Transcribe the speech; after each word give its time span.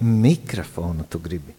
Mikrofonu 0.00 1.04
tu 1.10 1.18
gribi? 1.18 1.54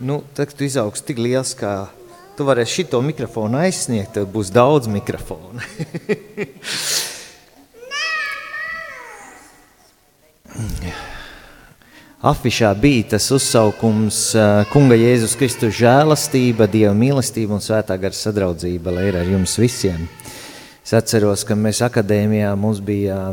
Nu, 0.00 0.22
tad, 0.34 0.54
tu 0.56 0.64
izaugs 0.64 1.02
tik 1.04 1.18
liels, 1.20 1.52
kā 1.58 1.90
tu 2.38 2.46
varēsi 2.48 2.80
šito 2.80 3.02
mikrofonu 3.04 3.58
aizsniegt, 3.60 4.14
tad 4.16 4.30
būs 4.32 4.48
daudz 4.54 4.88
mikrofonu. 4.88 5.60
Afišā 12.20 12.74
bija 12.76 13.14
tas 13.14 13.30
uzsaukums 13.32 14.18
Kunga 14.72 14.96
Jēzus 15.00 15.32
Kristus 15.40 15.72
žēlastība, 15.78 16.66
Dieva 16.68 16.92
mīlestība 16.92 17.56
un 17.56 17.62
svētā 17.64 17.96
gara 18.00 18.12
sadraudzība, 18.16 18.92
lai 18.92 19.06
ir 19.08 19.16
ar 19.22 19.28
jums 19.28 19.56
visiem. 19.56 20.04
Es 20.90 20.96
atceros, 20.98 21.44
ka 21.46 21.54
mēs 21.54 21.78
akadēmijā 21.86 22.48
mums 22.58 22.80
bija 22.82 23.28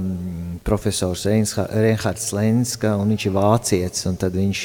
profesors 0.61 1.23
Reinhards 1.25 2.27
Lenska, 2.37 2.91
un 3.01 3.09
viņš 3.09 3.23
ir 3.25 3.33
vācietis, 3.33 4.05
viņš 4.05 4.61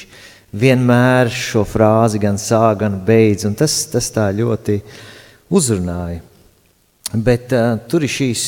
vienmēr 0.60 1.30
šo 1.32 1.62
frāzi 1.64 2.20
gan 2.20 2.36
sāk, 2.36 2.82
gan 2.82 2.98
beidz, 3.06 3.46
tas, 3.56 3.78
tas 3.88 4.10
tā 4.12 4.26
ļoti 4.36 4.76
uzrunāja. 5.48 6.20
Bet 7.16 7.56
uh, 7.56 7.80
tur 7.88 8.04
ir 8.04 8.12
šīs 8.12 8.44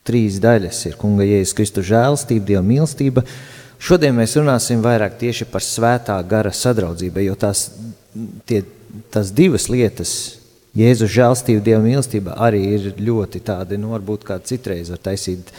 trīs 0.00 0.40
daļas. 0.40 0.86
Ir 0.88 0.96
kunga 0.96 1.28
Jēzus 1.28 1.52
Kristus 1.60 1.90
žēlstība, 1.92 2.48
Dieva 2.48 2.64
mīlestība. 2.64 3.26
Šodien 3.76 4.16
mēs 4.16 4.38
runāsim 4.40 4.80
vairāk 4.80 5.20
tieši 5.20 5.44
par 5.52 5.60
svētā 5.60 6.16
gara 6.24 6.56
sadraudzību, 6.56 7.26
jo 7.28 7.36
tās, 7.36 7.68
tie, 8.48 8.64
tās 9.12 9.28
divas 9.28 9.68
lietas, 9.68 10.37
Jēzus 10.76 11.10
žēlstība, 11.14 11.62
Dieva 11.64 11.80
mīlestība, 11.82 12.36
arī 12.44 12.60
ir 12.76 12.88
ļoti 13.00 13.40
tādi, 13.46 13.78
nu, 13.80 13.94
varbūt 13.94 14.26
kā 14.28 14.36
citreiz 14.44 14.90
var 14.92 15.00
taisīt 15.02 15.52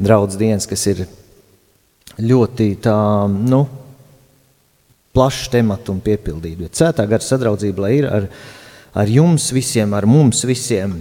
draudz 0.00 0.38
dienas, 0.40 0.66
kas 0.70 0.86
ir 0.90 1.04
ļoti 2.18 2.70
tā, 2.82 2.96
nu, 3.28 3.64
plašs 5.14 5.50
temats 5.52 5.92
un 5.92 6.00
piepildīts. 6.04 6.60
Bet 6.60 6.80
svētā 6.80 7.06
gara 7.10 7.24
sadraudzība, 7.24 7.86
lai 7.86 7.92
ir 8.00 8.08
ar, 8.10 8.28
ar 8.96 9.10
jums 9.10 9.50
visiem, 9.54 9.94
ar 9.94 10.08
mums 10.10 10.42
visiem. 10.48 10.96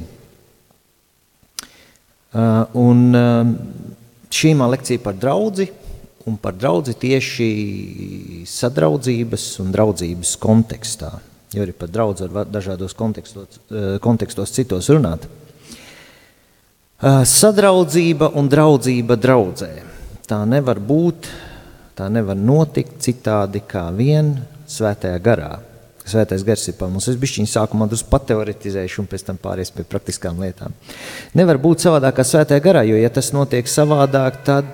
Uh, 2.33 2.65
un 2.81 3.09
uh, 3.13 3.49
šī 4.33 4.55
man 4.57 4.71
lekcija 4.73 5.01
par 5.03 5.17
draudzi, 5.17 5.69
un 6.29 6.37
par 6.41 6.55
draudzi 6.57 6.95
tieši 6.97 7.49
sadraudzības 8.49 9.47
un 9.63 9.73
draudzības 9.75 10.37
kontekstā. 10.41 11.11
Jo 11.53 11.65
arī 11.65 11.73
par 11.77 11.91
draudzi 11.93 12.27
var 12.33 12.49
dažādos 12.49 12.95
kontekstos, 12.97 13.59
uh, 13.69 13.95
kontekstos 14.03 14.53
citos 14.55 14.89
runāt. 14.93 15.27
Uh, 17.03 17.21
sadraudzība 17.27 18.31
un 18.39 18.47
draudzība 18.49 19.17
draudzē. 19.19 19.73
Tā 20.29 20.39
nevar 20.47 20.79
būt, 20.79 21.27
tā 21.97 22.07
nevar 22.09 22.39
notikt 22.39 23.01
citādi 23.03 23.61
kā 23.67 23.89
vien 23.93 24.33
svētajā 24.71 25.19
garā. 25.21 25.53
Svētais 26.03 26.43
gars 26.43 26.65
ir 26.67 26.75
par 26.75 26.89
mums. 26.91 27.07
Es 27.07 27.19
bišķiņu 27.19 27.47
sākumā 27.47 27.87
drusku 27.91 28.09
pateoretizēšu 28.11 29.03
un 29.03 29.07
pēc 29.11 29.23
tam 29.29 29.39
pāries 29.39 29.71
pie 29.71 29.85
praktiskām 29.87 30.41
lietām. 30.43 30.75
Nevar 31.37 31.59
būt 31.63 31.85
savādāk 31.85 32.17
kā 32.17 32.25
svētajā 32.27 32.63
garā, 32.63 32.83
jo 32.87 32.97
ja 32.99 33.11
tas 33.13 33.31
notiek 33.35 33.69
savādāk, 33.71 34.41
tad, 34.47 34.67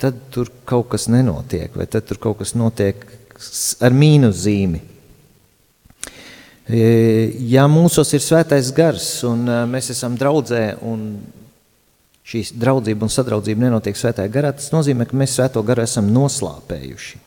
tad 0.00 0.20
tur 0.32 0.48
kaut 0.68 0.88
kas 0.94 1.08
nenotiek, 1.12 1.76
vai 1.76 1.88
tad 1.90 2.08
tur 2.08 2.20
kaut 2.22 2.40
kas 2.40 2.54
notiek 2.56 3.04
ar 3.84 3.96
mīnus 3.96 4.40
zīmi. 4.46 4.80
E, 6.66 7.30
ja 7.46 7.68
mūsos 7.70 8.08
ir 8.16 8.22
svētais 8.24 8.72
gars 8.74 9.06
un 9.26 9.44
e, 9.46 9.58
mēs 9.70 9.92
esam 9.92 10.16
draudzē 10.18 10.80
un 10.82 11.04
šī 12.26 12.42
draudzība 12.58 13.06
un 13.06 13.12
sadraudzība 13.14 13.68
nenotiek 13.68 13.94
svētajā 13.94 14.32
garā, 14.34 14.50
tas 14.56 14.72
nozīmē, 14.74 15.06
ka 15.06 15.14
mēs 15.14 15.36
svēto 15.38 15.62
garu 15.62 15.84
esam 15.84 16.10
noslāpējuši. 16.10 17.22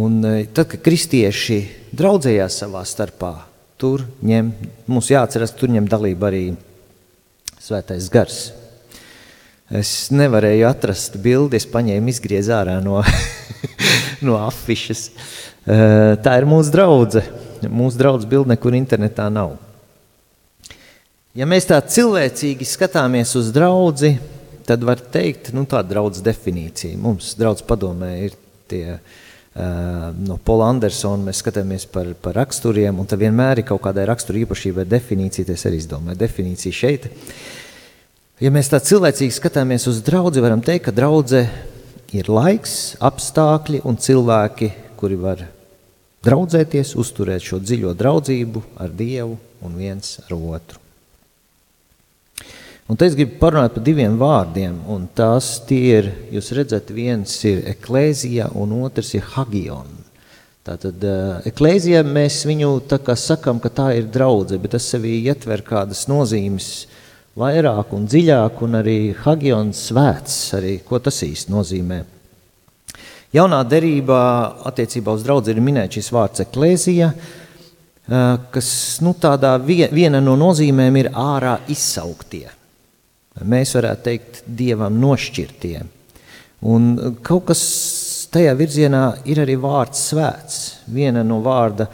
Un 0.00 0.16
e, 0.24 0.32
tad, 0.56 0.70
kad 0.72 0.80
kristieši 0.86 1.60
draudzējās 1.92 2.58
savā 2.64 2.86
starpā, 2.88 3.34
tur 3.76 4.06
ņem, 4.24 4.48
mums 4.88 5.12
jāatcerās, 5.12 5.52
ka 5.52 5.60
tur 5.60 5.76
ņem 5.76 5.92
dalību 5.92 6.30
arī 6.30 6.42
svētais 7.60 8.08
gars. 8.08 8.42
Es 9.68 10.08
nevarēju 10.08 10.70
atrast 10.70 11.20
bildi, 11.20 11.60
es 11.60 11.68
paņēmu 11.68 12.16
izgriez 12.16 12.48
ārā 12.48 12.80
no, 12.84 13.04
no 14.24 14.40
afišas. 14.40 15.10
Tā 15.64 16.40
ir 16.40 16.48
mūsu 16.48 16.72
draudze. 17.64 17.74
Mūsu 17.74 17.98
draudz 17.98 18.26
bildi 18.26 18.52
nekur 18.54 18.74
internetā 18.74 19.30
nav. 19.32 19.56
Ja 21.34 21.46
mēs 21.46 21.66
tā 21.66 21.80
cilvēcīgi 21.80 22.64
skatāmies 22.64 23.34
uz 23.36 23.50
draudzi, 23.52 24.18
tad 24.66 24.84
var 24.84 25.00
teikt, 25.00 25.52
nu 25.52 25.64
tāda 25.66 25.88
draudz 25.88 26.22
definīcija. 26.22 26.96
Mums 26.98 27.34
draudz 27.36 27.62
padomē 27.62 28.24
ir 28.24 28.36
tie 28.68 28.94
uh, 28.94 30.12
no 30.14 30.38
Pola 30.38 30.70
Andersona 30.70 31.24
mēs 31.26 31.42
skatāmies 31.42 31.86
par, 31.90 32.14
par 32.14 32.34
raksturiem, 32.38 32.98
un 32.98 33.06
tad 33.06 33.18
vienmēr 33.18 33.60
ir 33.60 33.66
kaut 33.66 33.82
kādai 33.82 34.06
rakstura 34.06 34.38
īpašībai 34.44 34.86
definīcija, 34.86 35.50
tas 35.50 35.66
arī 35.66 35.82
izdomāju, 35.82 36.20
definīcija 36.22 36.72
šeit. 36.72 37.10
Ja 38.40 38.50
mēs 38.54 38.70
tā 38.70 38.78
cilvēcīgi 38.82 39.34
skatāmies 39.34 39.88
uz 39.90 40.00
draudzi, 40.06 40.42
varam 40.42 40.62
teikt, 40.62 40.86
ka 40.86 40.94
draudze 40.94 41.48
ir 42.14 42.30
laiks, 42.30 42.94
apstākļi 43.02 43.82
un 43.86 43.98
cilvēki, 43.98 44.70
kuri 44.98 45.18
var 45.18 45.44
draudzēties, 46.24 46.94
uzturēt 47.00 47.44
šo 47.44 47.60
dziļo 47.62 47.92
draudzību 47.98 48.62
ar 48.80 48.94
Dievu 48.94 49.36
un 49.64 49.76
viens 49.78 50.18
ar 50.24 50.34
otru. 50.36 50.80
Un 52.84 52.98
te 53.00 53.06
es 53.08 53.14
gribu 53.16 53.38
parunāt 53.40 53.72
par 53.72 53.84
diviem 53.84 54.18
vārdiem, 54.20 54.74
un 54.92 55.06
tās 55.16 55.54
tie 55.64 55.78
ir, 56.02 56.08
jūs 56.34 56.50
redzat, 56.56 56.90
viens 56.92 57.38
ir 57.48 57.62
eklēzija 57.70 58.50
un 58.60 58.74
otrs 58.84 59.14
ir 59.16 59.24
hagion. 59.32 59.88
Tātad 60.64 61.00
uh, 61.08 61.38
eklēzija 61.48 62.02
mēs 62.04 62.42
viņu 62.48 62.74
tā 62.88 62.98
kā 63.04 63.16
sakam, 63.16 63.60
ka 63.60 63.72
tā 63.72 63.90
ir 63.96 64.10
draudze, 64.12 64.60
bet 64.60 64.76
tas 64.76 64.84
sevī 64.92 65.14
ietver 65.24 65.64
kādas 65.64 66.04
nozīmes 66.12 66.68
vairāk 67.40 67.92
un 67.96 68.04
dziļāk, 68.08 68.60
un 68.64 68.80
arī 68.80 68.98
hagions 69.24 69.80
svēts, 69.88 70.36
arī 70.56 70.78
ko 70.84 71.00
tas 71.04 71.22
īsti 71.24 71.52
nozīmē. 71.52 72.02
Jaunā 73.34 73.62
derībā 73.66 74.24
attiecībā 74.70 75.14
uz 75.16 75.24
draudzi 75.26 75.54
ir 75.54 75.62
minēts 75.64 75.98
šis 75.98 76.12
vārds 76.14 76.44
eklēzija, 76.44 77.08
kas 78.54 78.68
nu, 79.02 79.14
tādā 79.18 79.56
viena 79.64 80.20
no 80.22 80.36
nozīmēm 80.38 81.00
ir 81.00 81.10
ārā 81.18 81.56
izsauktie 81.72 82.46
mēs 83.42 83.74
varētu 83.74 84.04
teikt, 84.04 84.42
dievam 84.46 84.98
nošķirtie. 85.00 85.82
Un 86.70 86.94
kaut 87.26 87.48
kas 87.50 87.62
tajā 88.32 88.54
virzienā 88.58 89.02
ir 89.30 89.42
arī 89.42 89.56
vārds 89.60 90.06
svēts. 90.10 90.60
Viena 90.90 91.24
no 91.26 91.40
vārda 91.44 91.88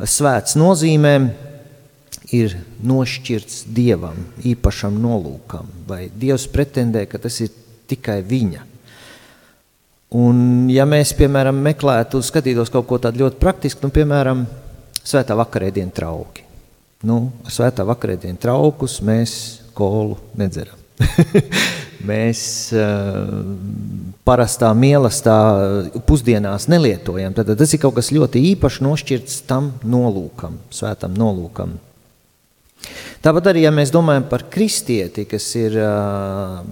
svēts 0.00 0.56
nozīmēm 0.58 1.28
ir 2.36 2.56
nošķirts 2.86 3.64
dievam, 3.74 4.18
īpašam 4.46 4.96
nolūkam, 5.02 5.68
vai 5.86 6.08
dievs 6.14 6.46
pretendē, 6.50 7.04
ka 7.10 7.18
tas 7.22 7.40
ir 7.42 7.52
tikai 7.90 8.20
viņa. 8.26 8.69
Un, 10.10 10.66
ja 10.72 10.82
mēs, 10.90 11.12
piemēram, 11.14 11.60
meklētu, 11.62 12.18
skatītos 12.26 12.72
kaut 12.74 12.88
ko 12.88 12.98
tādu 12.98 13.22
ļoti 13.22 13.38
praktisku, 13.38 13.84
nu, 13.86 13.94
piemēram, 13.94 14.42
svētā 15.06 15.36
vakarēdienu 15.38 15.94
trauki. 15.94 16.42
Nu, 17.06 17.28
svētā 17.48 17.86
vakarēdienu 17.86 18.40
traukus 18.42 18.98
mēs 19.06 19.32
kolu 19.76 20.18
nedzeram. 20.36 20.76
Mēs 22.10 22.40
uh, 22.72 23.28
parastā 24.24 24.70
mīlestā 24.76 25.36
pusdienās 26.08 26.64
nelietojam. 26.72 27.34
Tad 27.36 27.52
tas 27.60 27.74
ir 27.76 27.80
kaut 27.82 27.98
kas 27.98 28.08
ļoti 28.12 28.40
īpašs, 28.54 28.80
nošķirts 28.84 29.42
tam 29.48 29.70
nolūkam, 29.84 30.56
svētam 30.72 31.16
nolūkam. 31.16 31.76
Tāpat 33.20 33.50
arī, 33.52 33.66
ja 33.66 33.72
mēs 33.72 33.92
domājam 33.92 34.24
par 34.30 34.46
kristieti, 34.52 35.26
kas 35.28 35.48
ir 35.60 35.76
uh, 35.76 36.64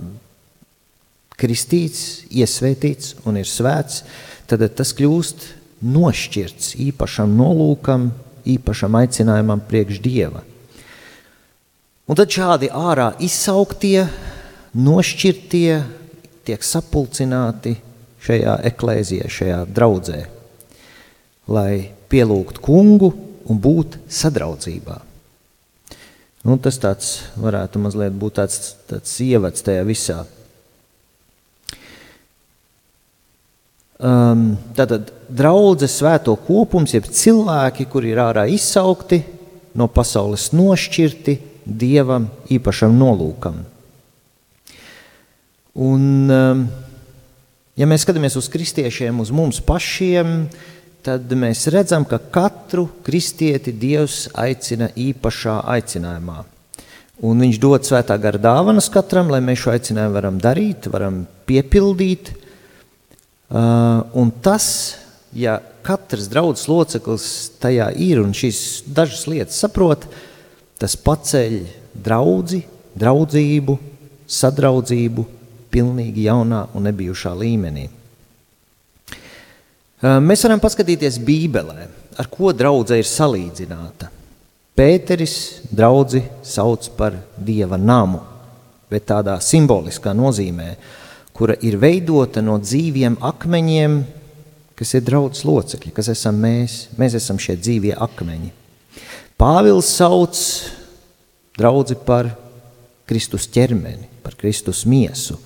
kristīts, 1.39 2.25
iesvētīts 2.31 3.17
un 3.29 3.39
ir 3.41 3.49
svēts, 3.49 4.03
tad 4.51 4.65
tas 4.77 4.95
kļūst 4.97 5.47
nošķirts 5.85 6.75
īpašam 6.89 7.35
nolūkam, 7.39 8.11
īpašam 8.49 8.97
aicinājumam 8.99 9.63
priekš 9.69 10.01
Dieva. 10.03 10.43
Un 12.09 12.17
tad 12.17 12.33
šādi 12.33 12.71
ārā 12.73 13.13
izsauktie, 13.21 14.07
nošķirtie 14.79 15.75
tiek 16.49 16.65
sapulcināti 16.65 17.75
šajā 18.25 18.55
eklēzijā, 18.71 19.29
šajā 19.29 19.59
draudzē, 19.77 20.23
lai 21.53 21.93
pielūgtu 22.09 22.65
kungu 22.65 23.13
un 23.49 23.61
būt 23.61 24.01
sadraudzībā. 24.09 24.97
Nu, 26.49 26.57
tas 26.63 26.79
tāds 26.81 27.13
varētu 27.37 27.81
mazliet 27.83 28.17
būt 28.17 28.39
tāds, 28.39 28.73
tāds 28.89 29.13
ievads 29.21 29.65
tajā 29.67 29.85
visā. 29.85 30.23
Um, 33.99 34.53
tātad 34.79 35.11
draudzes 35.29 35.97
svēto 35.99 36.37
kopums, 36.47 36.95
jeb 36.95 37.09
cilvēki, 37.11 37.89
kuri 37.91 38.13
ir 38.13 38.21
ārā 38.23 38.47
izsaukti, 38.51 39.25
no 39.75 39.89
pasaules 39.91 40.53
nošķirti, 40.55 41.39
dievam 41.67 42.29
īpašam 42.55 42.95
nolūkam. 42.95 43.59
Un, 45.79 46.05
um, 46.31 46.63
Ja 47.79 47.87
mēs 47.87 48.03
skatāmies 48.03 48.35
uz 48.35 48.49
kristiešiem, 48.51 49.21
uz 49.23 49.29
mums 49.31 49.61
pašiem, 49.63 50.49
tad 51.07 51.31
mēs 51.39 51.61
redzam, 51.71 52.03
ka 52.11 52.19
katru 52.19 52.89
kristieti 53.07 53.71
Dievs 53.71 54.25
aicina 54.35 54.89
īpašā 54.99 55.61
aicinājumā. 55.77 56.41
Un 57.29 57.45
viņš 57.45 57.61
dod 57.63 57.87
svētā 57.87 58.17
gara 58.19 58.41
dāvanas 58.43 58.91
katram, 58.91 59.31
lai 59.31 59.39
mēs 59.47 59.63
šo 59.63 59.77
aicinājumu 59.77 60.17
varam 60.17 60.43
darīt, 60.43 60.91
varam 60.91 61.21
piepildīt. 61.47 62.33
Uh, 63.49 64.05
un 64.21 64.31
tas, 64.45 64.99
ja 65.33 65.59
katrs 65.85 66.29
draudzes 66.29 66.69
loceklis 66.69 67.29
tajā 67.63 67.89
ir 67.97 68.21
un 68.21 68.35
šīs 68.37 68.83
dažas 68.93 69.25
lietas 69.31 69.61
saprot, 69.63 70.05
tas 70.79 70.97
paceļ 71.01 71.63
draudzi, 72.05 72.63
draudzību, 72.99 73.79
sadraudzību, 74.29 75.25
pilnīgi 75.73 76.27
jaunā 76.29 76.67
un 76.77 76.87
nebijušā 76.89 77.33
līmenī. 77.37 77.89
Mēs 79.99 80.45
varam 80.47 80.61
paskatīties 80.63 81.19
Bībelē, 81.27 81.89
ar 82.21 82.29
ko 82.31 82.53
draudzē 82.55 83.01
ir 83.01 83.09
salīdzināta. 83.09 84.13
Pēteris 84.79 85.35
draudzi 85.75 86.23
sauc 86.47 86.87
par 86.95 87.17
dieva 87.35 87.81
namu, 87.81 88.21
bet 88.89 89.09
tādā 89.11 89.35
simboliskā 89.43 90.13
nozīmē, 90.15 90.69
kura 91.39 91.55
ir 91.63 91.79
veidota 91.79 92.43
no 92.43 92.57
dzīviem 92.59 93.21
akmeņiem, 93.23 93.99
kas 94.79 94.95
ir 94.99 95.05
draudzes 95.07 95.47
locekļi, 95.47 95.95
kas 95.95 96.11
esam 96.11 96.41
mēs. 96.43 96.89
Mēs 96.99 97.15
esam 97.19 97.39
šie 97.39 97.55
dzīvie 97.59 97.95
akmeņi. 97.95 98.51
Pāvils 99.39 99.91
sauc 99.95 100.39
draudzi 101.59 101.95
par 102.07 102.33
Kristus 103.09 103.47
ķermeni, 103.55 104.11
par 104.23 104.35
Kristus 104.39 104.83
miesu 104.87 105.39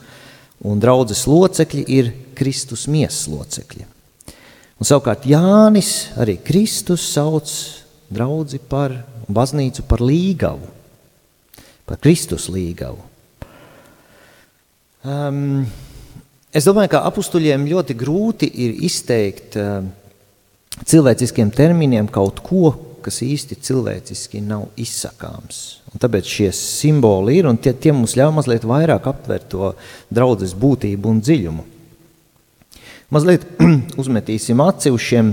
un 0.63 0.81
draudzes 0.81 1.27
locekļi 1.27 1.85
ir 1.91 2.11
Kristus 2.39 2.87
miesas 2.91 3.27
locekļi. 3.31 3.87
Un 4.79 4.89
savukārt 4.89 5.27
Jānis, 5.31 6.13
arī 6.19 6.39
Kristus 6.43 7.05
sauc 7.13 7.51
draudzi 8.13 8.59
par 8.59 8.95
baznīcu 9.31 9.85
par 9.89 10.03
līgavu, 10.03 10.69
par 11.87 12.01
Kristus 12.03 12.49
līgavu. 12.53 13.12
Um, 15.03 15.65
es 16.55 16.63
domāju, 16.69 16.93
ka 16.95 17.03
apustuļiem 17.09 17.65
ļoti 17.67 17.95
grūti 17.99 18.47
ir 18.63 18.77
izteikt 18.87 19.57
uh, 19.59 19.81
cilvēciskiem 20.87 21.49
terminiem 21.51 22.07
kaut 22.07 22.39
ko, 22.47 22.71
kas 23.03 23.19
īsti 23.27 23.59
cilvēciski 23.67 24.39
nav 24.47 24.69
izsakāms. 24.79 25.81
Un 25.91 26.03
tāpēc 26.03 26.29
šie 26.31 26.51
simboli 26.55 27.41
ir, 27.41 27.49
un 27.51 27.59
tie, 27.59 27.73
tie 27.75 27.91
mums 27.91 28.15
ļauj 28.15 28.31
mazliet 28.37 28.67
vairāk 28.69 29.09
aptvert 29.11 29.49
to 29.51 29.73
draudzes 30.07 30.55
būtību 30.55 31.11
un 31.11 31.19
dziļumu. 31.19 31.65
Mazliet 33.13 33.49
uzmetīsim 34.01 34.63
aci 34.63 34.93
uz, 34.95 35.03
šiem, 35.03 35.33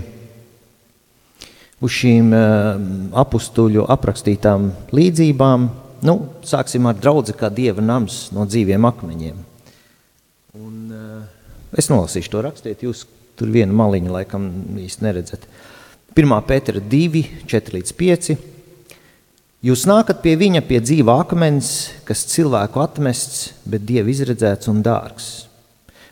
uz 1.86 1.94
šīm 1.94 2.34
uh, 2.34 2.82
apustuļu 3.22 3.86
aprakstītām 3.86 4.66
līdzībām. 4.98 5.70
Nu, 6.10 6.18
sāksim 6.42 6.90
ar 6.90 6.98
draudzi 6.98 7.38
kā 7.38 7.54
dieva 7.54 7.86
nams 7.86 8.32
no 8.34 8.50
dzīviem 8.50 8.90
akmeņiem. 8.90 9.46
Un, 10.58 10.90
uh, 10.90 11.26
es 11.78 11.92
nolasīšu 11.92 12.32
to 12.34 12.46
rakstiet, 12.46 12.82
jūs 12.86 13.06
tur 13.38 13.52
vienu 13.54 13.76
maliņu 13.78 14.16
laikam 14.16 14.48
īsti 14.82 15.06
neredzat. 15.06 15.46
Uh, 15.46 15.76
1. 16.20 16.32
pētera 16.44 16.82
2, 16.82 17.22
4 17.48 17.76
līdz 17.78 17.92
5. 17.96 18.30
Jūs 19.64 19.84
nākat 19.88 20.24
pie 20.24 20.34
viņa 20.40 20.62
pie 20.66 20.80
dzīva 20.82 21.20
akmens, 21.22 21.92
kas 22.08 22.26
cilvēku 22.32 22.82
atmests, 22.82 23.52
bet 23.70 23.86
dievu 23.88 24.10
izredzēts 24.12 24.72
un 24.72 24.82
dārgs. 24.84 25.30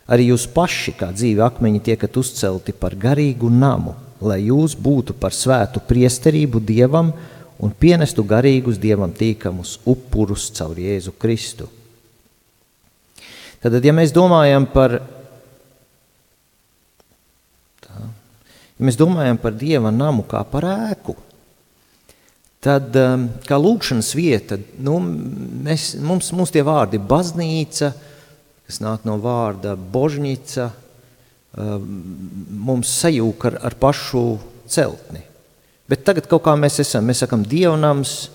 Arī 0.07 0.29
jūs 0.29 0.45
paši, 0.53 0.93
kā 0.99 1.09
dzīvi 1.15 1.41
akmeņi, 1.43 1.81
tiekat 1.89 2.19
uzcelti 2.21 2.75
par 2.77 2.95
garīgu 2.95 3.49
namu, 3.51 3.95
lai 4.23 4.45
jūs 4.45 4.77
būtu 4.79 5.17
par 5.19 5.35
svētu 5.35 5.81
priesterību 5.89 6.61
dievam 6.63 7.11
un 7.59 7.73
pienestu 7.73 8.23
garīgus 8.23 8.77
dievam 8.79 9.11
tīkamus 9.11 9.79
upurus 9.83 10.51
caur 10.55 10.77
Jēzu 10.77 11.15
Kristu. 11.19 11.67
Tad, 13.67 13.83
ja 13.85 13.93
mēs 13.95 14.13
domājam 14.15 14.67
par 14.71 14.99
Ja 18.77 18.85
mēs 18.85 18.97
domājam 18.97 19.39
par 19.41 19.55
Dieva 19.57 19.89
namu 19.89 20.21
kā 20.29 20.43
par 20.45 20.67
ēku, 20.69 21.15
tad 22.61 22.93
um, 23.01 23.23
kā 23.47 23.57
lūkšanas 23.57 24.11
vieta, 24.13 24.59
nu, 24.85 24.99
mēs, 25.65 25.95
mums, 25.97 26.29
mums 26.37 26.53
tie 26.53 26.61
vārdi 26.65 27.01
baznīca, 27.01 27.89
kas 28.69 28.79
nāk 28.83 29.07
no 29.09 29.15
vārda 29.23 29.73
božņica, 29.73 30.67
um, 31.57 31.87
mums 32.69 32.93
sajūka 33.01 33.49
ar, 33.49 33.59
ar 33.71 33.77
pašu 33.81 34.23
celtni. 34.69 35.23
Bet 35.89 36.05
tagad 36.05 36.29
kaut 36.29 36.45
kā 36.45 36.53
mēs 36.59 36.77
esam, 36.83 37.07
mēs 37.09 37.23
sakam 37.25 37.47
dievnams, 37.49 38.27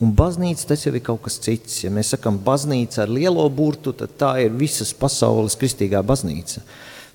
un 0.00 0.12
baznīca 0.16 0.70
tas 0.72 0.86
jau 0.86 0.92
ir 0.94 1.04
kaut 1.04 1.22
kas 1.26 1.38
cits. 1.44 1.82
Ja 1.84 1.92
mēs 1.92 2.14
sakam 2.14 2.38
baznīca 2.44 3.04
ar 3.04 3.12
lielo 3.12 3.44
burtu, 3.52 3.92
tad 3.96 4.16
tā 4.20 4.32
ir 4.44 4.56
visas 4.56 4.94
pasaules 4.96 5.58
kristīgā 5.60 6.02
baznīca. 6.06 6.64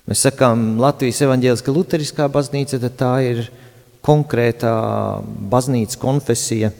Mēs 0.06 0.22
sakām, 0.28 0.76
Latvijas 0.78 1.24
evaņģēliskā 1.26 1.72
luteriskā 1.74 2.28
baznīca, 2.30 2.78
tad 2.78 2.94
tā 3.00 3.14
ir 3.26 3.48
konkrētā 4.06 4.74
baznīcas 5.50 5.98
konfesija. 5.98 6.70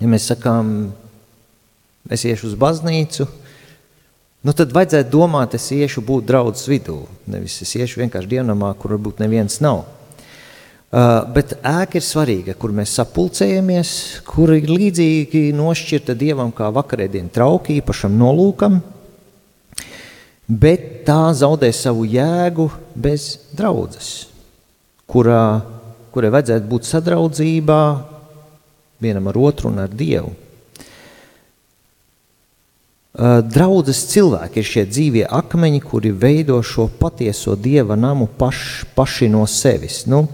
Ja 0.00 0.08
mēs 0.08 0.28
sakām, 0.28 0.92
es 2.12 2.26
iešu 2.28 2.50
uz 2.50 2.58
baznīcu, 2.60 3.24
nu 4.44 4.52
tad 4.56 4.74
vajadzētu 4.76 5.12
domāt, 5.12 5.56
es 5.56 5.70
iešu 5.72 6.04
būt 6.04 6.28
draudzes 6.28 6.68
vidū. 6.68 6.98
Nevis 7.32 7.56
es 7.64 7.72
iešu 7.80 8.02
vienkārši 8.04 8.34
dievnamā, 8.34 8.74
kur 8.76 8.98
varbūt 8.98 9.24
neviens 9.24 9.62
nav. 9.64 9.86
Uh, 10.92 11.22
bet 11.32 11.54
ēka 11.64 11.96
ir 11.96 12.04
svarīga, 12.04 12.52
kur 12.60 12.74
mēs 12.76 12.90
sapulcējamies, 12.98 13.92
kur 14.28 14.50
ir 14.52 14.68
līdzīgi 14.68 15.46
nošķirta 15.56 16.12
dievam 16.20 16.50
kā 16.52 16.66
vakarēdienu 16.68 17.32
trauki 17.32 17.78
īpašam 17.80 18.12
nolūkam, 18.20 18.76
bet 20.52 21.06
tā 21.06 21.30
zaudē 21.32 21.70
savu 21.72 22.04
jēgu 22.04 22.66
bez 22.92 23.38
draudzes, 23.56 24.10
kurā, 25.08 25.62
kurai 26.12 26.32
vajadzētu 26.36 26.68
būt 26.74 26.90
sadraudzībā 26.90 27.80
vienam 29.00 29.32
ar 29.32 29.40
otru 29.48 29.72
un 29.72 29.80
ar 29.86 29.96
Dievu. 29.96 30.34
Draudzes 33.16 34.04
cilvēki 34.12 34.60
ir 34.60 34.68
šie 34.68 34.86
dzīvie 34.92 35.24
akmeņi, 35.40 35.80
kuri 35.88 36.12
veido 36.12 36.60
šo 36.60 36.90
patieso 37.00 37.56
dieva 37.56 37.96
namu 37.96 38.28
paš, 38.28 38.84
paši 38.96 39.32
no 39.32 39.48
sevis. 39.48 40.04
Nu, 40.08 40.26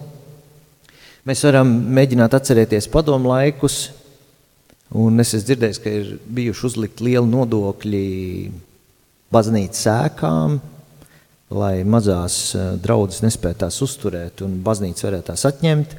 mēs 1.26 1.44
varam 1.46 1.70
mēģināt 1.98 2.36
atcerēties 2.38 2.90
padomu 2.92 3.32
laikus, 3.32 3.88
un 4.94 5.18
es 5.22 5.34
esmu 5.34 5.46
dzirdējis, 5.48 5.80
ka 5.82 5.92
ir 5.92 6.12
bijuši 6.38 6.66
uzlikt 6.70 7.02
lieli 7.04 7.26
nodokļi 7.28 8.04
baznīcas 9.34 9.82
sēkām, 9.88 10.58
lai 11.58 11.74
mazās 11.88 12.38
eh, 12.54 12.70
draudzes 12.82 13.24
nespētu 13.24 13.64
tās 13.64 13.80
uzturēt 13.84 14.44
un 14.44 14.60
baznīca 14.64 15.08
varētu 15.08 15.30
tās 15.32 15.46
atņemt. 15.48 15.98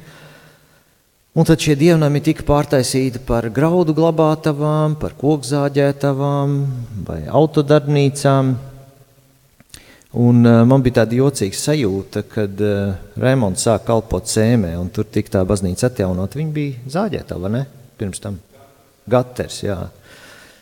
Un 1.38 1.46
tad 1.46 1.62
šie 1.62 1.76
dievnami 1.78 2.18
tika 2.26 2.42
pārtaisīti 2.42 3.20
par 3.22 3.46
graudu 3.54 3.94
glabātavām, 3.94 4.96
par 4.98 5.14
kokzāģētavām 5.18 6.56
vai 7.06 7.20
autodarbnīcām. 7.30 8.56
Un 10.10 10.42
uh, 10.42 10.64
man 10.66 10.82
bija 10.82 11.04
tāda 11.04 11.14
jocīga 11.20 11.54
sajūta, 11.54 12.24
kad 12.26 12.62
uh, 12.66 12.96
Raimonds 13.20 13.62
sāk 13.62 13.84
kalpot 13.86 14.26
sēmē, 14.26 14.72
un 14.80 14.88
tur 14.90 15.06
tika 15.06 15.36
tā 15.36 15.44
baznīca 15.46 15.86
atjaunot. 15.86 16.34
Viņa 16.34 16.54
bija 16.54 16.90
zāģētava, 16.96 17.50
ne? 17.54 17.62
Pirms 18.00 18.22
tam. 18.22 18.40
Gaters, 19.10 19.60
jā. 19.62 19.78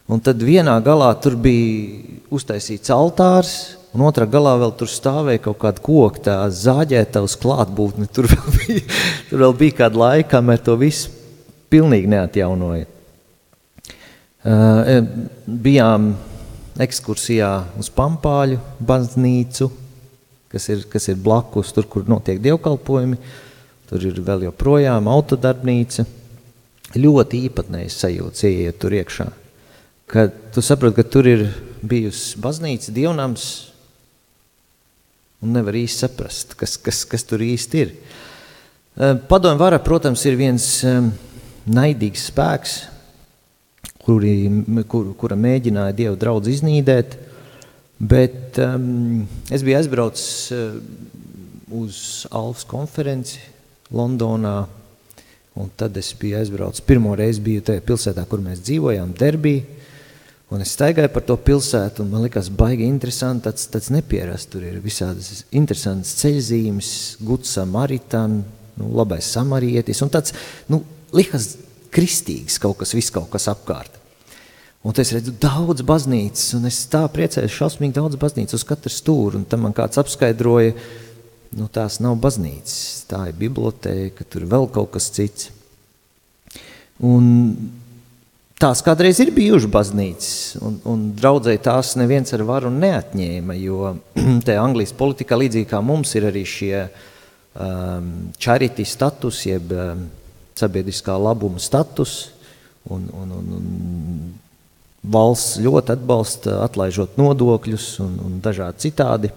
Un 0.09 0.21
tad 0.25 0.45
vienā 0.45 0.75
galā 0.85 1.09
tur 1.21 1.39
bija 1.41 2.21
uztaisīts 2.33 2.93
altārs, 2.93 3.55
un 3.97 4.05
otrā 4.09 4.29
galā 4.29 4.55
vēl 4.61 4.75
tur 4.77 4.93
stāvēja 4.93 5.47
kaut 5.49 5.59
kāda 5.65 5.85
koka, 5.85 6.23
tā 6.29 6.37
zāģētavas 6.53 7.41
klātbūtne. 7.41 8.09
Tur 8.13 8.29
vēl 8.35 8.55
bija, 8.61 8.85
tur 9.31 9.47
vēl 9.47 9.59
bija 9.65 9.81
kāda 9.83 10.05
laika, 10.05 10.31
kamēr 10.37 10.61
to 10.65 10.77
visu 10.81 11.13
pilnīgi 11.73 12.13
neatjaunoja. 12.13 12.89
Uh, 14.49 15.01
bijām 15.49 16.13
ekskursijā 16.85 17.51
uz 17.81 17.91
Pampāļu 17.95 18.61
baznīcu, 18.79 19.71
kas 20.53 20.69
ir, 20.73 20.87
kas 20.91 21.11
ir 21.13 21.19
blakus 21.23 21.75
tur, 21.77 21.89
kur 21.91 22.07
notiek 22.09 22.41
dievkalpojumi. 22.43 23.19
Tur 23.89 24.05
ir 24.05 24.21
vēl 24.21 24.47
joprojām 24.51 25.09
autodarbnīca. 25.09 26.05
Ļoti 26.97 27.45
īpatnējs 27.49 28.01
sajūta, 28.05 28.49
ieiet 28.49 28.81
tur 28.81 28.97
iekšā 28.97 29.29
ka 30.09 30.29
tu 30.55 30.63
saproti, 30.65 30.97
ka 30.97 31.05
tur 31.05 31.29
ir 31.29 31.45
bijusi 31.85 32.41
baznīca, 32.41 32.93
dievnams, 32.97 33.45
un 35.45 35.53
nevar 35.55 35.77
īsti 35.77 36.07
saprast, 36.07 36.57
kas, 36.59 36.79
kas, 36.81 37.05
kas 37.07 37.27
tur 37.29 37.45
īsti 37.45 37.83
ir. 37.83 37.93
Eh, 38.99 39.19
padomju 39.29 39.61
vara, 39.61 39.79
protams, 39.85 40.25
ir 40.27 40.39
viens 40.41 40.65
eh, 40.89 41.11
naidīgs 41.69 42.31
spēks, 42.33 42.79
kuri, 44.09 44.35
kur, 44.89 45.13
kura 45.21 45.37
mēģināja 45.39 45.97
Dievu 46.01 46.17
draudz 46.19 46.49
iznīdēt, 46.57 47.19
Bet 47.99 48.59
um, 48.63 49.27
es 49.51 49.65
biju 49.67 49.77
aizbraucis 49.81 50.53
uh, 50.55 50.77
uz 51.75 52.27
Alfas 52.31 52.63
konferenci 52.69 53.41
Londonā, 53.91 54.69
un 55.59 55.73
tad 55.75 55.99
es 55.99 56.13
biju 56.15 56.39
aizbraucis. 56.39 56.85
Pirmo 56.87 57.17
reizi 57.19 57.43
biju 57.43 57.65
tajā 57.67 57.83
pilsētā, 57.83 58.23
kur 58.31 58.45
mēs 58.45 58.63
dzīvojām, 58.63 59.17
Derbī, 59.19 59.57
un 60.55 60.63
es 60.63 60.77
staigāju 60.79 61.11
par 61.11 61.27
to 61.27 61.35
pilsētu, 61.43 62.05
un 62.05 62.15
man 62.15 62.23
likās 62.29 62.53
baigi 62.55 62.87
interesanti, 62.87 63.49
tāds, 63.49 63.67
tāds 63.73 63.91
nepierast. 63.91 64.53
Tur 64.55 64.69
ir 64.71 64.79
visādas 64.85 65.43
interesantas 65.51 66.15
ceļzīmes, 66.23 66.93
Guds 67.27 67.59
Samaritan, 67.59 68.45
nu, 68.79 68.93
labais 68.95 69.27
samarietis, 69.35 70.07
un 70.07 70.15
tāds, 70.15 70.39
nu, 70.71 70.85
likās 71.19 71.57
kristīgs 71.91 72.63
kaut 72.63 72.79
kas, 72.79 72.95
viss 72.95 73.11
kaut 73.11 73.27
kas 73.35 73.51
apkārt. 73.51 73.98
Un 74.89 74.97
es 74.97 75.11
redzu 75.13 75.35
daudz 75.37 75.83
baznīcas, 75.85 76.55
un 76.57 76.65
es 76.71 76.79
tā 76.89 77.03
priecājos, 77.13 77.53
šausmīgi 77.53 77.99
daudz 77.99 78.17
baznīcas 78.21 78.57
uz 78.57 78.65
katru 78.65 78.93
stūru. 78.93 79.43
Un 79.43 79.45
tam 79.45 79.67
man 79.67 79.75
kāds 79.77 80.01
apskaidroja, 80.01 80.73
nu 81.61 81.69
tās 81.73 81.99
nav 82.01 82.17
baznīcas, 82.23 83.05
tā 83.11 83.27
ir 83.29 83.37
biblioteka, 83.37 84.25
tur 84.33 84.47
vēl 84.49 84.65
kaut 84.73 84.95
kas 84.95 85.11
cits. 85.13 85.51
Un 87.05 87.29
tās 88.57 88.81
kādreiz 88.87 89.21
ir 89.21 89.35
bijušas 89.37 89.69
baznīcas, 89.77 90.33
un, 90.65 90.81
un 90.89 91.05
draudzēji 91.21 91.63
tās 91.69 91.93
neviens 92.01 92.33
ar 92.33 92.47
varu 92.49 92.73
neatņēma, 92.73 93.61
jo 93.61 93.93
te 94.49 94.57
Anglijas 94.57 94.97
politikā 94.97 95.37
līdzīgi 95.37 95.69
kā 95.69 95.85
mums 95.85 96.17
ir 96.17 96.31
arī 96.33 96.49
šie 96.49 96.75
um, 96.89 98.11
charity 98.41 98.89
status, 98.89 99.45
jeb 99.53 99.77
um, 99.77 100.09
sabiedriskā 100.57 101.21
labuma 101.21 101.61
status, 101.61 102.23
un, 102.89 103.05
un, 103.13 103.37
un, 103.37 103.57
un 103.61 104.37
valsts 105.03 105.59
ļoti 105.63 105.95
atbalsta, 105.95 106.59
atlaižot 106.65 107.19
nodokļus 107.21 107.87
un, 108.05 108.17
un 108.25 108.41
dažādi 108.43 108.89
citādi. 108.89 109.31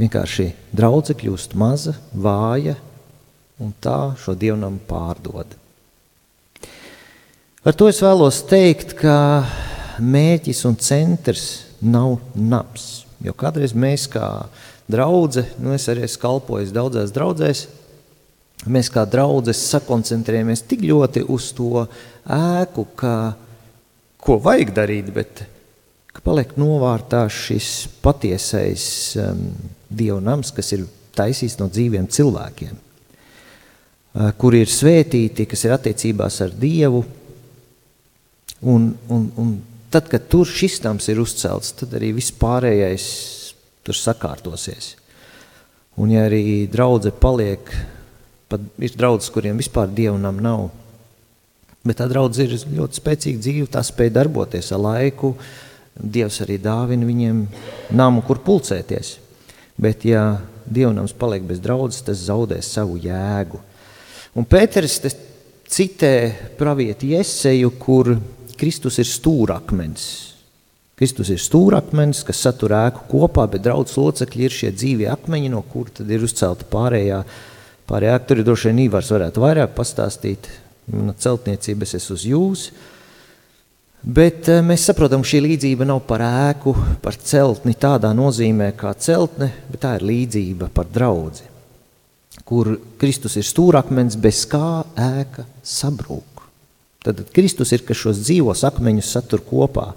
Vienkārši 0.00 0.48
draudzene 0.74 1.18
kļūst 1.20 1.56
maza, 1.58 1.96
vāja, 2.14 2.76
un 3.62 3.74
tā 3.82 4.14
šo 4.18 4.34
dievnam 4.38 4.78
pārdod. 4.88 5.58
Ar 7.62 7.76
to 7.78 7.86
es 7.86 8.00
vēlos 8.02 8.40
teikt, 8.50 8.96
ka 8.98 9.44
mērķis 10.02 10.64
un 10.66 10.78
centrs 10.82 11.46
nav 11.78 12.16
nams. 12.34 13.04
Jo 13.22 13.34
kādreiz 13.38 13.74
mēs 13.78 14.08
kā 14.10 14.48
draugi, 14.90 15.44
nu 15.62 15.74
es 15.76 15.86
arī 15.90 16.08
esmu 16.08 16.22
kalpojis 16.24 16.74
daudzās 16.74 17.14
draudzēs, 17.14 17.66
mēs 18.66 18.90
kā 18.90 19.04
draugi 19.06 19.54
sakoncentrējamies 19.54 20.64
tik 20.66 20.82
ļoti 20.88 21.22
uz 21.30 21.52
to 21.54 21.86
ēku, 22.26 22.86
ka 22.98 23.14
ko 24.22 24.38
vajag 24.42 24.72
darīt, 24.76 25.10
bet 25.14 25.44
ka 26.12 26.22
paliek 26.24 26.54
novārtā 26.60 27.24
šis 27.32 27.88
patiesais 28.04 28.84
um, 29.20 29.48
dievnams, 29.90 30.52
kas 30.54 30.72
ir 30.76 30.86
taisīts 31.16 31.58
no 31.60 31.68
dzīviem 31.72 32.06
cilvēkiem, 32.12 32.78
uh, 32.78 34.30
kur 34.38 34.56
ir 34.56 34.70
svētīti, 34.70 35.48
kas 35.50 35.66
ir 35.66 35.74
attiecībās 35.76 36.40
ar 36.46 36.54
Dievu. 36.54 37.02
Un, 38.62 38.92
un, 39.10 39.24
un 39.42 39.54
tad, 39.90 40.06
kad 40.12 40.28
tur 40.30 40.46
šis 40.46 40.78
nams 40.84 41.08
ir 41.10 41.18
uzcelts, 41.18 41.72
tad 41.80 41.96
arī 41.98 42.12
viss 42.14 42.34
pārējais 42.38 43.06
tur 43.82 43.98
sakārtosies. 43.98 44.92
Un 45.98 46.12
ja 46.14 46.28
arī 46.28 46.68
draudze 46.70 47.10
paliek, 47.10 47.72
pat 48.48 48.62
ir 48.80 48.94
draudzes, 48.96 49.32
kuriem 49.34 49.58
vispār 49.60 49.90
dievnam 49.92 50.38
nav, 50.44 50.70
Bet 51.82 51.98
tā 51.98 52.06
draudzene 52.10 52.46
ir 52.54 52.64
ļoti 52.78 53.00
spēcīga 53.00 53.42
dzīve, 53.42 53.66
tā 53.72 53.82
spēj 53.82 54.12
darboties 54.14 54.70
ar 54.74 54.82
laiku. 54.84 55.34
Dievs 55.92 56.38
arī 56.44 56.60
dāvina 56.62 57.08
viņiem 57.08 57.42
namu, 57.98 58.22
kur 58.26 58.40
pulcēties. 58.44 59.16
Bet, 59.82 60.06
ja 60.06 60.38
dievnams 60.66 61.14
paliek 61.18 61.44
bez 61.46 61.60
draudzes, 61.62 62.04
tas 62.06 62.22
zaudēs 62.28 62.70
savu 62.76 63.00
jēgu. 63.02 63.60
Un 64.38 64.46
Pēters 64.48 65.00
citē 65.72 66.14
pravieti 66.58 67.12
Ieseju, 67.16 67.72
kur 67.80 68.14
Kristus 68.58 69.00
ir 69.02 69.08
stūrakmens. 69.08 70.04
Kristus 71.02 71.32
ir 71.34 71.40
stūrakmens, 71.42 72.20
kas 72.22 72.44
satur 72.44 72.76
ēku 72.78 73.08
kopā, 73.10 73.48
bet 73.50 73.64
draudzes 73.64 73.98
locekļi 73.98 74.44
ir 74.46 74.54
šie 74.54 74.70
dzīvie 74.76 75.08
akmeņi, 75.10 75.50
no 75.50 75.64
kur 75.66 75.90
tad 75.90 76.10
ir 76.12 76.22
uzcelta 76.22 76.68
pārējā. 76.70 77.24
Pārējā 77.90 78.18
ir 78.36 78.42
droši 78.46 78.70
vien 78.70 78.84
Īvars 78.84 79.10
varētu 79.10 79.42
vairāk 79.42 79.74
pastāstīt, 79.74 80.46
Mana 80.90 81.14
celtniecība 81.14 81.86
es 81.86 81.94
esmu 81.98 82.16
uz 82.16 82.24
jūs. 82.26 82.64
Bet 84.02 84.48
eh, 84.50 84.58
mēs 84.66 84.88
saprotam, 84.88 85.22
šī 85.22 85.44
līdzība 85.44 85.86
nav 85.86 86.02
par 86.08 86.24
ēku, 86.26 86.74
par 87.04 87.14
celtni 87.22 87.76
tādā 87.78 88.10
nozīmē 88.16 88.72
kā 88.78 88.90
celtne, 88.98 89.52
bet 89.70 89.84
tā 89.84 89.94
ir 89.98 90.06
līdzība 90.08 90.72
par 90.74 90.88
draudzi, 90.90 91.46
kur 92.42 92.74
Kristus 92.98 93.38
ir 93.38 93.46
stūrakmens, 93.46 94.18
bez 94.18 94.42
kā 94.50 94.82
ēka 94.98 95.46
sabrūk. 95.62 96.42
Tad 97.02 97.22
Kristus 97.34 97.70
ir, 97.74 97.86
kas 97.86 98.02
šos 98.02 98.24
dzīvos 98.26 98.64
akmeņus 98.66 99.12
satur 99.14 99.42
kopā, 99.46 99.88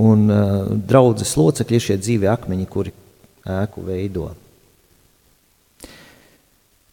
un 0.00 0.28
uh, 0.32 0.68
draudzes 0.68 1.32
locekļi 1.36 1.76
ir 1.76 1.84
šie 1.84 1.96
dzīvie 2.00 2.28
akmeņi, 2.32 2.68
kuri 2.72 2.92
ēku 3.48 3.84
veido. 3.84 4.28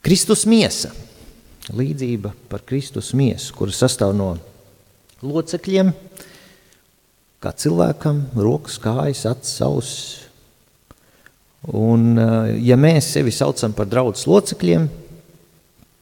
Kristus 0.04 0.48
miesa– 0.48 0.96
līdzība 1.74 2.34
par 2.50 2.64
Kristus 2.68 3.14
miesu, 3.18 3.54
kura 3.58 3.74
sastāv 3.76 4.14
no 4.16 4.36
locekļiem, 5.26 5.92
kā 7.44 7.52
cilvēkam, 7.52 8.24
rokas, 8.38 8.78
kājas, 8.82 9.26
acis, 9.30 9.60
auss. 9.66 9.98
Un, 11.68 12.18
eh, 12.18 12.56
ja 12.70 12.78
mēs 12.80 13.12
sevi 13.12 13.32
saucam 13.32 13.74
par 13.74 13.90
draudzes 13.90 14.28
locekļiem, 14.30 14.88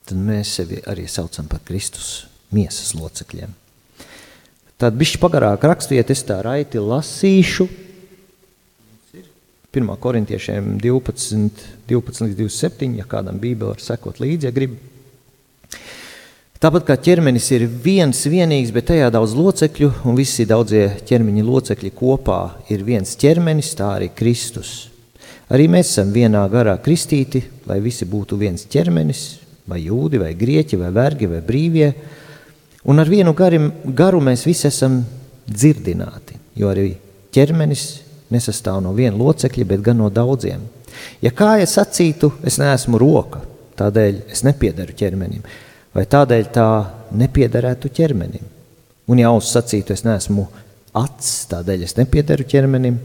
tad 0.05 0.17
mēs 0.17 0.57
sevi 0.59 0.81
arī 0.85 1.07
saucam 1.09 1.47
par 1.49 1.63
Kristus 1.65 2.27
miesas 2.53 2.93
locekļiem. 2.93 3.53
Tad 4.77 4.97
bišķi 4.99 5.21
pagarāk 5.23 5.63
rakstiet, 5.63 6.09
es 6.11 6.23
tā 6.27 6.41
raiti 6.43 6.77
lasīšu. 6.77 7.67
1. 9.75 9.97
korintiešiem 9.99 10.77
12, 10.79 11.63
12 11.87 12.21
līdz 12.27 12.37
27, 12.37 12.97
ja 12.99 13.07
kādam 13.07 13.39
bībeli 13.39 13.73
var 13.73 13.81
sekot 13.83 14.21
līdzi, 14.23 14.47
ja 14.47 14.51
grib. 14.55 14.75
Tāpat 16.65 16.81
kā 16.81 16.95
ķermenis 16.97 17.45
ir 17.53 17.67
viens 17.69 18.23
vienīgs, 18.25 18.71
bet 18.73 18.87
tajā 18.89 19.11
daudz 19.13 19.35
locekļu, 19.37 19.89
un 20.09 20.15
visi 20.17 20.47
daudzie 20.49 20.87
ķermeņa 21.05 21.43
locekļi 21.45 21.91
kopā 21.93 22.37
ir 22.73 22.81
viens 22.87 23.11
ķermenis, 23.21 23.67
tā 23.77 23.91
arī 23.99 24.07
Kristus. 24.17 24.71
Arī 25.53 25.67
mēs 25.69 25.91
esam 25.91 26.09
vienā 26.15 26.41
garā 26.49 26.73
kristīti, 26.81 27.43
lai 27.69 27.77
visi 27.85 28.07
būtu 28.09 28.39
viens 28.39 28.65
ķermenis, 28.65 29.21
vai 29.69 29.83
jūdi, 29.83 30.17
vai 30.23 30.31
grieķi, 30.39 30.79
vai 30.81 30.89
vergi, 30.95 31.29
vai 31.35 31.43
brīvie. 31.45 31.91
Un 32.89 33.03
ar 33.03 33.13
vienu 33.13 33.35
garim, 33.37 33.69
garu 33.85 34.23
mēs 34.25 34.47
visi 34.49 34.65
esam 34.71 34.97
dzirdināti, 35.45 36.39
jo 36.57 36.73
arī 36.73 36.87
ķermenis 37.37 37.85
nesastāv 38.33 38.81
no 38.87 38.95
viena 38.97 39.13
locekļa, 39.21 39.67
bet 39.75 39.85
gan 39.85 40.01
no 40.01 40.09
daudziem. 40.09 40.65
Ja 41.21 41.29
kā 41.29 41.59
es 41.61 41.77
sacītu, 41.77 42.33
es 42.41 42.57
neesmu 42.57 42.97
roka, 42.97 43.45
tādēļ 43.77 44.23
es 44.33 44.41
nepiedaru 44.49 44.97
ķermenim 44.97 45.45
vai 45.95 46.03
tādēļ 46.11 46.51
tā 46.51 46.69
nepiederētu 47.15 47.89
ķermenim. 47.95 48.53
Un 49.07 49.21
ja 49.21 49.31
auss 49.31 49.53
sacītu, 49.55 49.95
es 49.95 50.03
neesmu 50.03 50.47
acs, 50.97 51.45
tādēļ 51.51 51.85
es 51.85 51.95
nepiedaru 51.99 52.45
ķermenim, 52.51 52.97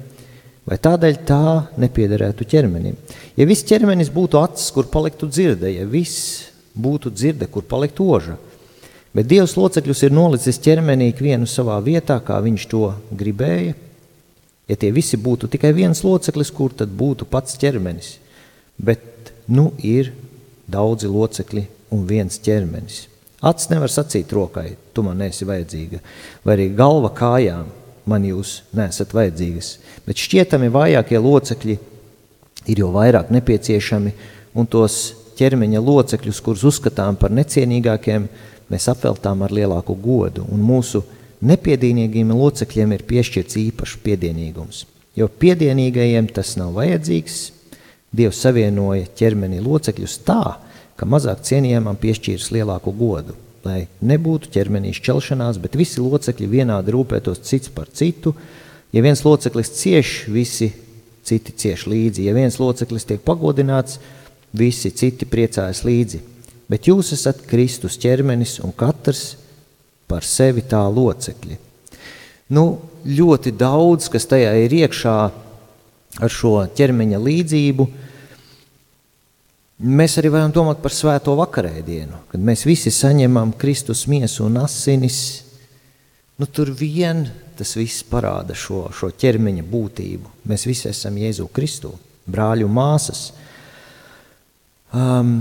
vai 0.67 0.79
tādēļ 0.83 1.19
tā 1.29 1.43
nepiederētu 1.81 2.47
ķermenim. 2.51 2.97
Ja 3.39 3.47
viss 3.49 3.67
ķermenis 3.69 4.11
būtu 4.15 4.41
acs, 4.41 4.71
kur 4.75 4.91
paliktu 4.91 5.29
dzirde, 5.31 5.71
ja 5.71 5.87
viss 5.87 6.49
būtu 6.75 7.13
dzirde, 7.15 7.51
kur 7.51 7.67
paliktu 7.69 8.09
oža, 8.11 8.37
bet 9.15 9.29
Dievs 9.31 9.57
locekļus 9.59 10.05
ir 10.07 10.15
nolicis 10.15 10.61
ķermenī 10.63 11.13
vienu 11.19 11.49
savā 11.51 11.79
vietā, 11.85 12.19
kā 12.25 12.39
viņš 12.43 12.67
to 12.71 12.85
gribēja, 13.11 13.75
ja 14.71 14.79
tie 14.79 14.93
visi 14.95 15.19
būtu 15.19 15.51
tikai 15.51 15.75
viens 15.77 16.03
loceklis, 16.07 16.53
kur 16.55 16.75
tad 16.75 16.95
būtu 16.95 17.27
pats 17.31 17.59
ķermenis, 17.61 18.17
bet 18.79 19.35
nu 19.51 19.73
ir 19.83 20.15
daudzi 20.71 21.11
locekļi 21.11 21.67
un 21.95 22.07
viens 22.09 22.39
ķermenis. 22.43 23.07
Acis 23.41 23.71
nevar 23.73 23.89
sacīt 23.93 24.33
rokai, 24.37 24.75
tu 24.93 25.05
man 25.05 25.21
neesi 25.23 25.47
vajadzīga, 25.49 26.01
vai 26.45 26.57
arī 26.57 26.67
galva 26.77 27.09
kājām, 27.17 27.71
man 28.11 28.27
jūs 28.27 28.61
nesat 28.77 29.15
vajadzīgas. 29.17 29.71
Bet 30.05 30.21
šķietami 30.21 30.69
vājākie 30.73 31.21
locekļi 31.21 31.77
ir 32.69 32.83
jau 32.83 32.91
vairāk 32.93 33.31
nepieciešami, 33.33 34.13
un 34.61 34.69
tos 34.69 34.99
ķermeņa 35.41 35.81
locekļus, 35.81 36.43
kurus 36.45 36.67
uzskatām 36.69 37.17
par 37.21 37.33
necienīgākiem, 37.33 38.27
mēs 38.71 38.89
apveltām 38.93 39.47
ar 39.47 39.55
lielāku 39.57 39.97
godu, 39.97 40.45
un 40.53 40.61
mūsu 40.61 41.01
nepiedienīgiem 41.41 42.35
locekļiem 42.37 42.93
ir 42.97 43.07
piešķirts 43.09 43.57
īpašs 43.63 43.97
piedienīgums. 44.05 44.85
Jo 45.17 45.31
piedienīgajiem 45.41 46.29
tas 46.35 46.55
nav 46.61 46.77
vajadzīgs, 46.77 47.41
Dievs 48.11 48.41
savienoja 48.43 49.07
ķermeni 49.15 49.61
locekļus 49.63 50.17
tā, 50.27 50.43
ka 51.01 51.09
mazāk 51.09 51.41
cienījamam 51.49 51.97
piešķīras 52.01 52.51
lielāku 52.53 52.93
godu, 52.93 53.35
lai 53.65 53.87
nebūtu 54.05 54.53
ķermenī 54.53 54.93
šķelšanās, 54.97 55.61
bet 55.63 55.79
visi 55.81 56.05
locekļi 56.05 56.49
vienādi 56.53 56.93
rūpētos 56.93 57.41
cits 57.49 57.73
par 57.73 57.89
citu, 57.89 58.35
Ja 58.91 59.03
viens 59.03 59.23
loceklis 59.23 59.71
cieš, 59.79 60.25
visi 60.27 60.73
citi 61.27 61.55
cieš 61.55 61.87
līdzi. 61.91 62.27
Ja 62.27 62.35
viens 62.35 62.59
loceklis 62.59 63.07
tiek 63.07 63.23
pagodināts, 63.23 64.01
visi 64.51 64.91
citi 64.91 65.29
priecājas 65.31 65.85
līdzi. 65.87 66.23
Bet 66.71 66.89
jūs 66.91 67.13
esat 67.15 67.45
Kristus 67.51 67.99
ķermenis 68.03 68.59
un 68.67 68.75
katrs 68.75 69.37
par 70.11 70.27
sevi 70.27 70.65
tā 70.67 70.83
locekļi. 70.91 71.59
Nu, 72.51 72.81
ļoti 73.07 73.55
daudz, 73.55 74.09
kas 74.11 74.27
tajā 74.27 74.57
ir 74.65 74.75
iekšā 74.83 75.17
ar 76.21 76.35
šo 76.35 76.57
ķermeņa 76.75 77.21
līdzību, 77.23 77.87
mēs 79.81 80.19
arī 80.21 80.31
varam 80.33 80.53
domāt 80.53 80.81
par 80.83 80.93
svēto 80.95 81.35
vakarēdienu, 81.39 82.27
kad 82.31 82.43
mēs 82.45 82.67
visi 82.69 82.93
saņemam 82.93 83.55
Kristus 83.61 84.07
miesu 84.11 84.45
un 84.47 84.61
asinis. 84.63 85.21
Nu, 86.41 86.49
tur 86.49 86.73
vien 86.77 87.27
tas 87.57 87.75
viss 87.77 88.05
parāda 88.09 88.57
šo, 88.57 88.87
šo 88.97 89.11
ķermeņa 89.21 89.65
būtību. 89.69 90.37
Mēs 90.49 90.65
visi 90.69 90.89
esam 90.89 91.17
Jēzu 91.21 91.49
Kristu, 91.53 91.93
brāļu 92.31 92.69
māsas. 92.73 93.27
Um, 94.97 95.41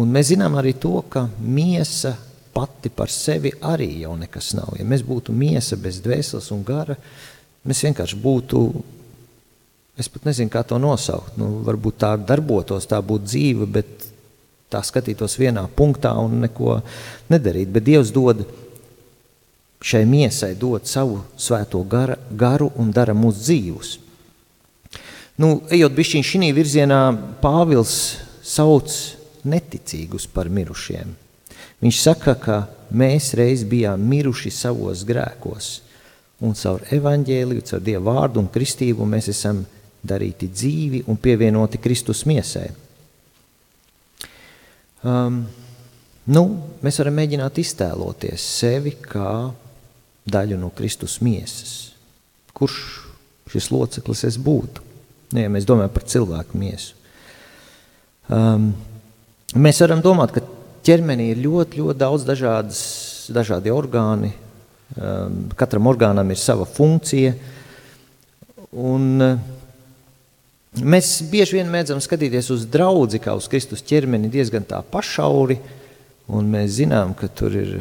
un 0.00 0.14
mēs 0.14 0.32
zinām 0.32 0.56
arī 0.60 0.72
to, 0.80 0.96
ka 1.08 1.26
miesa 1.38 2.14
pati 2.54 2.90
par 2.94 3.10
sevi 3.12 3.52
arī 3.66 3.90
jau 4.04 4.14
nekas 4.18 4.52
nav. 4.56 4.76
Ja 4.78 4.86
mēs 4.88 5.04
būtu 5.06 5.34
miesa 5.36 5.76
bez 5.80 6.00
dvēseles 6.04 6.50
un 6.54 6.64
gara, 6.66 6.96
mēs 7.66 7.84
vienkārši 7.84 8.18
būtu, 8.22 8.62
es 9.98 10.10
pat 10.10 10.26
nezinu, 10.28 10.50
kā 10.50 10.64
to 10.66 10.78
nosaukt. 10.82 11.36
Nu, 11.40 11.60
varbūt 11.66 12.00
tā 12.02 12.14
darbotos, 12.18 12.88
tā 12.90 13.00
būtu 13.04 13.30
dzīve, 13.30 13.68
bet 13.70 14.08
tā 14.72 14.82
skatītos 14.82 15.38
vienā 15.38 15.66
punktā 15.76 16.14
un 16.18 16.40
neko 16.44 16.80
nedarīt. 17.30 17.70
Bet 17.74 17.86
Dievs 17.86 18.12
dod 18.14 18.44
šai 19.84 20.04
miesai 20.08 20.54
dot 20.58 20.88
savu 20.88 21.20
svēto 21.36 21.82
gara, 21.84 22.16
garu 22.30 22.70
un 22.80 22.90
dara 22.94 23.14
mūs 23.14 23.42
dzīvus. 23.44 23.98
Nu, 25.38 25.58
ejot 25.74 25.94
bišķiņ 25.94 26.24
šī 26.24 26.50
virzienā, 26.54 27.00
Pāvils 27.42 27.94
sauc 28.44 28.92
neticīgus 29.44 30.28
par 30.30 30.48
mirušiem. 30.48 31.10
Viņš 31.82 32.00
saka, 32.00 32.34
ka 32.38 32.58
mēs 32.94 33.32
reiz 33.36 33.64
bijām 33.68 34.00
miruši 34.08 34.52
savos 34.54 35.02
grēkos, 35.04 35.70
un 36.40 36.54
caur 36.56 36.84
evaņģēliju, 36.94 37.64
caur 37.68 37.82
Dievu 37.84 38.06
vārdu 38.08 38.40
un 38.40 38.48
kristību 38.54 39.04
mēs 39.10 39.28
esam 39.34 39.64
darīti 40.04 40.50
dzīvi 40.52 41.04
un 41.08 41.18
pievienoti 41.20 41.80
Kristus 41.82 42.24
miesai. 42.28 42.68
Um, 45.04 45.42
nu, 46.32 46.42
mēs 46.84 47.00
varam 47.00 47.18
mēģināt 47.20 47.60
iztēloties 47.60 48.44
sevi 48.60 48.94
kā 49.00 49.52
daļu 50.24 50.58
no 50.60 50.70
Kristus 50.76 51.18
miesas. 51.24 51.74
Kurš 52.56 52.78
šis 53.52 53.70
loceklis 53.72 54.24
es 54.28 54.38
būtu? 54.40 54.84
Nu, 55.34 55.42
ja 55.42 55.50
mēs 55.52 55.66
domājam 55.68 55.92
par 55.92 56.06
cilvēku 56.08 56.60
miesu. 56.60 56.94
Um, 58.32 58.70
mēs 59.60 59.80
varam 59.84 60.00
domāt, 60.04 60.32
ka 60.32 60.44
ķermenī 60.84 61.30
ir 61.32 61.42
ļoti, 61.44 61.82
ļoti 61.82 62.00
daudz 62.00 62.24
dažādas, 62.28 62.80
dažādi 63.34 63.72
orgāni. 63.74 64.32
Um, 64.94 65.50
katram 65.58 65.88
orgānam 65.90 66.30
ir 66.32 66.40
sava 66.40 66.64
funkcija. 66.68 67.34
Un, 68.72 69.10
uh, 69.20 69.63
mēs 70.82 71.16
bieži 71.30 71.58
vien 71.58 71.70
mēdzam 71.70 72.00
skatīties 72.02 72.50
uz 72.54 72.64
draugu, 72.70 73.20
kā 73.22 73.34
uz 73.36 73.50
Kristus 73.50 73.84
ķermeni, 73.84 74.32
diezgan 74.32 74.66
tā 74.66 74.80
pašauri. 74.82 75.60
Un 76.34 76.48
mēs 76.48 76.78
zinām, 76.78 77.12
ka 77.12 77.28
tur 77.28 77.52
ir 77.52 77.74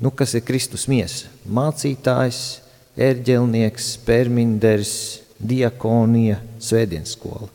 Nu, 0.00 0.10
kas 0.10 0.32
ir 0.34 0.44
Kristus 0.48 0.86
miesa? 0.88 1.28
Mācītājs, 1.44 2.62
ērģelnieks, 2.96 3.92
perminders, 4.06 4.92
diakonija, 5.36 6.38
svētdienas 6.60 7.12
skola. 7.18 7.50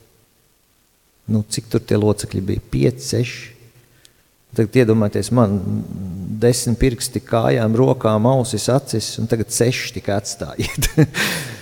Nu, 1.26 1.41
cik 1.50 1.71
tur 1.71 1.82
tie 1.82 1.98
locekļi 1.98 2.43
bija? 2.52 2.63
5, 2.76 3.02
6. 3.08 3.34
Tagad 4.56 4.78
iedomājieties, 4.84 5.32
man 5.36 5.58
desmit 6.39 6.78
pirksti 6.80 7.24
kājām, 7.26 7.74
rokām, 7.82 8.30
ausis, 8.30 8.69
acis, 8.71 9.10
un 9.19 9.26
tagad 9.32 9.50
seši 9.52 9.95
tikai 9.98 10.19
atstājiet. 10.21 10.91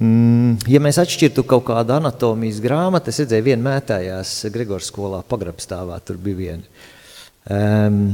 Mm, 0.00 0.56
ja 0.70 0.80
mēs 0.80 0.96
atšķirtu 1.02 1.44
kaut 1.48 1.66
kādu 1.68 1.92
anatomijas 1.98 2.62
grāmatu, 2.64 3.12
es 3.12 3.20
redzēju, 3.20 3.46
viena 3.50 3.66
mētājās 3.74 4.32
Gregors 4.54 4.88
skolā 4.88 5.20
pagrabstāvā, 5.28 5.98
tur 6.04 6.20
bija 6.20 6.40
viena. 6.40 6.84
Um, 7.50 8.04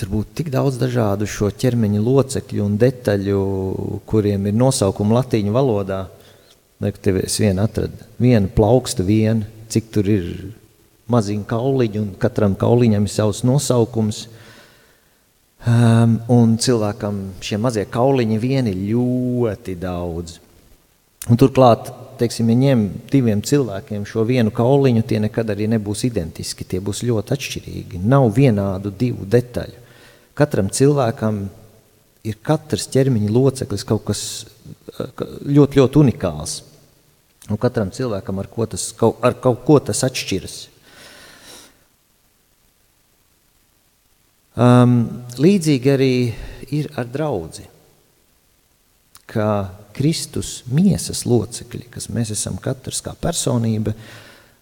Tur 0.00 0.08
būtu 0.08 0.32
tik 0.38 0.46
daudz 0.48 0.78
dažādu 0.80 1.26
šo 1.28 1.50
ķermeņa 1.60 1.98
locekļu 2.00 2.62
un 2.64 2.76
detaļu, 2.80 3.40
kuriem 4.08 4.46
ir 4.48 4.54
nosaukumi 4.56 5.12
latīņu 5.12 5.52
valodā. 5.52 5.98
Liekas, 6.80 7.02
tev 7.04 7.18
es 7.20 7.36
vienu 7.36 7.66
atradu, 7.66 8.06
vienu 8.16 8.48
plaukstu, 8.54 9.04
vienu, 9.04 9.44
cik 9.68 9.90
tur 9.92 10.08
ir 10.08 10.30
maziņu 11.12 11.44
kauliņu, 11.50 12.00
un 12.00 12.14
katram 12.22 12.56
kauliņam 12.56 13.04
ir 13.04 13.12
savs 13.12 13.42
nosaukums. 13.44 14.22
Um, 15.60 16.14
un 16.32 16.54
cilvēkam 16.56 17.16
šie 17.44 17.58
mazie 17.60 17.82
kauliņi 17.92 18.38
vien 18.40 18.68
ir 18.70 18.78
ļoti 18.94 19.74
daudz. 19.76 20.38
Un 21.28 21.36
turklāt, 21.36 21.90
teiksim, 22.16 22.48
ja 22.48 22.56
ņem 22.56 22.84
diviem 23.12 23.42
cilvēkiem 23.44 24.06
šo 24.08 24.24
vienu 24.24 24.54
kauliņu, 24.56 25.02
tie 25.04 25.20
nekad 25.20 25.52
arī 25.52 25.68
nebūs 25.68 26.06
identiski, 26.08 26.64
tie 26.64 26.80
būs 26.80 27.02
ļoti 27.04 27.36
atšķirīgi. 27.36 28.00
Nav 28.08 28.30
vienādu 28.38 28.88
divu 28.88 29.28
detaļu. 29.28 29.76
Katram 30.40 30.72
cilvēkam 30.72 31.42
ir 32.24 32.40
katrs 32.40 32.88
ķermeņa 32.94 33.28
loceklis 33.32 33.84
kaut 33.84 34.06
kas 34.08 34.24
ļoti, 34.96 35.76
ļoti 35.76 36.00
unikāls. 36.00 36.62
Un 37.50 37.60
katram 37.60 37.92
cilvēkam 37.92 38.40
ar, 38.40 38.48
ko 38.48 38.64
tas, 38.70 38.88
ar 38.96 39.36
kaut 39.44 39.64
ko 39.68 39.76
tas 39.90 40.04
atšķiras. 40.08 40.56
Um, 44.60 44.96
līdzīgi 45.40 45.92
arī 45.92 46.14
ir 46.76 46.90
ar 47.00 47.08
draugu. 47.08 47.64
Kā 49.30 49.52
Kristus 49.96 50.60
miesas 50.68 51.22
locekļi, 51.24 51.86
kas 51.94 52.10
mēs 52.12 52.34
esam 52.34 52.58
katrs 52.60 53.00
kā 53.04 53.14
personība, 53.16 53.94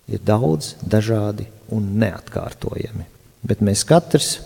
ir 0.08 0.22
daudz, 0.22 0.76
dažādi 0.84 1.48
un 1.74 1.96
neatkārtojami. 1.98 3.08
Bet 3.48 3.64
mēs 3.64 3.84
katrs 3.88 4.36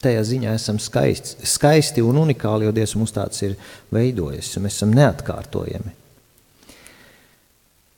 Tajā 0.00 0.20
ziņā 0.24 0.54
esam 0.56 0.78
skaisti, 0.80 1.44
skaisti 1.44 2.00
un 2.00 2.16
unikāli, 2.22 2.64
jo 2.64 2.72
Dievs 2.72 2.94
mums 2.96 3.12
tāds 3.12 3.42
ir 3.44 3.58
veidojis, 3.92 4.54
un 4.56 4.64
mēs 4.64 4.78
esam 4.78 4.94
neatkārtojami. 4.96 5.92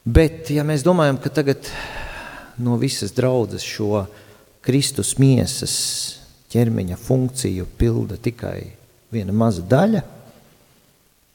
Bet, 0.03 0.51
ja 0.51 0.65
mēs 0.67 0.83
domājam, 0.83 1.21
ka 1.23 1.31
tagad 1.31 1.69
no 2.59 2.75
visas 2.81 3.15
draudzes 3.15 3.63
šo 3.63 4.01
Kristus 4.63 5.17
miesas 5.19 5.75
ķermeņa 6.53 6.99
funkciju 7.01 7.67
pilda 7.79 8.19
tikai 8.21 8.59
viena 9.13 9.35
maza 9.35 9.65
daļa, 9.67 10.03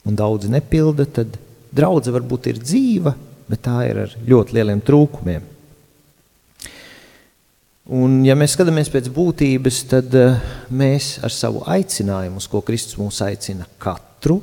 un 0.08 0.16
daudzi 0.16 0.48
nepilda, 0.50 1.04
tad 1.12 1.36
draudze 1.74 2.14
varbūt 2.14 2.48
ir 2.48 2.60
dzīva, 2.62 3.12
bet 3.48 3.62
tā 3.66 3.82
ir 3.88 4.02
ar 4.06 4.14
ļoti 4.24 4.56
lieliem 4.56 4.80
trūkumiem. 4.84 5.54
Un, 7.98 8.18
ja 8.24 8.34
mēs 8.36 8.52
skatāmies 8.56 8.90
pēc 8.92 9.08
būtības, 9.12 9.82
tad 9.88 10.16
uh, 10.16 10.40
mēs 10.76 11.14
ar 11.24 11.32
savu 11.32 11.62
aicinājumu, 11.72 12.40
uz 12.40 12.48
ko 12.48 12.60
Kristus 12.64 12.98
mūs 13.00 13.20
aicina 13.24 13.64
katru, 13.80 14.42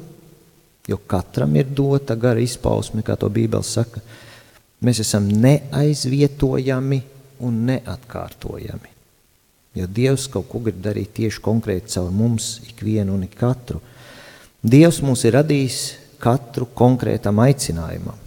jo 0.85 0.97
katram 1.09 1.53
ir 1.57 1.69
dota 1.69 2.17
gara 2.17 2.41
izpausme, 2.41 3.05
kā 3.05 3.17
to 3.17 3.29
Bībele 3.33 3.65
saka, 3.65 4.01
mēs 4.85 5.01
esam 5.01 5.29
neaizvietojami 5.29 7.01
un 7.43 7.63
neatkārtojami. 7.67 8.91
Jo 9.75 9.87
Dievs 9.91 10.29
kaut 10.31 10.47
ko 10.51 10.61
grib 10.63 10.77
darīt 10.83 11.11
tieši 11.17 11.41
konkrēti 11.43 11.97
caur 11.97 12.11
mums, 12.15 12.61
ikvienu 12.69 13.17
un 13.17 13.25
ikatru. 13.27 13.81
Dievs 14.63 15.01
mūs 15.03 15.25
ir 15.27 15.35
radījis 15.35 15.79
katru 16.23 16.69
konkrētam 16.71 17.41
aicinājumam. 17.43 18.21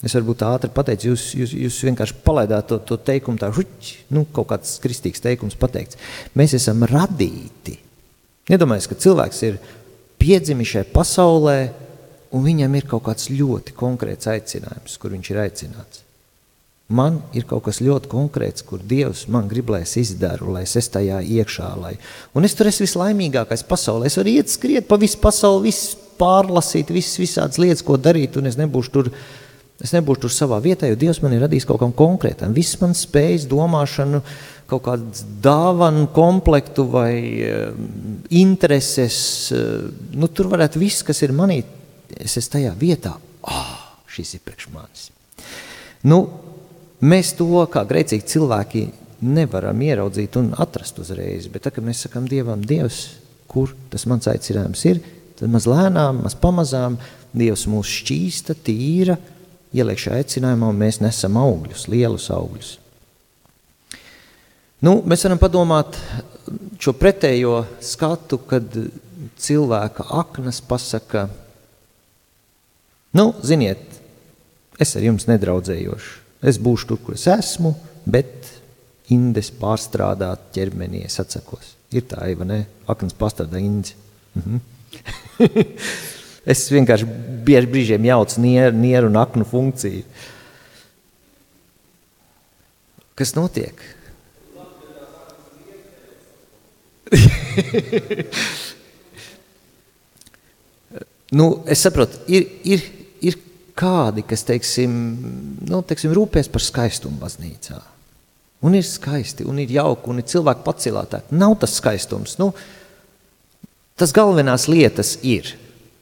Es 0.00 0.14
varbūt 0.16 0.42
ātri 0.48 0.70
pateicu, 0.72 1.10
jūs, 1.10 1.26
jūs, 1.36 1.52
jūs 1.66 1.78
vienkārši 1.90 2.16
palaidāt 2.24 2.70
to, 2.70 2.78
to 2.88 2.96
teikumu, 3.04 3.38
tā 3.40 3.50
žuķi, 3.52 3.98
nu, 4.16 4.24
kaut 4.32 4.48
kāds 4.54 4.78
kristīgs 4.80 5.20
teikums 5.20 5.58
pateikts. 5.60 6.00
Mēs 6.40 6.56
esam 6.56 6.86
radīti. 6.88 7.76
Nedomājies, 8.50 8.88
ka 8.88 8.96
cilvēks 9.04 9.42
ir 9.46 9.58
piedzimis 10.20 10.72
šajā 10.72 10.88
pasaulē, 10.94 11.58
un 12.32 12.46
viņam 12.46 12.78
ir 12.78 12.88
kaut 12.88 13.04
kāds 13.10 13.28
ļoti 13.32 13.76
konkrēts 13.76 14.30
aicinājums, 14.32 14.96
kur 15.00 15.12
viņš 15.12 15.30
ir 15.34 15.42
aicināts. 15.44 16.02
Man 16.90 17.20
ir 17.36 17.44
kaut 17.46 17.68
kas 17.68 17.78
ļoti 17.84 18.10
konkrēts, 18.10 18.64
kur 18.66 18.82
Dievs 18.82 19.28
man 19.30 19.46
grib, 19.50 19.68
lai 19.70 19.84
es 19.84 19.92
izdaru, 20.00 20.50
lai 20.56 20.64
es 20.66 20.90
tajā 20.90 21.20
iekšā. 21.22 21.68
Lai... 21.78 21.92
Un 22.34 22.48
es 22.48 22.56
tur 22.58 22.66
esmu 22.66 22.88
vislaimīgākais 22.88 23.62
pasaulē. 23.68 24.08
Es 24.10 24.18
varu 24.18 24.32
iet 24.32 24.50
skriet 24.50 24.88
pa 24.90 24.98
visu 24.98 25.20
pasauli, 25.22 25.68
visu 25.70 26.00
pārlasīt, 26.18 26.90
visas 26.90 27.20
visādas 27.22 27.60
lietas, 27.62 27.84
ko 27.86 27.94
darīt, 27.94 28.40
un 28.40 28.50
es 28.50 28.58
nebūšu 28.58 28.96
tur 28.96 29.12
Es 29.80 29.94
nebūšu 29.96 30.26
tur 30.26 30.32
savā 30.34 30.58
vietā, 30.60 30.90
jo 30.90 30.96
Dievs 31.00 31.22
man 31.24 31.32
ir 31.32 31.40
radījis 31.46 31.64
kaut 31.64 31.78
kam 31.80 31.92
konkrētam. 31.96 32.52
Viss 32.52 32.76
man 32.82 32.92
spējas, 32.96 33.46
domāšanu, 33.48 34.20
kaut 34.68 34.82
kādu 34.84 35.24
dāvanu 35.40 36.04
komplektu 36.12 36.84
vai 36.92 37.14
uh, 37.46 37.70
intereses. 38.42 39.16
Uh, 39.56 39.88
nu, 40.12 40.28
tur 40.28 40.50
varētu 40.52 40.82
viss, 40.82 41.00
kas 41.06 41.24
ir 41.24 41.32
manī, 41.32 41.62
es 42.12 42.36
esmu 42.36 42.58
tajā 42.58 42.74
vietā. 42.76 43.14
Oh, 43.48 43.72
šis 44.12 44.36
ir 44.36 44.44
priekš 44.44 44.68
manis. 44.74 45.08
Nu, 46.04 46.20
mēs 47.00 47.34
to 47.38 47.64
kā 47.72 47.84
grēcīgi 47.88 48.28
cilvēki 48.28 48.84
nevaram 49.20 49.80
ieraudzīt 49.84 50.36
un 50.40 50.52
atrast 50.60 51.00
uzreiz, 51.02 51.48
bet 51.52 51.66
tā, 51.66 51.72
kad 51.74 51.84
mēs 51.84 52.04
sakam 52.06 52.28
Dievam, 52.28 52.62
Dievs, 52.64 53.02
kur 53.50 53.74
tas 53.92 54.06
mans 54.08 54.28
aicinājums 54.30 54.84
ir, 54.88 55.02
tad 55.38 55.52
maz 55.52 55.66
lēnām, 55.68 56.22
maz 56.24 56.36
pamazām 56.38 56.98
Dievs 57.36 57.66
mūs 57.70 57.90
šķīsta, 58.00 58.56
tīra, 58.64 59.18
ieliek 59.76 60.00
šajā 60.00 60.22
aicinājumā, 60.22 60.70
un 60.72 60.80
mēs 60.80 61.00
nesam 61.04 61.36
augļus, 61.40 61.86
lielus 61.92 62.30
augļus. 62.34 62.72
Nu, 64.80 64.96
mēs 65.04 65.26
varam 65.26 65.40
padomāt 65.40 65.98
šo 66.80 66.94
pretējo 66.96 67.60
skatu, 67.84 68.40
kad 68.48 68.64
cilvēka 69.40 70.06
aknas 70.22 70.62
pasaka, 70.64 71.26
nu, 73.16 73.26
ziniet, 73.44 73.84
es 74.80 74.96
ar 74.96 75.04
jums 75.04 75.28
nedraudzējošu. 75.28 76.29
Es 76.42 76.56
būšu 76.60 76.88
tur, 76.88 77.00
kur 77.04 77.14
es 77.18 77.26
esmu, 77.28 77.74
bet 78.08 78.48
indes 79.12 79.50
pārstrādāt 79.60 80.50
ķermenī 80.54 81.04
es 81.04 81.20
atsakos. 81.20 81.74
Ir 81.92 82.06
tā, 82.08 82.22
vai 82.38 82.46
ne? 82.46 82.60
Aknas 82.88 83.16
pārstrādā 83.18 83.60
indes. 83.60 83.94
Mhm. 84.38 84.56
Es 86.48 86.62
vienkārši 86.72 87.04
bieži 87.44 87.68
brīžiem 87.68 88.04
jaucu 88.08 88.40
nieru, 88.40 88.72
nieru 88.80 89.10
un 89.10 89.16
aknu 89.20 89.44
funkciju. 89.44 90.04
Kas 93.20 93.34
notiek? 93.36 93.76
nu, 101.36 101.64
es 101.68 101.78
saprotu, 101.84 102.16
ir, 102.30 102.48
ir, 102.64 102.80
ir 103.20 103.36
kādi, 103.76 104.24
kas 104.26 104.44
teiksim, 104.48 104.92
nu, 105.70 105.80
teiksim, 105.86 106.12
rūpēs 106.16 106.50
par 106.52 106.64
skaistumu 106.64 107.20
baznīcā. 107.22 107.80
Un 108.66 108.76
ir 108.76 108.84
skaisti, 108.84 109.46
un 109.48 109.58
ir 109.62 109.72
jauki, 109.72 110.10
un 110.12 110.20
ir 110.20 110.28
cilvēki 110.28 110.66
pacilātāki. 110.66 111.36
Nav 111.40 111.56
tas 111.62 111.78
skaistums. 111.80 112.36
Nu, 112.40 112.50
tas 113.96 114.12
galvenās 114.16 114.68
lietas 114.68 115.16
ir– 115.22 115.54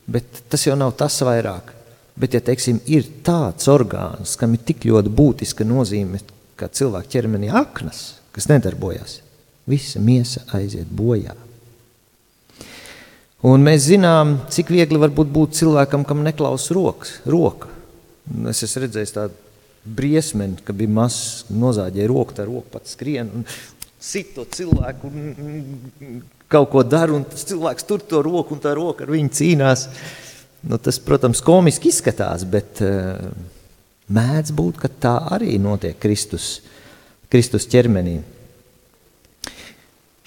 Bet 0.09 0.45
tas 0.49 0.65
jau 0.65 0.77
nav 0.77 0.95
tas 0.97 1.21
vairāk. 1.21 1.75
Bet, 2.19 2.33
ja 2.35 2.41
teiksim, 2.43 2.81
ir 2.91 3.05
tāds 3.23 3.69
orgāns, 3.71 4.35
kam 4.41 4.57
ir 4.57 4.65
tik 4.67 4.89
ļoti 4.89 5.13
būtiska 5.15 5.67
nozīme, 5.69 6.19
kā 6.59 6.67
cilvēka 6.73 7.13
ķermenī 7.13 7.53
aknas, 7.55 8.01
kas 8.35 8.49
nedarbojas, 8.51 9.21
visa 9.69 10.01
miesa 10.03 10.43
aiziet 10.57 10.89
bojā. 10.91 11.37
Un 13.47 13.63
mēs 13.63 13.85
zinām, 13.87 14.41
cik 14.51 14.73
viegli 14.75 14.99
var 14.99 15.13
būt 15.15 15.55
cilvēkam, 15.61 16.03
kam 16.09 16.25
neklaus 16.27 16.71
rokas, 16.75 17.21
roka. 17.23 17.71
Es 18.51 18.65
esmu 18.67 18.83
redzējis 18.83 19.15
tādu 19.15 19.37
briesmeni, 19.87 20.59
ka 20.65 20.75
bija 20.75 20.91
mazs, 20.91 21.45
nozāģēja 21.55 22.09
roku, 22.11 22.35
tā 22.35 22.49
roka 22.49 22.75
pats 22.75 22.97
skrien 22.97 23.31
un 23.31 23.47
sit 23.99 24.35
to 24.35 24.45
cilvēku 24.45 25.09
un 25.11 26.19
kaut 26.51 26.71
ko 26.73 26.83
dara, 26.87 27.15
un 27.15 27.27
tas 27.29 27.47
cilvēks 27.49 27.87
tur 27.87 28.03
to 28.03 28.23
roku, 28.25 28.57
un 28.57 28.63
tā 28.63 28.75
roka 28.77 29.05
ar 29.05 29.13
viņu 29.13 29.31
cīnās. 29.39 29.87
Nu, 30.69 30.79
tas, 30.83 30.99
protams, 30.99 31.43
komiski 31.45 31.93
izskatās, 31.93 32.43
bet 32.49 32.83
uh, 32.83 33.29
mēdz 34.11 34.51
būt, 34.59 34.81
ka 34.83 34.91
tā 34.91 35.15
arī 35.37 35.55
notiek 35.63 35.95
Kristus, 36.03 36.57
Kristus 37.31 37.69
ķermenī. 37.71 38.17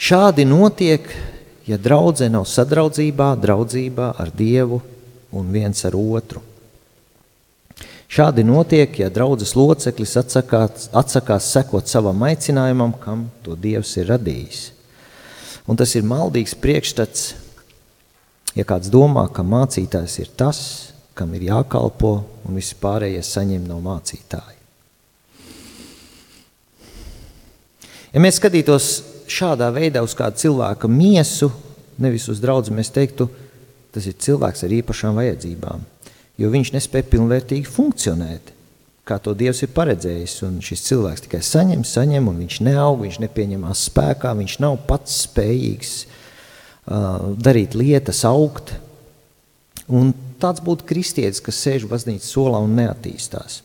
Šādi 0.01 0.47
notiek, 0.47 1.11
ja 1.71 1.79
draudzē 1.79 2.27
nav 2.31 2.47
sadraudzībā, 2.49 3.33
draudzībā 3.39 4.13
ar 4.19 4.31
Dievu 4.35 4.81
un 5.31 5.51
viens 5.53 5.85
ar 5.87 5.95
otru. 5.95 6.43
Šādi 8.11 8.43
notiek, 8.43 8.97
ja 8.99 9.07
draudzes 9.07 9.53
loceklis 9.55 10.17
atsakās, 10.19 10.89
atsakās 10.91 11.47
sekot 11.53 11.87
savam 11.87 12.25
aicinājumam, 12.27 12.91
kam 12.99 13.29
to 13.45 13.55
Dievs 13.55 13.93
ir 14.01 14.09
radījis. 14.11 14.65
Un 15.71 15.79
tas 15.79 15.93
ir 15.95 16.03
maldīgs 16.03 16.57
priekšstats, 16.59 17.29
ja 18.57 18.65
kāds 18.67 18.91
domā, 18.91 19.29
ka 19.31 19.45
mācītājs 19.47 20.17
ir 20.19 20.33
tas, 20.35 20.59
kam 21.15 21.31
ir 21.37 21.47
jākalpo, 21.53 22.17
un 22.43 22.59
visi 22.59 22.75
pārējie 22.81 23.23
saņem 23.23 23.63
no 23.69 23.79
mācītāja. 23.85 24.59
Ja 28.11 28.19
mēs 28.19 28.41
skatītos 28.41 28.89
šādā 29.31 29.71
veidā 29.73 30.03
uz 30.03 30.15
kādu 30.17 30.41
cilvēka 30.43 30.89
miesu, 30.91 31.51
nevis 32.01 32.27
uz 32.31 32.41
draugu, 32.43 32.73
mēs 32.75 32.91
teiktu, 32.93 33.29
tas 33.91 34.07
ir 34.07 34.19
cilvēks 34.19 34.65
ar 34.67 34.79
īpašām 34.81 35.19
vajadzībām, 35.19 35.85
jo 36.39 36.51
viņš 36.53 36.73
nespēja 36.77 37.09
pilnvērtīgi 37.11 37.69
funkcionēt 37.69 38.57
kā 39.11 39.17
to 39.19 39.33
Dievs 39.37 39.63
ir 39.65 39.71
paredzējis. 39.75 40.37
Un 40.47 40.59
šis 40.63 40.85
cilvēks 40.87 41.25
tikai 41.25 41.41
saņem, 41.45 41.83
saņem, 41.87 42.29
un 42.31 42.39
viņš 42.43 42.59
neaug, 42.67 43.01
viņš 43.03 43.19
nepieņemās 43.25 43.87
spēkā, 43.89 44.33
viņš 44.37 44.57
nav 44.63 44.77
pats 44.89 45.23
spējīgs 45.25 45.95
uh, 46.05 47.33
darīt 47.35 47.75
lietas, 47.77 48.23
augt. 48.29 48.75
Un 49.91 50.13
tāds 50.41 50.63
būtu 50.63 50.87
kristietis, 50.87 51.41
kas 51.43 51.59
sēž 51.65 51.89
baznīcas 51.89 52.31
solā 52.31 52.61
un 52.63 52.77
neattīstās. 52.79 53.61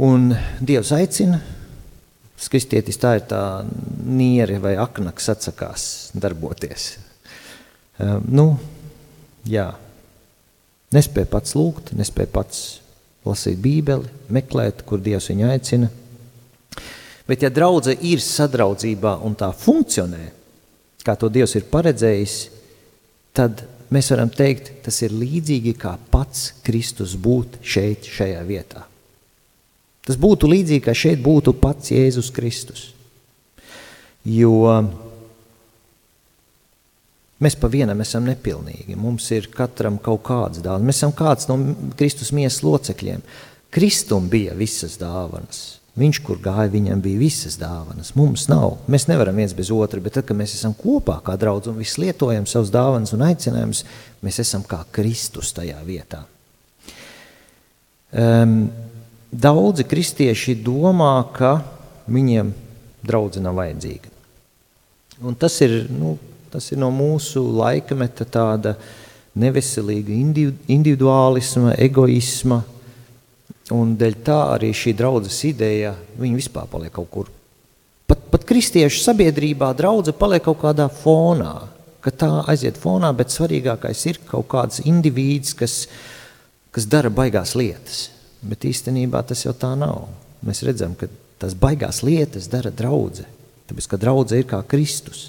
Un 0.00 0.30
Dievs 0.64 0.92
aicina, 0.96 1.40
kristietis 2.48 2.96
tā 3.00 3.16
ir 3.18 3.26
tā 3.28 3.42
niere 4.06 4.56
vai 4.62 4.76
aknaks 4.80 5.28
atsakās 5.34 5.86
darboties. 6.16 6.94
Uh, 8.00 8.16
nu, 8.24 8.46
jā, 9.44 9.66
nespēja 10.94 11.28
pats 11.30 11.56
lūgt, 11.58 11.92
nespēja 11.98 12.32
pats 12.32 12.62
lasīt 13.26 13.60
Bībeli, 13.60 14.08
meklēt, 14.32 14.84
kur 14.88 15.02
Dievs 15.04 15.28
viņu 15.30 15.50
aicina. 15.50 15.90
Bet, 17.28 17.44
ja 17.44 17.50
draudzene 17.52 18.00
ir 18.08 18.22
sadraudzībā 18.24 19.18
un 19.26 19.36
tā 19.38 19.52
funkcionē, 19.54 20.30
kā 21.06 21.14
to 21.20 21.28
Dievs 21.30 21.54
ir 21.58 21.68
paredzējis, 21.70 22.38
tad 23.36 23.62
mēs 23.94 24.10
varam 24.10 24.32
teikt, 24.34 24.72
tas 24.86 24.98
ir 25.04 25.14
līdzīgi 25.14 25.76
kā 25.78 25.94
pats 26.10 26.50
Kristus 26.66 27.14
būt 27.20 27.60
šeit, 27.62 28.08
šajā 28.08 28.40
vietā. 28.48 28.86
Tas 30.10 30.18
būtu 30.18 30.48
līdzīgi, 30.50 30.82
kā 30.82 30.94
šeit 30.96 31.20
būtu 31.22 31.54
pats 31.62 31.92
Jēzus 31.94 32.32
Kristus. 32.34 32.88
Jo 34.26 34.82
Mēs 37.40 37.54
pa 37.56 37.70
vienam 37.72 38.02
esam 38.04 38.26
nepilnīgi. 38.28 38.98
Mums 39.00 39.30
ir 39.32 39.46
katram 39.54 39.94
kaut 40.02 40.20
kāds 40.28 40.60
dāvana. 40.60 40.84
Mēs 40.90 40.98
esam 40.98 41.14
kāds 41.16 41.46
no 41.48 41.56
Kristus 41.96 42.34
miesas 42.36 42.60
locekļiem. 42.60 43.22
Kristum 43.72 44.26
bija 44.28 44.52
visas 44.58 44.98
dāvanas. 45.00 45.62
Viņš, 45.96 46.20
kur 46.26 46.42
gāja, 46.42 46.68
viņam 46.74 47.00
bija 47.00 47.22
visas 47.22 47.56
dāvanas. 47.60 48.12
Mums 48.18 48.44
nav. 48.52 48.82
Mēs 48.92 49.08
nevaram 49.08 49.40
viens 49.40 49.54
bez 49.56 49.70
otra, 49.72 50.02
bet 50.04 50.18
tad, 50.18 50.26
kad 50.28 50.36
mēs 50.36 50.52
esam 50.58 50.74
kopā 50.76 51.16
kā 51.24 51.38
draudz 51.40 51.70
un 51.72 51.80
visi 51.80 52.02
lietojam 52.04 52.44
savus 52.50 52.74
dāvanas 52.74 53.14
un 53.16 53.24
aicinājumus, 53.30 53.86
mēs 54.26 54.42
esam 54.44 54.66
kā 54.68 54.82
Kristus 54.92 55.54
tajā 55.56 55.80
vietā. 55.86 56.26
Um, 58.10 58.68
daudzi 59.30 59.86
kristieši 59.88 60.56
domā, 60.64 61.14
ka 61.34 61.60
viņiem 62.10 62.50
draudze 63.06 63.42
nav 63.42 63.58
vajadzīga. 63.60 64.10
Un 65.24 65.36
tas 65.36 65.56
ir 65.64 65.84
nu, 65.92 66.16
Tas 66.50 66.72
ir 66.74 66.80
no 66.82 66.88
mūsu 66.90 67.44
laikmeta 67.54 68.26
tāda 68.26 68.74
neveselīga 69.38 70.10
individuālisma, 70.66 71.76
egoisma, 71.78 72.58
un 73.70 73.92
dēļ 73.98 74.16
tā 74.26 74.38
arī 74.56 74.72
šī 74.74 74.96
draudzes 74.98 75.36
ideja, 75.46 75.94
viņa 76.18 76.40
vispār 76.40 76.66
paliek 76.72 76.94
kaut 76.96 77.10
kur. 77.12 77.30
Pat, 78.10 78.24
pat 78.32 78.46
kristiešu 78.48 79.04
sabiedrībā 79.04 79.70
draudze 79.78 80.10
paliek 80.18 80.42
kaut 80.48 80.58
kādā 80.64 80.88
fonā, 80.90 81.54
ka 82.02 82.10
tā 82.10 82.32
aiziet 82.50 82.80
fonā, 82.82 83.12
bet 83.14 83.30
svarīgākais 83.30 84.02
ir 84.10 84.18
kaut 84.26 84.50
kāds 84.50 84.82
indivīds, 84.82 85.54
kas, 85.54 85.84
kas 86.74 86.90
dara 86.90 87.14
baigās 87.14 87.54
lietas. 87.54 88.08
Bet 88.40 88.64
īstenībā 88.64 89.22
tas 89.28 89.44
jau 89.44 89.52
tā 89.56 89.74
nav. 89.76 90.06
Mēs 90.46 90.62
redzam, 90.64 90.94
ka 90.96 91.08
tas 91.40 91.56
baigās 91.56 92.00
lietas 92.04 92.48
dara 92.52 92.72
draudze, 92.72 93.26
tāpēc, 93.68 93.88
ka 93.90 94.00
draudze 94.00 94.40
ir 94.40 94.48
kā 94.48 94.62
Kristus. 94.68 95.28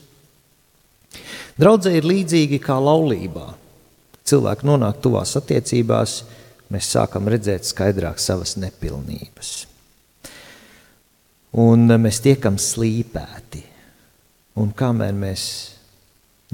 Draudzē 1.60 1.94
ir 1.98 2.08
līdzīgi 2.08 2.62
kā 2.64 2.78
laulībā. 2.80 3.50
Cilvēki 4.28 4.68
nonāk 4.68 5.02
tuvās 5.04 5.36
attiecībās, 5.40 6.22
mēs 6.72 6.88
sākam 6.94 7.28
redzēt 7.32 7.68
skaidrāk 7.68 8.22
savas 8.22 8.56
nepilnības. 8.62 9.52
Un 11.60 11.92
mēs 12.00 12.22
tiekam 12.24 12.56
slīpēti. 12.62 13.66
Un 14.62 14.72
kamēr 14.76 15.16
mēs 15.16 15.44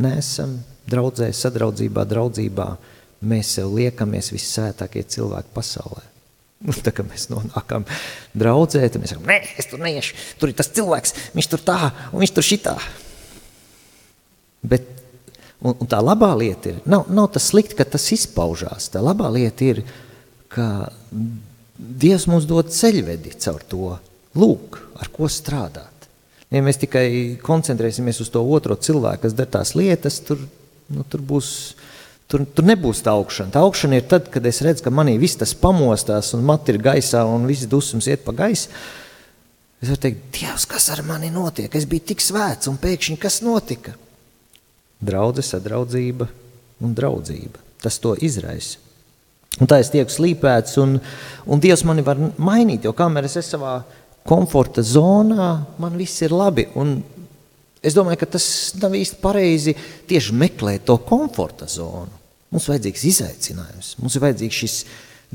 neesam 0.02 0.58
draudzē, 0.90 1.30
sadraudzībā, 1.34 2.06
draudzībā, 2.10 2.68
mēs 3.30 3.58
sev 3.58 3.74
liekamies 3.78 4.32
vissētākie 4.34 5.06
cilvēki 5.06 5.54
pasaulē. 5.54 6.06
Nu, 6.58 6.74
tā 6.74 6.90
kā 6.96 7.04
mēs 7.06 7.28
nonākam 7.30 7.86
draudzē, 8.38 8.82
tad 8.90 9.02
mēs 9.04 9.14
sakām, 9.14 9.28
nē, 9.30 9.38
es 9.62 9.68
tur 9.70 9.82
neiešu, 9.84 10.16
tur 10.42 10.50
ir 10.50 10.58
tas 10.58 10.72
cilvēks, 10.74 11.14
viņš 11.38 11.50
tur 11.52 11.62
tā, 11.68 11.78
un 12.10 12.24
viņš 12.24 12.34
tur 12.34 12.48
šitā. 12.48 12.74
Bet, 14.66 14.88
un, 15.62 15.76
un 15.76 15.90
tā 15.92 16.00
labā 16.02 16.32
lieta 16.40 16.74
ir, 16.74 16.80
nav, 16.90 17.06
nav 17.14 17.30
tas 17.36 17.52
slikti, 17.52 17.78
ka 17.78 17.86
tas 17.86 18.10
izpaužās, 18.16 18.90
tā 18.90 19.04
labā 19.06 19.30
lieta 19.36 19.70
ir, 19.70 19.84
ka 20.54 20.90
Dievs 21.78 22.24
mums 22.26 22.48
dod 22.50 22.72
ceļvedi 22.74 23.36
caur 23.38 23.62
to, 23.70 23.92
lūk, 24.34 24.80
ar 24.98 25.12
ko 25.14 25.30
strādāt. 25.30 26.08
Ja 26.50 26.64
mēs 26.66 26.80
tikai 26.82 27.38
koncentrēsimies 27.44 28.22
uz 28.24 28.32
to 28.34 28.42
otro 28.42 28.74
cilvēku, 28.82 29.28
kas 29.28 29.36
dar 29.38 29.50
tās 29.60 29.76
lietas, 29.78 30.18
tur, 30.26 30.42
nu, 30.90 31.06
tur 31.06 31.22
būs 31.22 31.52
Tur, 32.28 32.44
tur 32.52 32.66
nebūs 32.68 33.00
tā 33.06 33.14
augšana. 33.16 33.54
Tā 33.56 33.62
augšana 33.64 34.02
ir 34.02 34.08
tad, 34.12 34.28
kad 34.32 34.46
es 34.50 34.60
redzu, 34.66 34.84
ka 34.84 34.92
manī 34.92 35.16
viss 35.20 35.40
tas 35.40 35.54
pamostās 35.56 36.34
un 36.36 36.44
mati 36.48 36.74
ir 36.74 36.82
gaisā 36.84 37.24
un 37.24 37.48
viss 37.48 37.70
dusmas 37.72 38.10
iet 38.12 38.26
pa 38.26 38.36
gaisu. 38.36 38.68
Es 39.78 39.92
varu 39.92 40.02
teikt, 40.08 40.26
Dievs, 40.36 40.66
kas 40.68 40.90
ar 40.92 41.04
mani 41.08 41.30
notiek? 41.32 41.72
Es 41.78 41.86
biju 41.88 42.10
tik 42.10 42.24
svēts 42.26 42.68
un 42.68 42.80
pēkšņi 42.82 43.16
kas 43.22 43.40
notika? 43.46 43.94
Draudze, 45.00 45.46
sadraudzība 45.46 46.28
un 46.84 46.98
draudzība. 46.98 47.62
Tas 47.84 48.02
to 48.02 48.16
izraisa. 48.20 48.82
Un 49.62 49.70
tā 49.70 49.80
es 49.82 49.90
tieku 49.94 50.12
slīpēts 50.14 50.76
un, 50.82 50.98
un 51.48 51.62
Dievs 51.62 51.86
mani 51.88 52.04
var 52.06 52.20
mainīt, 52.20 52.84
jo 52.86 52.94
kamēr 52.98 53.30
es 53.30 53.38
esmu 53.40 53.56
savā 53.56 53.76
komforta 54.28 54.84
zonā, 54.86 55.52
man 55.80 55.96
viss 55.98 56.22
ir 56.26 56.36
labi. 56.36 56.68
Un 56.78 57.00
Es 57.88 57.96
domāju, 57.96 58.22
ka 58.22 58.32
tas 58.36 58.48
nav 58.82 58.96
īsti 58.98 59.20
pareizi 59.24 59.76
tieši 60.10 60.36
meklēt 60.36 60.88
to 60.90 60.98
komforta 61.08 61.70
zonu. 61.72 62.12
Mums 62.52 62.68
ir 62.68 62.76
vajadzīgs 62.76 63.06
izaicinājums, 63.10 63.94
mums 64.00 64.16
ir 64.16 64.24
vajadzīgs 64.24 64.60
šis 64.64 64.76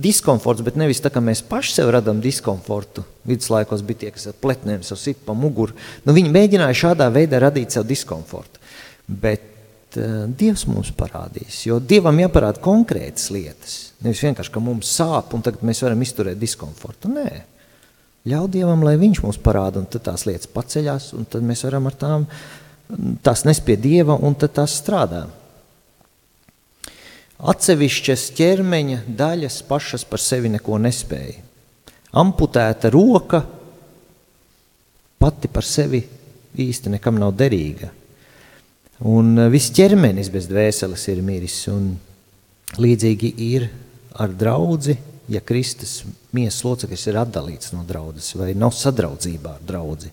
diskomforts, 0.01 0.65
bet 0.65 0.79
nevis 0.81 1.03
tā, 1.05 1.11
ka 1.13 1.21
mēs 1.25 1.43
paši 1.45 1.77
sev 1.77 1.93
radām 1.93 2.23
diskomfortu. 2.25 3.05
Viduslaikos 3.29 3.85
bija 3.85 4.05
tie, 4.05 4.13
kas 4.15 4.31
ar 4.31 4.37
pletnēm 4.41 4.85
sev 4.87 5.01
sit 5.01 5.21
pa 5.27 5.37
muguru. 5.37 5.77
Nu, 6.07 6.15
viņi 6.17 6.33
mēģināja 6.33 6.79
šādā 6.87 7.09
veidā 7.13 7.43
radīt 7.43 7.77
sev 7.77 7.85
diskomfortu. 7.89 8.63
Bet 9.07 9.99
uh, 10.01 10.25
Dievs 10.29 10.65
mums 10.71 10.93
parādīs, 10.97 11.67
jo 11.69 11.77
Dievam 11.85 12.21
jāparāda 12.23 12.63
konkrētas 12.65 13.29
lietas. 13.35 13.79
Nevis 14.05 14.25
vienkārši, 14.25 14.55
ka 14.55 14.65
mums 14.65 14.93
sāp 14.97 15.37
un 15.37 15.45
tagad 15.45 15.65
mēs 15.67 15.85
varam 15.85 16.01
izturēt 16.05 16.41
diskomfortu. 16.41 17.13
Nē, 17.13 17.29
Ļauj 18.29 18.51
Dievam, 18.55 18.85
lai 18.87 18.95
Viņš 19.01 19.23
mums 19.25 19.39
parāda, 19.43 19.81
un 19.83 19.89
tad 19.91 20.05
tās 20.07 20.27
lietas 20.29 20.51
paceļās, 20.51 21.11
un 21.19 21.27
tad 21.27 21.43
mēs 21.47 21.65
varam 21.67 21.89
ar 21.91 21.97
tām, 21.99 22.27
tās 23.25 23.43
nes 23.49 23.61
pie 23.65 23.77
Dieva, 23.81 24.15
un 24.15 24.37
tad 24.39 24.55
tās 24.61 24.77
strādā. 24.79 25.25
Atsevišķas 27.43 28.29
ķermeņa 28.39 29.01
daļas 29.19 29.57
pašas 29.67 30.05
par 30.07 30.23
sevi 30.23 30.53
neko 30.53 30.79
nespēja. 30.79 31.41
Amputēta 32.23 32.91
roka 32.93 33.41
pati 35.19 35.51
par 35.51 35.67
sevi 35.67 36.05
īsti 36.63 36.93
nekam 36.93 37.19
nav 37.19 37.33
derīga. 37.35 37.91
Un 39.09 39.35
viss 39.51 39.73
ķermenis 39.75 40.31
bez 40.31 40.47
dvēseles 40.47 41.09
ir 41.11 41.23
miris, 41.27 41.57
un 41.73 41.97
līdzīgi 42.79 43.33
ir 43.49 43.67
ar 44.23 44.31
draudzi, 44.39 44.95
ja 45.29 45.41
Kristus 45.41 46.03
miesas 46.35 46.63
loceklis 46.67 47.07
ir 47.07 47.19
atdalīts 47.21 47.73
no 47.75 47.85
draudzes 47.87 48.35
vai 48.39 48.53
nav 48.59 48.75
sadraudzībā 48.77 49.57
ar 49.59 49.63
draudzi. 49.67 50.11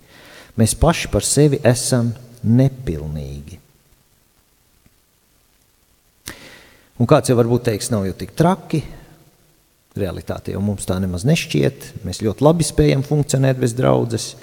Mēs 0.60 0.76
paši 0.78 1.10
par 1.14 1.26
sevi 1.26 1.62
esam 1.66 2.12
nepilnīgi. 2.44 3.60
Un 7.00 7.08
kāds 7.08 7.32
jau 7.32 7.38
varbūt 7.40 7.70
teiks, 7.70 7.92
nav 7.94 8.04
jau 8.10 8.16
tik 8.20 8.34
traki, 8.36 8.82
realitāte 10.00 10.52
jau 10.52 10.62
mums 10.64 10.88
tā 10.88 10.98
nemaz 11.00 11.24
nešķiet, 11.28 11.94
mēs 12.04 12.20
ļoti 12.26 12.44
labi 12.44 12.68
spējam 12.68 13.06
funkcionēt 13.08 13.62
bez 13.62 13.76
draudzes. 13.78 14.34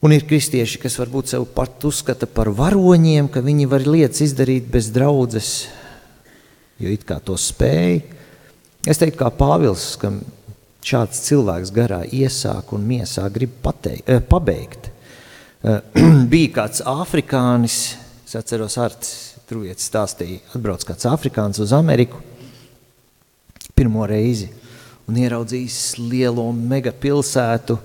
Un 0.00 0.14
ir 0.14 0.24
kristieši, 0.24 0.78
kas 0.80 0.96
varbūt 0.96 1.34
sev 1.34 1.44
pat 1.52 1.82
uzskata 1.84 2.28
par 2.30 2.48
varoņiem, 2.56 3.28
ka 3.28 3.42
viņi 3.44 3.66
var 3.68 3.84
lietas 3.84 4.22
izdarīt 4.24 4.70
bez 4.72 4.88
draudzes, 4.94 5.50
jo 6.80 6.88
it 6.88 7.04
kā 7.08 7.18
to 7.20 7.36
spēj, 7.36 7.98
Es 8.88 9.00
teiktu, 9.00 9.18
kā 9.20 9.28
Pāvils, 9.34 9.92
ka 10.00 10.12
šāds 10.86 11.20
cilvēks 11.26 11.72
garā 11.76 12.00
iesāk 12.06 12.72
un 12.72 12.86
miesā 12.88 13.26
grib 13.32 13.52
pateikt, 13.64 14.08
eh, 14.08 14.22
pabeigt. 14.24 14.88
Eh, 15.60 16.00
bija 16.32 16.54
kāds 16.62 16.80
afrikānis, 16.88 17.80
es 18.24 18.38
atceros, 18.40 18.78
Arts 18.80 19.12
Trujets 19.50 19.90
stāstīja, 19.90 20.40
atbrauc 20.54 20.86
kāds 20.86 21.08
afrikānis 21.10 21.60
uz 21.60 21.74
Ameriku 21.76 22.22
pirmo 23.80 24.04
reizi 24.08 24.50
un 25.08 25.16
ieraudzījis 25.18 25.96
lielo 25.98 26.44
mega 26.54 26.92
pilsētu, 26.94 27.78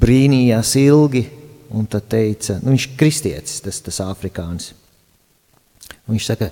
brīnījās 0.00 0.72
ilgi, 0.80 1.26
un 1.76 1.88
tad 1.90 2.06
teica, 2.10 2.56
nu 2.62 2.72
viņš 2.72 2.86
kristietis, 2.98 3.60
tas, 3.62 3.80
tas 3.84 3.98
afrikānis. 4.06 4.70
Un 6.06 6.14
viņš 6.14 6.28
saka, 6.30 6.48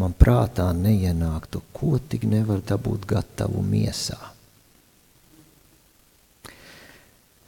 man 0.00 0.14
prātā 0.16 0.70
neienāktu, 0.76 1.62
ko 1.74 1.98
tik 2.08 2.24
nevar 2.28 2.62
dabūt 2.64 3.06
gatavu 3.08 3.62
miesā. 3.64 4.18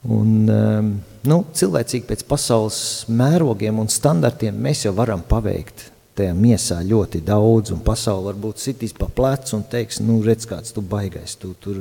Un, 0.05 0.33
um, 0.53 0.91
nu, 1.25 1.39
cilvēcīgi 1.57 2.05
pēc 2.11 2.27
pasaules 2.29 2.79
mērogiem 3.09 3.79
un 3.81 3.89
standartiem 3.89 4.57
mēs 4.67 4.85
jau 4.85 4.93
varam 4.97 5.23
paveikt 5.25 5.87
tajā 6.15 6.35
miesā 6.37 6.83
ļoti 6.85 7.23
daudz, 7.25 7.73
un 7.75 7.81
pasaule 7.83 8.29
varbūt 8.29 8.61
sitīs 8.61 8.93
pa 8.95 9.09
plecu 9.11 9.57
un 9.57 9.65
teiks, 9.67 10.03
nu, 10.05 10.21
redz, 10.23 10.45
kāds 10.47 10.77
tu 10.77 10.85
baigais, 10.85 11.35
tu 11.41 11.55
tur 11.59 11.81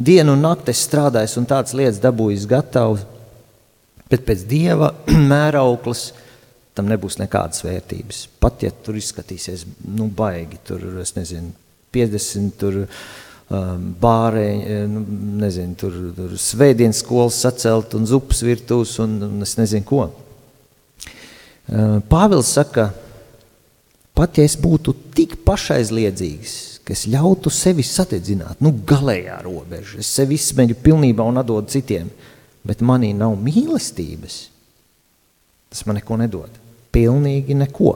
dienu 0.00 0.32
un 0.34 0.42
nakti 0.48 0.72
strādājis 0.74 1.36
un 1.38 1.46
tādas 1.50 1.76
lietas 1.76 2.00
dabūjis 2.02 2.48
gatavs, 2.50 3.04
bet 4.08 4.24
pēc 4.24 4.48
Dieva 4.48 4.94
mērauklas– 5.34 6.08
tam 6.78 6.88
nebūs 6.90 7.18
nekādas 7.18 7.64
vērtības. 7.66 8.26
Pat 8.38 8.62
ja 8.62 8.70
tur 8.70 8.98
izskatīsies 8.98 9.66
nu, 9.90 10.06
baigi, 10.14 10.60
tur 10.68 10.84
nezinu, 11.18 11.50
50 11.94 12.54
tur, 12.60 12.78
um, 13.50 13.88
bārēji, 14.00 14.78
nu, 14.92 15.02
nezinu, 15.42 15.74
tur, 15.80 15.98
tur 16.16 16.36
svētdienas 16.38 17.02
skolas 17.02 17.40
sacelt 17.42 17.96
un 17.98 18.06
zupas 18.08 18.44
virtūs 18.46 18.98
un, 19.04 19.18
un 19.26 19.46
es 19.46 19.56
nezinu 19.60 19.86
ko. 19.88 20.06
Uh, 21.68 21.98
Pāvils 22.08 22.54
saka, 22.56 22.90
pat 24.16 24.38
ja 24.38 24.46
es 24.46 24.56
būtu 24.60 24.94
tik 25.16 25.38
pašaizliedzīgs, 25.46 26.54
ka 26.86 26.94
es 26.94 27.04
ļautu 27.10 27.52
sevi 27.52 27.84
satedzināt, 27.84 28.62
nu 28.64 28.72
galējā 28.88 29.42
robeža, 29.44 29.98
es 30.00 30.12
sevi 30.14 30.38
izsmeļu 30.38 30.78
pilnībā 30.84 31.26
un 31.26 31.42
atdodu 31.42 31.74
citiem, 31.74 32.08
bet 32.64 32.80
manī 32.84 33.10
nav 33.16 33.36
mīlestības, 33.40 34.38
tas 35.68 35.84
man 35.88 36.00
neko 36.00 36.16
nedod 36.20 36.64
pilnīgi 36.94 37.56
neko. 37.58 37.94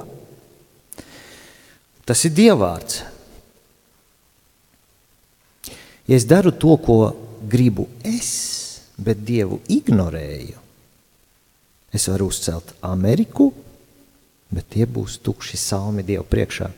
Tas 2.06 2.24
ir 2.26 2.34
dievvvārds. 2.36 3.02
Ja 6.10 6.18
es 6.18 6.26
daru 6.28 6.50
to, 6.50 6.76
ko 6.82 6.96
gribu 7.48 7.86
es, 8.04 8.32
bet 8.98 9.22
dievu 9.24 9.60
ignorēju, 9.70 10.58
es 11.94 12.08
varu 12.10 12.28
uzcelt 12.32 12.74
Ameriku, 12.84 13.52
bet 14.52 14.68
tie 14.74 14.86
būs 14.86 15.20
tukši 15.24 15.58
salmi 15.60 16.04
dievu 16.06 16.26
priekšā. 16.28 16.68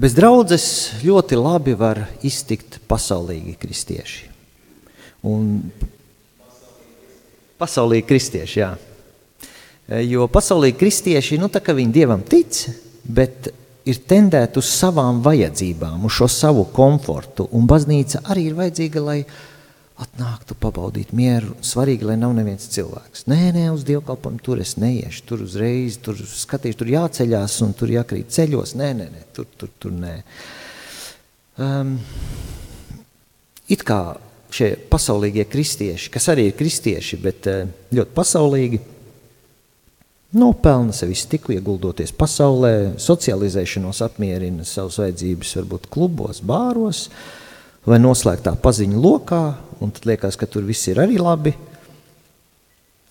Bez 0.00 0.14
draudzes 0.16 0.66
ļoti 1.02 1.36
labi 1.36 1.74
var 1.76 2.04
iztikt 2.24 2.78
pasaulīgi 2.88 3.56
kristieši. 3.60 4.28
Un 5.28 5.58
pasaulīgi 7.60 8.06
kristieši, 8.08 8.60
jā. 8.62 8.70
Eh, 9.90 10.04
jo 10.06 10.28
pasaulī 10.30 10.70
kristieši, 10.78 11.40
nu 11.42 11.48
tā 11.50 11.58
kā 11.66 11.74
viņi 11.74 11.90
Dievam 11.90 12.20
tic, 12.22 12.62
bet 13.02 13.50
ir 13.90 13.98
tendēti 14.06 14.60
uz 14.60 14.68
savām 14.70 15.18
vajadzībām, 15.24 16.04
uz 16.06 16.14
šo 16.14 16.28
savu 16.30 16.68
komfortu, 16.70 17.48
un 17.50 17.66
baznīca 17.66 18.22
arī 18.30 18.44
ir 18.46 18.58
vajadzīga, 18.58 19.02
lai 19.02 19.24
atnāktu, 20.00 20.54
pabaudīt 20.62 21.10
mieru. 21.16 21.56
Svarīgi, 21.66 22.06
lai 22.06 22.14
nav 22.20 22.36
neviens 22.38 22.70
cilvēks. 22.70 23.26
Nē, 23.28 23.40
nē, 23.56 23.66
uz 23.74 23.82
dievkalpojumu 23.88 24.40
tur 24.46 24.62
es 24.62 24.76
neiešu, 24.80 25.24
tur 25.26 25.42
uzreiz, 25.44 25.98
tur 26.00 26.22
skatīšu, 26.22 26.78
tur 26.80 26.94
jāceļās 26.94 27.58
un 27.66 27.74
tur 27.76 27.90
jākrīt 27.92 28.30
ceļos. 28.32 28.76
Nē, 28.78 28.92
nē, 28.96 29.10
nē 29.10 29.26
tur, 29.36 29.50
tur, 29.58 29.74
tur 29.82 29.92
nē. 29.96 30.14
Um, 31.60 31.96
it 33.68 33.82
kā 33.84 34.00
šie 34.54 34.72
pasaulīgie 34.90 35.44
kristieši, 35.50 36.14
kas 36.14 36.30
arī 36.30 36.48
ir 36.48 36.56
kristieši, 36.62 37.20
bet 37.26 37.50
uh, 37.50 37.66
ļoti 37.98 38.16
pasaulīgi, 38.16 38.80
Nopelna 40.30 40.94
sevi 40.94 41.16
stiku, 41.18 41.50
ieguldoties 41.56 42.12
pasaulē, 42.14 42.92
socializēšanos 43.02 43.98
apmierina 44.06 44.62
savas 44.68 45.00
vajadzības, 45.02 45.56
varbūt 45.58 45.88
klubos, 45.90 46.38
bāros 46.46 47.08
vai 47.88 47.98
noslēgtā 47.98 48.52
paziņu 48.62 49.00
lokā, 49.02 49.40
un 49.82 49.90
tad 49.96 50.06
liekas, 50.06 50.38
ka 50.38 50.46
tur 50.46 50.68
viss 50.68 50.86
ir 50.92 51.00
arī 51.02 51.18
labi. 51.18 51.56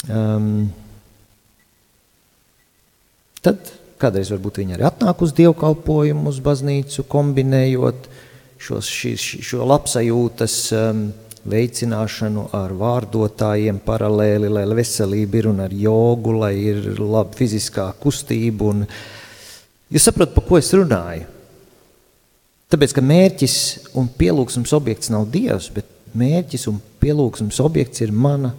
Um, 0.07 0.69
tad 3.43 3.67
kādreiz 3.99 4.31
varbūt 4.31 4.61
viņi 4.61 4.77
arī 4.77 4.87
atnāk 4.87 5.19
uz 5.25 5.35
dievkalpojumu, 5.35 6.31
uz 6.31 6.39
baznīcu, 6.43 7.03
kombinējot 7.11 8.07
šos, 8.63 8.87
šis, 8.87 9.25
šo 9.43 9.67
labsajūtas 9.67 10.55
um, 10.77 11.09
veicināšanu 11.47 12.49
ar 12.57 12.73
vārdotājiem 12.77 13.79
paralēli, 13.85 14.49
lai 14.51 14.65
veselība 14.77 15.39
ir 15.39 15.49
un 15.51 15.63
ar 15.65 15.73
jogu, 15.75 16.35
lai 16.41 16.53
ir 16.71 16.99
laba 16.99 17.35
fiziskā 17.37 17.89
kustība. 18.01 18.73
Un... 18.73 18.85
Jūs 19.89 20.09
saprotat, 20.09 20.35
pa 20.35 20.43
ko 20.45 20.59
es 20.59 20.71
runāju? 20.75 21.27
Tāpēc, 22.69 22.93
ka 22.93 23.01
mērķis 23.01 23.55
un 23.97 24.09
pielūgsmes 24.19 24.73
objekts 24.77 25.09
nav 25.09 25.25
Dievs, 25.33 25.71
bet 25.73 25.87
mērķis 26.17 26.67
un 26.69 26.77
pielūgsmes 27.01 27.57
objekts 27.63 28.03
ir 28.05 28.13
mana 28.13 28.53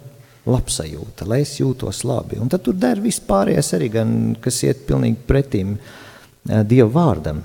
labsajūta, 0.49 1.27
lai 1.29 1.43
es 1.45 1.53
jūtos 1.59 2.01
labi. 2.07 2.39
Un 2.41 2.49
tad 2.51 2.65
tur 2.65 2.75
der 2.75 2.99
viss 2.99 3.23
pārējais 3.23 3.71
arī, 3.77 3.91
gan, 3.93 4.13
kas 4.41 4.63
iet 4.65 4.83
pilnīgi 4.87 5.21
pretim 5.27 5.77
uh, 5.77 6.63
Dieva 6.67 6.89
vārdam. 6.91 7.43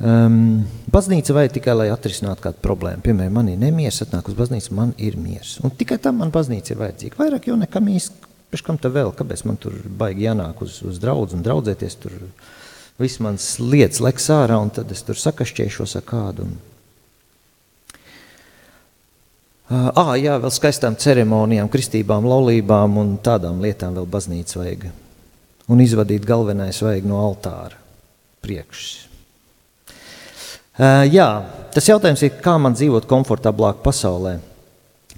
Um, 0.00 0.62
baznīca 0.88 1.34
vajag 1.36 1.58
tikai, 1.58 1.74
lai 1.76 1.90
atrisinātu 1.92 2.46
kādu 2.46 2.62
problēmu. 2.64 3.02
Piemēram, 3.04 3.34
man 3.36 3.50
ir 3.52 3.58
nemieris, 3.60 4.00
atnāk 4.06 4.30
uz 4.30 4.36
baznīcu, 4.38 4.72
man 4.78 4.94
ir 4.96 5.18
miers. 5.20 5.58
Un 5.60 5.74
tikai 5.76 5.98
tam 6.00 6.22
man 6.22 6.32
baznīca 6.32 6.72
ir 6.72 6.80
vajadzīga. 6.80 7.18
Vairāk 7.20 7.50
jau 7.50 7.56
nekam 7.60 7.90
īsti, 7.92 8.30
pēc 8.48 8.62
kam 8.64 8.78
tā 8.80 8.88
vēl, 8.94 9.12
kāpēc 9.18 9.44
man 9.44 9.60
tur 9.60 9.76
baigi 10.00 10.24
jānāk 10.24 10.62
uz, 10.64 10.78
uz 10.88 10.96
draudz 11.02 11.36
un 11.36 11.44
draudzēties 11.44 11.98
tur, 12.00 12.14
viss 13.00 13.20
mans 13.20 13.50
lietas 13.60 14.00
leks 14.00 14.30
ārā, 14.32 14.56
un 14.56 14.72
tad 14.72 14.88
es 14.94 15.04
tur 15.04 15.20
sakašķēšos 15.20 15.98
ar 16.00 16.08
kādu. 16.08 16.48
Un... 16.48 16.56
Ah, 19.70 20.16
jā, 20.16 20.40
vēl 20.40 20.50
skaistām 20.56 20.96
ceremonijām, 20.96 21.68
kristībām, 21.70 22.24
laulībām 22.24 22.96
un 23.04 23.12
tādām 23.20 23.60
lietām 23.60 24.00
vēl 24.00 24.08
baznīca 24.16 24.64
vajag. 24.64 24.88
Un 25.70 25.84
izvadīt 25.84 26.24
galvenais 26.24 26.80
vajag 26.82 27.04
no 27.06 27.20
altāra 27.20 27.76
priekšs. 28.40 29.09
Jā, 30.80 31.28
tas 31.74 31.88
jautājums 31.90 32.22
ir, 32.24 32.36
kā 32.40 32.56
man 32.56 32.76
dzīvot 32.78 33.08
komfortablāk 33.10 33.82
pasaulē. 33.84 34.38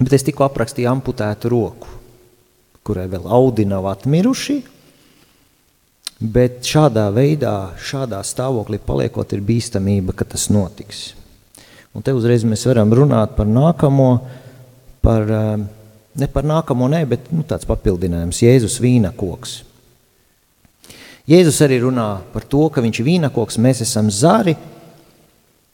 Bet 0.00 0.14
es 0.16 0.24
tikko 0.26 0.48
aprakstīju 0.48 0.88
amputētu 0.90 1.50
roku, 1.52 1.90
kurai 2.82 3.04
vēl 3.12 3.28
audi 3.30 3.68
nav 3.68 3.86
atmiruši, 3.92 4.56
Bet 6.22 6.62
šādā 6.62 7.08
veidā, 7.10 7.72
šādā 7.82 8.20
stāvoklī 8.22 8.78
paliekot, 8.78 9.32
ir 9.34 9.42
bīstamība, 9.42 10.14
ka 10.14 10.26
tas 10.28 10.46
notiks. 10.54 11.16
Un 11.98 12.04
te 12.06 12.14
uzreiz 12.14 12.44
mēs 12.46 12.62
varam 12.68 12.92
runāt 12.94 13.34
par 13.34 13.48
nākamo, 13.50 14.06
par, 15.02 15.26
ne 15.26 16.28
par 16.30 16.46
nākamo, 16.46 16.86
ne, 16.92 17.00
bet 17.10 17.26
nu, 17.34 17.42
tāds 17.42 17.66
papildinājums- 17.66 18.38
Jēzus 18.46 18.78
vīna 18.78 19.10
koks. 19.18 19.64
Jēzus 21.26 21.58
arī 21.66 21.80
runā 21.82 22.06
par 22.32 22.46
to, 22.46 22.68
ka 22.70 22.84
viņš 22.84 23.00
ir 23.00 23.08
vīna 23.08 23.32
koks, 23.34 23.58
mēs 23.58 23.82
esam 23.82 24.10
zari, 24.10 24.54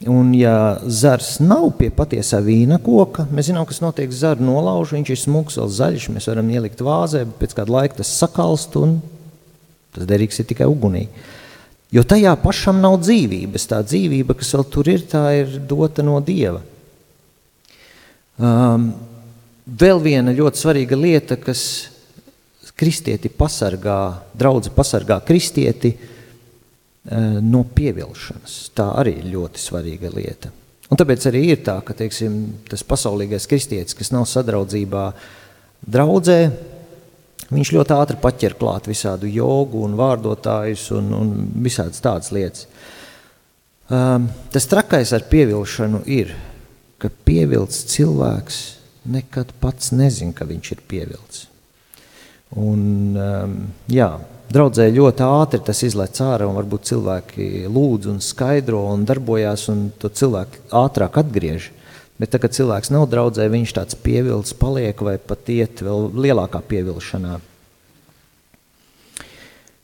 un 0.06 0.30
ja 0.36 0.78
zars 0.86 1.40
nav 1.42 1.72
pie 1.78 1.88
patiesā 1.90 2.38
vīna 2.44 2.78
koka, 2.82 3.26
mēs 3.34 3.48
zinām, 3.50 3.66
kas 3.66 3.80
notiek 3.82 4.12
zaru 4.14 4.46
nolauž, 4.46 4.94
viņš 4.94 5.10
ir 5.10 5.20
smuks, 5.24 5.58
vēl 5.58 5.70
zaļš, 5.74 6.10
mēs 6.14 6.28
varam 6.30 6.50
ielikt 6.54 6.82
vāzē, 6.86 7.24
bet 7.26 7.40
pēc 7.42 7.56
kāda 7.58 7.74
laika 7.74 7.98
tas 8.00 8.12
sakalst 8.20 8.78
un 8.78 9.00
Tas 9.98 10.06
derīgs 10.06 10.38
ir 10.38 10.46
tikai 10.46 10.68
ugunī. 10.70 11.06
Jo 11.90 12.04
tajā 12.06 12.34
pašam 12.42 12.78
nav 12.82 12.98
dzīvības. 13.02 13.68
Tā 13.70 13.80
dzīvība, 13.82 14.36
kas 14.38 14.52
vēl 14.54 14.66
tur 14.70 14.90
ir, 14.92 15.04
tā 15.08 15.24
ir 15.40 15.56
dota 15.66 16.04
no 16.06 16.18
Dieva. 16.24 16.60
Um, 18.38 18.92
vēl 19.66 20.02
viena 20.04 20.34
ļoti 20.36 20.60
svarīga 20.60 20.98
lieta, 20.98 21.38
kas 21.40 21.62
kristieti 22.78 23.32
pasargā, 23.32 23.98
draudzi 24.38 24.70
pasargā 24.76 25.18
kristieti 25.26 25.90
uh, 25.96 26.17
no 27.44 27.64
pievilšanas. 27.74 28.56
Tā 28.76 28.90
arī 29.00 29.18
ir 29.20 29.30
ļoti 29.32 29.62
svarīga 29.62 30.10
lieta. 30.12 30.50
Un 30.88 30.96
tāpēc 30.96 31.28
arī 31.28 31.44
ir 31.52 31.62
tā, 31.64 31.78
ka 31.84 31.96
teiksim, 31.96 32.40
tas 32.68 32.84
pasaulīgais 32.84 33.48
kristietis, 33.48 33.96
kas 33.96 34.12
nav 34.14 34.24
sadraudzībā 34.28 35.06
draudzē, 35.84 36.40
Viņš 37.48 37.70
ļoti 37.72 37.94
ātri 37.96 38.18
paķer 38.20 38.54
klāt 38.60 38.90
visādu 38.90 39.28
jogu 39.32 39.80
un 39.86 39.94
vārdotājus 39.96 40.90
un, 40.98 41.06
un 41.16 41.30
visādas 41.64 42.02
tādas 42.04 42.28
lietas. 42.34 42.66
Um, 43.88 44.26
tas 44.52 44.68
trakais 44.68 45.14
ar 45.16 45.24
pievilšanu 45.30 46.02
ir, 46.12 46.34
ka 47.00 47.08
pievilcis 47.08 47.86
cilvēks 47.94 48.58
nekad 49.08 49.54
pats 49.62 49.94
nezina, 49.96 50.34
ka 50.36 50.44
viņš 50.44 50.72
ir 50.74 50.82
pievilcis. 50.90 51.46
Un, 52.60 52.82
um, 53.16 53.56
jā, 53.88 54.10
draudzē 54.52 54.88
ļoti 54.92 55.24
ātri 55.24 55.60
tas 55.64 55.82
izlaiž 55.86 56.22
ārā, 56.24 56.48
un 56.48 56.56
varbūt 56.58 56.88
cilvēki 56.90 57.66
lūdz 57.72 58.08
un 58.12 58.22
skaidro 58.24 58.84
un 58.92 59.04
darbojās, 59.08 59.68
un 59.72 59.88
to 60.00 60.10
cilvēku 60.10 60.64
ātrāk 60.74 61.20
atgriež. 61.22 61.70
Bet 62.18 62.32
tā, 62.34 62.40
kad 62.42 62.56
cilvēks 62.56 62.90
nav 62.90 63.06
draudzē, 63.12 63.46
viņš 63.52 63.76
tāds 63.76 63.98
pievilcis 64.02 64.56
paliek 64.58 64.98
vai 65.06 65.18
pat 65.22 65.52
iet 65.54 65.84
vēl 65.86 66.10
lielākā 66.18 66.60
pievilšanā. 66.66 67.38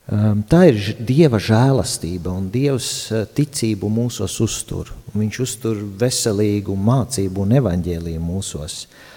Um, 0.04 0.42
tā 0.44 0.66
ir 0.68 0.80
Dieva 1.00 1.38
žēlastība 1.40 2.34
un 2.34 2.50
Dievs 2.52 2.88
uh, 3.14 3.22
ticību 3.24 3.88
mūsos 3.88 4.34
uztur. 4.44 4.90
Viņš 5.14 5.38
uztur 5.40 5.80
veselīgu 6.02 6.76
mācību 6.76 7.46
un 7.46 7.54
evaņģēlīju 7.62 8.20
mūsos. 8.20 8.82
Uh, 8.84 9.13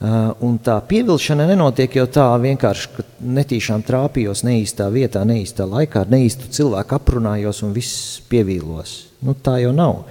un 0.00 0.58
tā 0.58 0.74
pievilšana 0.88 1.46
nenotiek 1.48 1.94
jau 1.96 2.06
tā 2.10 2.26
vienkārši, 2.42 2.90
ka 2.96 3.04
netīšām 3.38 3.84
trāpījos 3.86 4.42
neīstā 4.46 4.88
vietā, 4.92 5.22
neīstā 5.24 5.66
laikā, 5.68 6.02
ar 6.04 6.12
neīstu 6.12 6.50
cilvēku 6.50 6.96
aprunājos 6.98 7.62
un 7.62 7.72
viss 7.76 8.20
pievīlos. 8.28 8.96
Nu, 9.24 9.34
tā 9.34 9.60
jau 9.62 9.72
nav. 9.72 10.02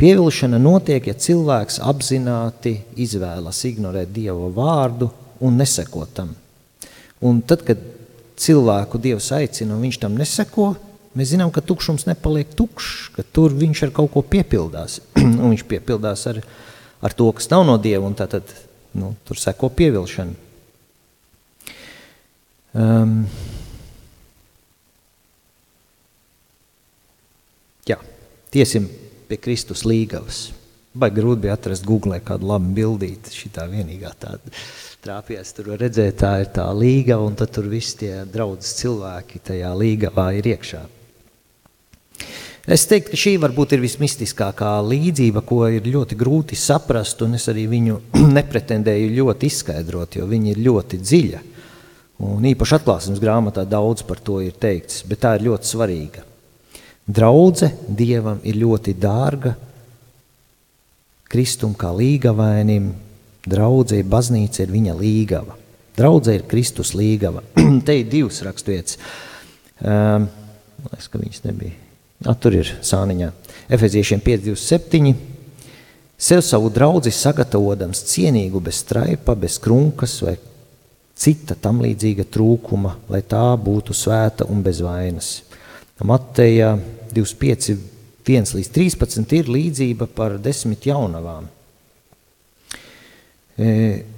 Pievilšana 0.00 0.58
notiek, 0.58 1.06
ja 1.06 1.14
cilvēks 1.14 1.80
apzināti 1.82 2.80
izvēlas 2.98 3.60
ignorēt 3.68 4.10
Dieva 4.14 4.48
vārdu 4.54 5.10
un 5.44 5.58
nesekot 5.60 6.14
tam. 6.16 6.32
Un 7.24 7.40
tad, 7.46 7.62
kad 7.66 7.80
cilvēku 8.40 8.98
Dievs 8.98 9.30
aicina 9.36 9.76
un 9.76 9.84
viņš 9.86 10.00
tam 10.02 10.18
neseko, 10.18 10.72
mēs 11.14 11.30
zinām, 11.34 11.52
ka 11.54 11.62
tukšums 11.62 12.08
nepaliek 12.08 12.50
tukšs, 12.58 13.10
ka 13.14 13.24
tur 13.34 13.54
viņš 13.54 13.84
ar 13.86 13.94
kaut 13.94 14.12
ko 14.14 14.24
piepildās. 14.26 15.00
un 15.22 15.52
viņš 15.52 15.66
piepildās 15.70 16.26
ar, 16.32 16.42
ar 17.04 17.14
to, 17.14 17.30
kas 17.36 17.50
nav 17.52 17.66
no 17.68 17.78
Dieva, 17.78 18.06
un 18.08 18.18
tātad 18.18 18.50
nu, 18.98 19.14
tur 19.26 19.38
seko 19.40 19.70
pievilšana. 19.74 20.42
Um, 22.74 23.20
jā, 27.86 27.98
tiesim 28.50 28.88
pie 29.28 29.38
Kristus 29.38 29.84
līgavas. 29.86 30.48
Vai 30.94 31.10
grūti 31.14 31.42
bija 31.46 31.54
atrast 31.58 31.86
Google 31.86 32.20
kādu 32.22 32.46
labu 32.50 32.70
bildīti, 32.74 33.34
šitā 33.34 33.66
vienīgā 33.70 34.12
tāda 34.18 34.52
trāpījās. 35.04 35.54
Tur 35.54 35.72
var 35.72 35.82
redzēt, 35.82 36.20
tā 36.22 36.36
ir 36.42 36.50
tā 36.54 36.66
līgava, 36.74 37.26
un 37.26 37.38
tad 37.38 37.50
tur 37.54 37.66
visi 37.70 37.98
tie 38.04 38.12
draudzes 38.30 38.76
cilvēki 38.78 39.42
tajā 39.50 39.72
līgavā 39.78 40.28
ir 40.38 40.54
iekšā. 40.54 40.84
Es 42.64 42.86
teiktu, 42.88 43.12
ka 43.12 43.18
šī 43.20 43.34
varbūt 43.42 43.74
ir 43.76 43.82
vismistiskākā 43.82 44.70
līdzība, 44.88 45.42
ko 45.44 45.66
ir 45.68 45.84
ļoti 45.84 46.16
grūti 46.16 46.56
saprast, 46.56 47.20
un 47.26 47.36
es 47.36 47.44
arī 47.52 47.66
viņu 47.68 47.98
nepretendēju 48.38 49.10
ļoti 49.18 49.50
izskaidrot, 49.52 50.16
jo 50.16 50.28
viņa 50.30 50.54
ir 50.54 50.62
ļoti 50.64 51.00
dziļa. 51.02 51.42
Un 52.24 52.46
īpaši 52.48 52.78
atklāsmes 52.78 53.20
grāmatā 53.20 53.66
daudz 53.68 54.06
par 54.08 54.22
to 54.24 54.38
ir 54.40 54.56
teikts, 54.56 55.02
bet 55.04 55.20
tā 55.26 55.34
ir 55.36 55.44
ļoti 55.50 55.70
svarīga. 55.74 56.24
Draudze 57.04 57.68
Dievam 57.84 58.40
ir 58.48 58.56
ļoti 58.62 58.96
dārga, 58.96 59.52
Kristum 61.28 61.74
kā 61.76 61.90
līgavainim, 61.92 62.92
draudzē 63.44 64.00
baznīca 64.08 64.64
ir 64.64 64.72
viņa 64.72 64.96
līgava. 64.96 65.60
Draudzē 65.98 66.38
ir 66.38 66.48
Kristus 66.48 66.94
līgava. 66.96 67.44
Te 67.86 68.00
ir 68.00 68.08
divas 68.08 68.40
rakstvietas. 68.46 68.96
Um, 69.84 70.30
es, 70.96 71.10
ka 71.10 71.20
viņas 71.20 71.44
nebija. 71.50 71.83
A, 72.24 72.32
tur 72.32 72.56
ir 72.56 72.70
sāniņā. 72.80 73.28
Efeziešiem 73.74 74.22
527. 74.24 75.12
Sev 76.24 76.40
savu 76.46 76.70
draudzi 76.72 77.12
sagatavotams 77.12 78.00
cienīgu 78.08 78.62
bez 78.64 78.78
straipa, 78.80 79.34
bez 79.36 79.58
krunkas 79.60 80.14
vai 80.24 80.38
cita 81.20 81.56
tam 81.60 81.82
līdzīga 81.84 82.24
trūkuma, 82.32 82.94
lai 83.12 83.20
tā 83.28 83.42
būtu 83.60 83.96
svēta 83.96 84.46
un 84.48 84.62
bez 84.64 84.80
vainas. 84.84 85.34
Mateja 86.04 86.74
25, 87.12 87.76
1 88.24 88.54
līdz 88.56 88.70
13 88.72 89.36
ir 89.36 89.50
līdzība 89.52 90.08
par 90.16 90.38
desmit 90.42 90.88
jaunavām. 90.88 91.50
E, 93.54 93.68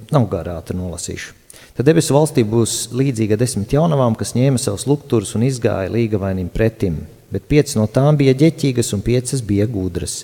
nav 0.09 0.29
garā, 0.31 0.55
ātri 0.61 0.77
nolasīšu. 0.79 1.35
Tad 1.77 1.85
debesu 1.85 2.15
valstī 2.15 2.41
būs 2.47 2.87
līdzīga 2.95 3.37
desmit 3.37 3.75
jaunavām, 3.75 4.15
kas 4.17 4.33
ņēma 4.33 4.57
savus 4.61 4.87
lukturus 4.89 5.35
un 5.37 5.43
izgāja 5.45 5.91
līgavainim 5.93 6.47
pretim. 6.49 7.03
Bet 7.33 7.49
piecas 7.51 7.75
no 7.75 7.87
tām 7.91 8.15
bija 8.19 8.35
ģeķīgas 8.37 8.93
un 8.95 9.03
piecas 9.03 9.43
bija 9.43 9.67
gudras. 9.67 10.21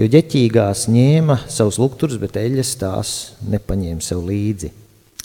Jo 0.00 0.08
ģeķīgās 0.10 0.88
ņēma 0.90 1.42
savus 1.52 1.78
lukturus, 1.78 2.18
bet 2.18 2.38
eļas 2.40 2.74
tās 2.80 3.14
nepaņēma 3.46 4.02
sev 4.02 4.24
līdzi. 4.26 4.72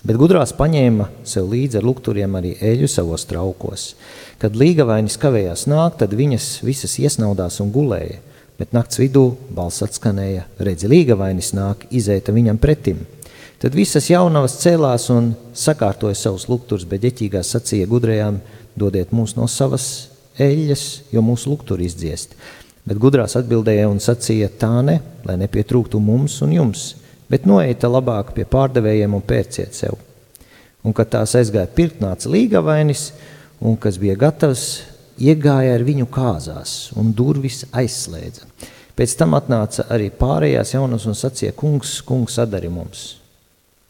Bet 0.05 0.19
gudrās 0.21 0.51
paņēma 0.53 1.07
sev 1.26 1.47
līdzi 1.49 1.80
ar 1.80 1.88
lukturiem 1.88 2.36
arī 2.38 2.53
eļu 2.61 2.89
savos 2.91 3.26
traukos. 3.26 3.95
Kad 4.38 4.57
līgavainis 4.59 5.17
kavējās 5.17 5.65
nākt, 5.71 6.03
tad 6.03 6.13
viņas 6.13 6.49
visas 6.67 6.99
iesnaudās 7.01 7.61
un 7.63 7.73
gulēja. 7.73 8.21
bet 8.57 8.71
nakts 8.71 9.01
vidū 9.01 9.36
balss 9.51 9.84
atskanēja, 9.84 10.45
redzi, 10.63 10.88
līgavainis 10.88 11.51
nāk, 11.57 11.82
izēta 11.91 12.32
viņam 12.32 12.55
pretim. 12.55 13.01
Tad 13.59 13.76
visas 13.76 14.07
jaunavas 14.07 14.55
cēlās 14.61 15.09
un 15.11 15.34
sakārtoja 15.51 16.15
savus 16.15 16.47
lukturus, 16.47 16.88
bet 16.88 17.03
ģeķīgās 17.03 17.51
sacīja 17.51 17.89
gudrajām, 17.91 18.39
dodiet 18.80 19.11
mūs 19.11 19.36
no 19.36 19.49
savas 19.51 20.14
eļļas, 20.41 20.86
jo 21.13 21.23
mūsu 21.25 21.51
lukturi 21.51 21.88
izdziest. 21.89 22.36
Bet 22.86 22.99
gudrās 23.01 23.33
atbildēja 23.39 23.88
un 23.89 24.01
sacīja 24.03 24.51
tā 24.61 24.73
ne, 24.86 24.99
lai 25.25 25.38
nepietrūktu 25.41 25.99
mums 26.01 26.38
un 26.45 26.53
jums, 26.53 26.83
bet 27.31 27.47
noeita 27.49 27.89
labāk 27.89 28.33
pie 28.36 28.45
pārdevējiem 28.49 29.15
un 29.17 29.23
pērciet 29.25 29.73
sev. 29.73 29.97
Un, 30.86 30.93
kad 30.93 31.09
tās 31.15 31.33
aizgāja 31.39 31.65
pirkt, 31.73 31.97
nāca 32.03 32.29
līgavainis, 32.29 33.07
un 33.65 33.77
kas 33.81 33.97
bija 33.97 34.17
gatavs, 34.27 34.83
iegāja 35.17 35.73
ar 35.79 35.86
viņu 35.88 36.05
kāzās 36.13 36.75
un 36.99 37.13
durvis 37.15 37.63
aizslēdza. 37.73 38.45
Pēc 38.95 39.15
tam 39.19 39.33
atnāca 39.36 39.88
arī 39.91 40.11
pārējās 40.13 40.75
jaunas 40.75 41.07
un 41.09 41.17
sacīja, 41.17 41.55
kungs, 41.57 41.97
kungs, 42.05 42.38
sadari 42.38 42.69
mums. 42.71 43.15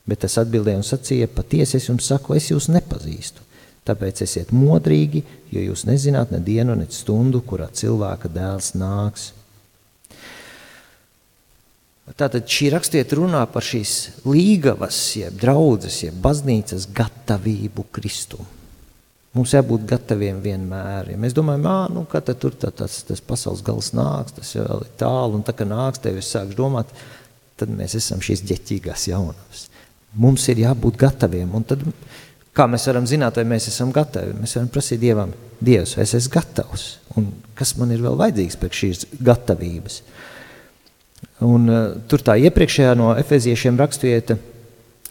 Bet 0.05 0.23
tas 0.23 0.37
atbildēja 0.41 0.79
un 0.79 0.85
sacīja, 0.85 1.27
patiesi 1.29 1.77
es 1.79 1.89
jums 1.89 2.07
saku, 2.09 2.37
es 2.37 2.49
jūs 2.51 2.69
nepazīstu. 2.73 3.43
Tāpēc 3.85 4.23
esiet 4.25 4.51
modrīgi, 4.55 5.21
jo 5.53 5.61
jūs 5.61 5.85
nezināt 5.85 6.31
ne 6.33 6.39
dienu, 6.41 6.73
ne 6.77 6.87
stundu, 6.89 7.43
kurā 7.45 7.67
cilvēka 7.69 8.31
dēls 8.33 8.73
nāks. 8.79 9.29
Tātad 12.17 12.45
šī 12.49 12.69
rakstiet 12.73 13.13
runā 13.17 13.43
par 13.49 13.65
šīs 13.65 14.25
līgavas, 14.29 14.97
jeb 15.17 15.37
draudzes, 15.41 16.03
jeb 16.05 16.17
baznīcas 16.21 16.85
gatavību 16.93 17.87
Kristumu. 17.93 18.45
Mums 19.35 19.51
jābūt 19.51 19.83
gataviem 19.89 20.37
vienmēr. 20.39 21.09
Ja 21.11 21.17
mēs 21.19 21.33
domājam, 21.35 21.65
ah, 21.67 21.87
nu, 21.91 22.05
ka 22.07 22.21
tur 22.23 22.53
tā, 22.55 22.69
tas, 22.71 23.01
tas 23.03 23.19
pasaules 23.19 23.63
gals 23.65 23.89
nāks, 23.97 24.37
tas 24.37 24.53
vēl 24.55 24.85
ir 24.85 24.93
tālu, 25.01 25.35
un 25.35 25.43
tā 25.43 25.51
kā 25.57 25.67
nāks, 25.67 25.99
tev 25.99 26.21
es 26.21 26.29
sākšu 26.31 26.55
domāt, 26.55 26.93
tad 27.59 27.73
mēs 27.73 27.97
esam 27.99 28.23
šīs 28.23 28.45
ģeķīgās 28.47 29.09
jaunavas. 29.09 29.65
Mums 30.15 30.45
ir 30.53 30.61
jābūt 30.63 31.01
gataviem, 31.01 31.51
un 31.57 31.67
tad, 31.67 31.83
kā 32.55 32.67
mēs 32.71 32.87
varam 32.89 33.07
zināt, 33.09 33.37
vai 33.39 33.45
mēs 33.55 33.69
esam 33.71 33.91
gatavi? 33.95 34.35
Mēs 34.39 34.55
varam 34.57 34.71
prasīt 34.71 35.01
Dievam, 35.03 35.33
Dievs, 35.59 35.95
es 36.01 36.15
esmu 36.17 36.33
gatavs, 36.35 36.85
un 37.19 37.29
kas 37.57 37.75
man 37.79 37.93
ir 37.95 38.03
vēl 38.03 38.17
vajadzīgs 38.19 38.59
pēc 38.61 38.79
šīs 38.81 39.05
gatavības. 39.23 40.01
Un 41.45 41.67
uh, 41.71 41.85
tur 42.09 42.23
tā 42.23 42.37
iepriekšējā 42.47 42.93
no 42.99 43.13
efeziešiem 43.19 43.79
raksturieta, 43.79 44.37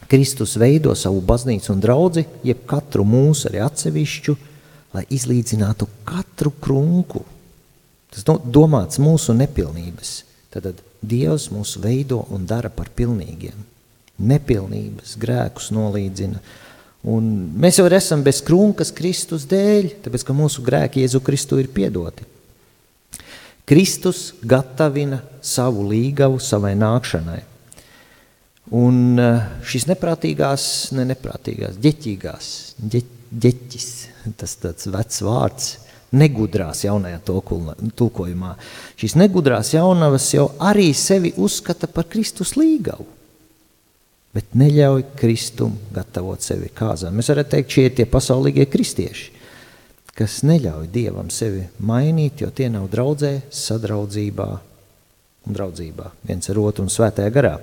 Kristus 0.08 0.56
veido 0.60 0.92
savu 0.96 1.22
baznīcu 1.24 1.72
un 1.72 1.80
draudzi, 1.80 2.26
jeb 2.44 2.64
katru 2.68 3.06
mūsu 3.08 3.48
arī 3.48 3.62
atsevišķu, 3.64 4.34
lai 4.94 5.04
izlīdzinātu 5.16 5.88
katru 6.06 6.52
krunku. 6.62 7.24
Tas 8.12 8.26
domāts 8.26 9.00
mūsu 9.02 9.34
nepilnības. 9.36 10.16
Tad 10.54 10.82
Dievs 11.04 11.48
mūs 11.52 11.74
veido 11.82 12.22
un 12.32 12.44
dara 12.48 12.70
par 12.72 12.88
pilnīgiem. 12.94 13.56
Nepilnības, 14.24 15.16
grēkus 15.20 15.72
nolīdzina. 15.74 16.38
Un 17.04 17.24
mēs 17.60 17.78
jau 17.80 17.84
esam 17.92 18.22
bez 18.24 18.40
krunkas 18.44 18.92
Kristus 18.96 19.44
dēļ, 19.48 19.90
tāpēc, 20.06 20.24
ka 20.24 20.36
mūsu 20.36 20.64
grēki 20.64 21.02
Jēzu 21.02 21.20
Kristu 21.24 21.58
ir 21.60 21.68
piedoti. 21.72 22.24
Kristus 23.68 24.32
gatavina 24.44 25.20
savu 25.44 25.84
līgavu 25.88 26.40
savai 26.40 26.72
nākšanai. 26.76 27.40
Un 28.72 29.20
eh, 29.20 29.44
šīs 29.68 29.84
neprātīgās, 29.90 30.66
ne 30.96 31.04
neprātīgās, 31.10 31.76
ģeķīgās, 31.84 32.50
ģe, 32.80 33.02
ģeķis, 33.44 33.88
tas 34.40 34.56
tāds 34.62 34.88
vecs 34.92 35.20
vārds, 35.24 35.72
negudrās 36.14 36.84
jaunajā 36.86 37.20
tulkojumā. 37.26 38.54
Šīs 39.00 39.16
negudrās 39.20 39.74
jaunavas 39.74 40.30
jau 40.32 40.48
arī 40.62 40.92
sevi 40.96 41.34
uzskata 41.36 41.90
par 41.90 42.08
Kristus 42.08 42.54
līgavu, 42.56 43.06
bet 44.34 44.56
neļauj 44.58 45.06
Kristum 45.18 45.76
gatavot 45.94 46.42
sevi 46.42 46.70
kāzām. 46.74 47.14
Mēs 47.14 47.30
varētu 47.32 47.54
teikt, 47.54 47.76
šie 47.76 47.86
ir 47.88 47.94
tie 47.98 48.08
pasaulīgie 48.10 48.66
kristieši, 48.70 49.30
kas 50.14 50.42
neļauj 50.46 50.90
Dievam 50.94 51.30
sevi 51.34 51.64
mainīt, 51.78 52.42
jo 52.42 52.50
tie 52.54 52.68
nav 52.72 52.90
draudzē, 52.92 53.36
sadraudzībā 53.54 54.50
un 55.44 55.56
draudzībā 55.56 56.10
viens 56.26 56.50
ar 56.50 56.60
otru 56.64 56.86
un 56.86 56.92
svētajā 56.92 57.32
garā 57.34 57.54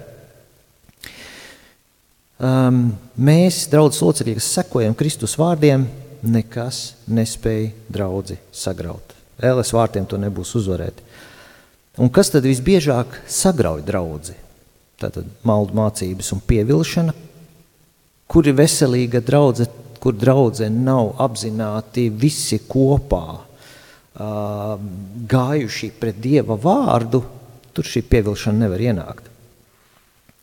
um, 2.42 2.84
mēs, 3.18 3.66
draudzes 3.72 4.02
locekļi, 4.04 4.38
kas 4.40 4.50
sekojam 4.58 4.98
Kristus 4.98 5.38
vārdiem, 5.40 5.86
nekas 6.22 6.92
nespēja 7.10 7.72
draudzi 7.92 8.38
sagraut. 8.54 9.16
Ēles 9.42 9.74
vārtiem 9.74 10.06
to 10.06 10.20
nebūs 10.22 10.54
uzvarēt. 10.60 11.02
Un 12.02 12.12
kas 12.14 12.30
tad 12.34 12.46
visbiežāk 12.48 13.18
sagrauj 13.30 13.82
draudzi? 13.86 14.38
Tātad 15.02 15.28
maldu 15.48 15.76
mācības 15.78 16.32
un 16.36 16.44
pievilšana, 16.46 17.14
kur 18.30 18.48
ir 18.48 18.58
veselīga 18.58 19.24
draudze, 19.26 19.68
kur 20.02 20.14
draudze 20.18 20.70
nav 20.70 21.16
apzināti 21.22 22.08
visi 22.10 22.62
kopā 22.70 23.26
uh, 23.34 24.78
gājuši 25.36 25.92
pret 26.00 26.22
Dieva 26.22 26.58
vārdu, 26.62 27.24
tur 27.74 27.88
šī 27.88 28.04
pievilšana 28.06 28.66
nevar 28.66 28.84
ienākt. 28.84 29.30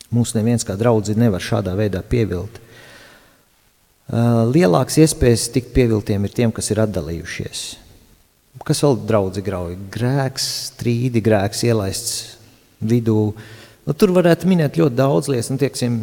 Mūs 0.09 0.33
neviens 0.33 0.65
kā 0.65 0.73
draudzi 0.77 1.13
nevar 1.17 1.43
šādā 1.43 1.75
veidā 1.77 2.01
pievilt. 2.01 2.57
Lielāks 4.09 4.97
iespējas 5.03 5.51
tikt 5.53 5.69
pieviltiem 5.75 6.23
ir 6.25 6.33
tiem, 6.33 6.53
kas 6.55 6.71
ir 6.73 6.81
atdalījušies. 6.81 7.61
Kas 8.65 8.81
vēl 8.81 8.97
draudzi 9.05 9.43
grauj? 9.45 9.75
Grēks, 9.93 10.47
strīdi, 10.71 11.21
grēks 11.21 11.61
ielaists 11.67 12.15
vidū. 12.81 13.35
Nu, 13.89 13.95
tur 13.97 14.11
varētu 14.13 14.45
minēt 14.45 14.75
ļoti 14.77 14.93
daudz 14.93 15.31
lietas, 15.33 15.47
nu, 15.49 15.57
tieksim, 15.57 15.95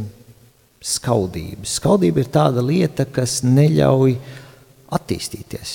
skaudības. 0.82 1.76
Skaudība 1.78 2.24
ir 2.24 2.30
tāda 2.34 2.64
lieta, 2.66 3.07
kas 3.07 3.45
neļauj 3.47 4.16
attīstīties. 4.97 5.74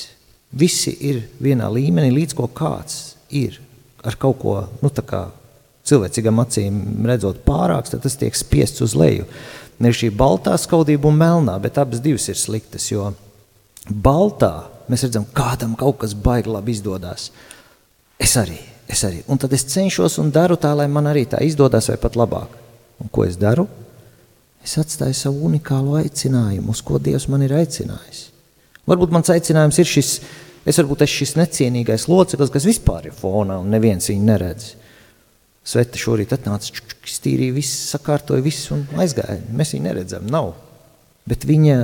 Visi 0.52 0.92
ir 1.08 1.22
vienā 1.40 1.70
līmenī, 1.72 2.10
līdz 2.12 2.36
ko 2.36 2.50
kāds 2.52 3.14
ir 3.32 3.62
ar 4.04 4.18
kaut 4.20 4.42
ko, 4.42 4.56
nu, 4.84 4.92
cilvēcīgām 5.88 6.42
acīm 6.44 6.82
redzot 7.08 7.46
pārāks, 7.48 7.94
tad 7.94 8.04
tas 8.04 8.20
tiek 8.20 8.36
spiests 8.36 8.84
uz 8.84 8.96
leju. 8.98 9.30
Ne 9.80 9.94
šī 9.96 10.12
baltā 10.12 10.58
skaudība 10.60 11.08
un 11.08 11.18
melnā, 11.22 11.56
bet 11.64 11.80
abas 11.80 12.04
divas 12.04 12.28
ir 12.28 12.36
sliktas, 12.38 12.90
jo 12.92 13.14
baltā 13.88 14.68
mēs 14.92 15.08
redzam, 15.08 15.24
kādam 15.32 15.78
kaut 15.80 16.02
kas 16.04 16.12
baigi 16.14 16.52
labi 16.52 16.76
izdodas. 16.76 17.32
Es 18.22 18.36
arī, 18.38 18.60
es 18.92 19.04
arī. 19.08 19.22
Un 19.32 19.40
tad 19.42 19.54
es 19.56 19.66
cenšos 19.72 20.18
un 20.22 20.32
daru 20.34 20.58
tā, 20.60 20.74
lai 20.78 20.88
man 20.92 21.10
arī 21.12 21.26
tā 21.30 21.42
izdodas 21.46 21.90
vai 21.92 21.98
pat 22.02 22.18
labāk. 22.20 22.58
Un 23.02 23.10
ko 23.12 23.26
es 23.26 23.38
daru? 23.40 23.68
Es 24.62 24.78
atstāju 24.78 25.18
savu 25.18 25.48
unikālo 25.48 25.98
aicinājumu, 25.98 26.70
uz 26.70 26.84
ko 26.86 27.00
Dievs 27.02 27.26
man 27.32 27.42
ir 27.46 27.56
aicinājis. 27.58 28.28
Varbūt 28.90 29.14
mans 29.14 29.32
aicinājums 29.34 29.80
ir 29.82 29.90
šis, 29.90 30.12
es 30.68 30.78
varbūt 30.78 31.06
esmu 31.06 31.22
šis 31.22 31.34
necienīgais 31.40 32.06
loceklis, 32.12 32.52
kas 32.54 32.68
vispār 32.70 33.10
ir 33.10 33.18
fonā 33.18 33.58
un 33.62 33.72
neviens 33.74 34.10
viņu 34.12 34.28
neredz. 34.28 34.76
Sveta 35.66 35.98
šorīt 36.02 36.34
atnāca, 36.34 36.84
stīrīja 37.06 37.54
visu, 37.54 37.88
sakārtoja 37.94 38.42
visu 38.46 38.76
un 38.78 38.86
aizgāja. 39.02 39.40
Mēs 39.54 39.76
viņu 39.76 39.88
neredzam, 39.88 40.30
nav. 40.30 40.54
Bet 41.30 41.46
viņa 41.50 41.84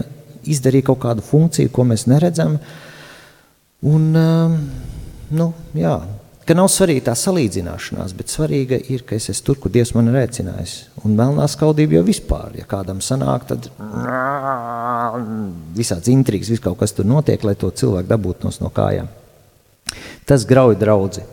izdarīja 0.50 0.90
kaut 0.90 1.02
kādu 1.06 1.26
funkciju, 1.26 1.74
ko 1.74 1.86
mēs 1.86 2.08
neredzam. 2.10 2.58
Un, 3.86 4.08
um, 4.18 4.56
nu, 5.38 5.52
jā, 5.78 5.94
ka 6.48 6.56
nav 6.56 6.70
svarīga 6.72 7.10
tā 7.10 7.16
salīdzināšanās, 7.20 8.14
bet 8.18 8.32
svarīga 8.32 8.80
ir, 8.94 9.04
ka 9.08 9.18
es 9.18 9.30
esmu 9.34 9.50
tur, 9.50 9.60
kur 9.64 9.74
Dievs 9.74 9.94
man 9.98 10.10
ir 10.12 10.20
aicinājis. 10.22 10.76
Un 11.04 11.18
melnā 11.20 11.48
skaudība 11.52 12.00
jau 12.00 12.06
vispār, 12.08 12.56
ja 12.62 12.68
kādam 12.70 13.02
sanāk, 13.04 13.48
tad 13.52 13.70
visāds 15.78 16.12
intrigas, 16.14 16.52
viss 16.54 16.64
kaut 16.64 16.80
kas 16.80 16.96
tur 16.96 17.08
notiek, 17.10 17.44
lai 17.44 17.58
to 17.60 17.72
cilvēku 17.72 18.12
dabūtu 18.12 18.54
no 18.64 18.72
kājām. 18.74 19.10
Tas 20.28 20.46
grauj 20.48 20.78
draudzi. 20.80 21.24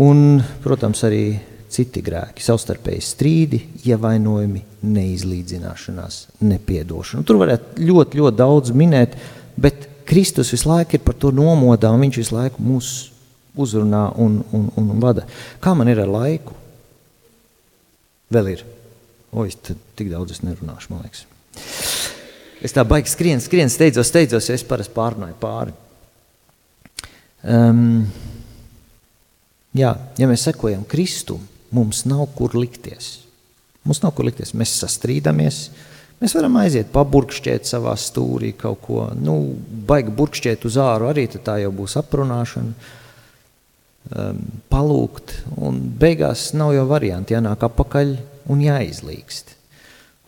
Un, 0.00 0.40
protams, 0.62 1.02
arī 1.08 1.24
citi 1.70 2.02
grēki, 2.02 2.42
savstarpēji 2.44 3.04
strīdi, 3.04 3.60
ievainojumi, 3.88 4.62
neizlīdzināšanās, 4.90 6.20
nepiedošana. 6.42 7.26
Tur 7.26 7.40
varētu 7.42 7.84
ļoti, 7.86 8.20
ļoti 8.20 8.38
daudz 8.40 8.74
minēt, 8.76 9.16
bet 9.60 9.86
Kristus 10.10 10.50
visu 10.54 10.70
laiku 10.70 10.98
ir 10.98 11.04
par 11.04 11.16
to 11.20 11.30
nomodā, 11.34 11.92
un 11.94 12.02
viņš 12.02 12.20
visu 12.22 12.36
laiku 12.36 12.64
mūs 12.66 12.90
uzrunā 13.60 14.06
un, 14.22 14.40
un, 14.56 14.68
un, 14.80 14.90
vada. 15.02 15.26
Kā 15.62 15.74
man 15.76 15.90
ir 15.90 16.02
ar 16.02 16.10
laiku? 16.10 16.56
Vēl 18.30 18.52
ir. 18.54 18.64
O, 19.30 19.44
es 19.46 19.58
tik 19.60 20.10
daudz 20.10 20.36
es 20.36 20.42
nerunāšu, 20.46 20.92
man 20.92 21.04
liekas. 21.04 21.26
Es 22.60 22.74
tā 22.76 22.84
baigi 22.84 23.12
skrien, 23.12 23.40
skrien, 23.40 23.70
steidzos, 23.72 24.10
steidzos, 24.10 24.50
jo 24.50 24.56
es 24.58 24.66
parasti 24.68 24.96
pārnāju 24.96 25.38
pāri. 25.40 25.76
Um, 27.40 28.04
Jā, 29.76 29.92
ja 30.18 30.26
mēs 30.26 30.48
sekojam 30.48 30.82
Kristum, 30.88 31.42
mums 31.70 32.02
nav 32.08 32.24
kur 32.34 32.56
likties. 32.58 33.20
Mums 33.86 34.02
nav 34.02 34.16
kur 34.16 34.26
likties. 34.26 34.50
Mēs 34.58 34.72
sastrīdamies, 34.82 35.60
mēs 36.18 36.34
varam 36.34 36.58
aiziet, 36.60 36.90
paburkšķēt 36.94 37.68
savā 37.70 37.94
stūrī 37.98 38.50
kaut 38.58 38.82
ko. 38.82 39.04
Nu, 39.14 39.36
baigi 39.86 40.14
burkšķēt 40.16 40.66
uz 40.66 40.78
āru 40.82 41.10
arī 41.12 41.28
tā 41.36 41.60
jau 41.62 41.70
būs 41.74 41.94
aprunāšana. 42.02 42.98
Um, 44.14 44.42
palūgt, 44.72 45.34
un 45.60 45.80
beigās 46.00 46.50
nav 46.56 46.74
jau 46.76 46.84
varianti 46.90 47.36
jānāk 47.36 47.64
apakaļ 47.68 48.14
un 48.50 48.62
jāizlīkst. 48.64 49.56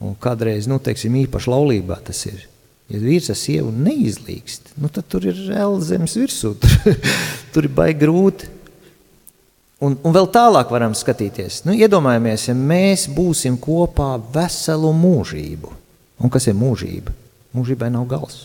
Un 0.02 0.16
kādreiz, 0.18 0.66
nu, 0.70 0.80
teiksim, 0.82 1.14
īpaši 1.26 1.50
laulībā 1.52 2.00
tas 2.06 2.24
ir. 2.26 2.48
Ja 2.90 2.98
vīrs 3.00 3.30
ar 3.32 3.38
sievu 3.38 3.70
neizlīkst, 3.72 4.74
nu, 4.82 4.90
tad 4.92 5.06
tur 5.10 5.24
ir 5.30 5.38
vēl 5.48 5.78
zemes 5.86 6.16
virsū, 6.18 6.56
tur, 6.60 6.98
tur 7.54 7.68
ir 7.68 7.74
baigi 7.76 8.02
grūti. 8.02 8.50
Un, 9.82 9.96
un 10.06 10.14
vēl 10.14 10.28
tālāk 10.30 10.70
varam 10.70 10.92
skatīties. 10.94 11.64
Nu, 11.66 11.74
iedomājamies, 11.74 12.46
ja 12.50 12.54
mēs 12.54 13.08
būsim 13.10 13.56
kopā 13.58 14.14
veselu 14.34 14.92
mūžību. 14.94 15.72
Un 16.22 16.30
kas 16.30 16.46
ir 16.46 16.54
mūžība? 16.54 17.14
Mūžībai 17.56 17.88
nav 17.90 18.06
gals. 18.10 18.44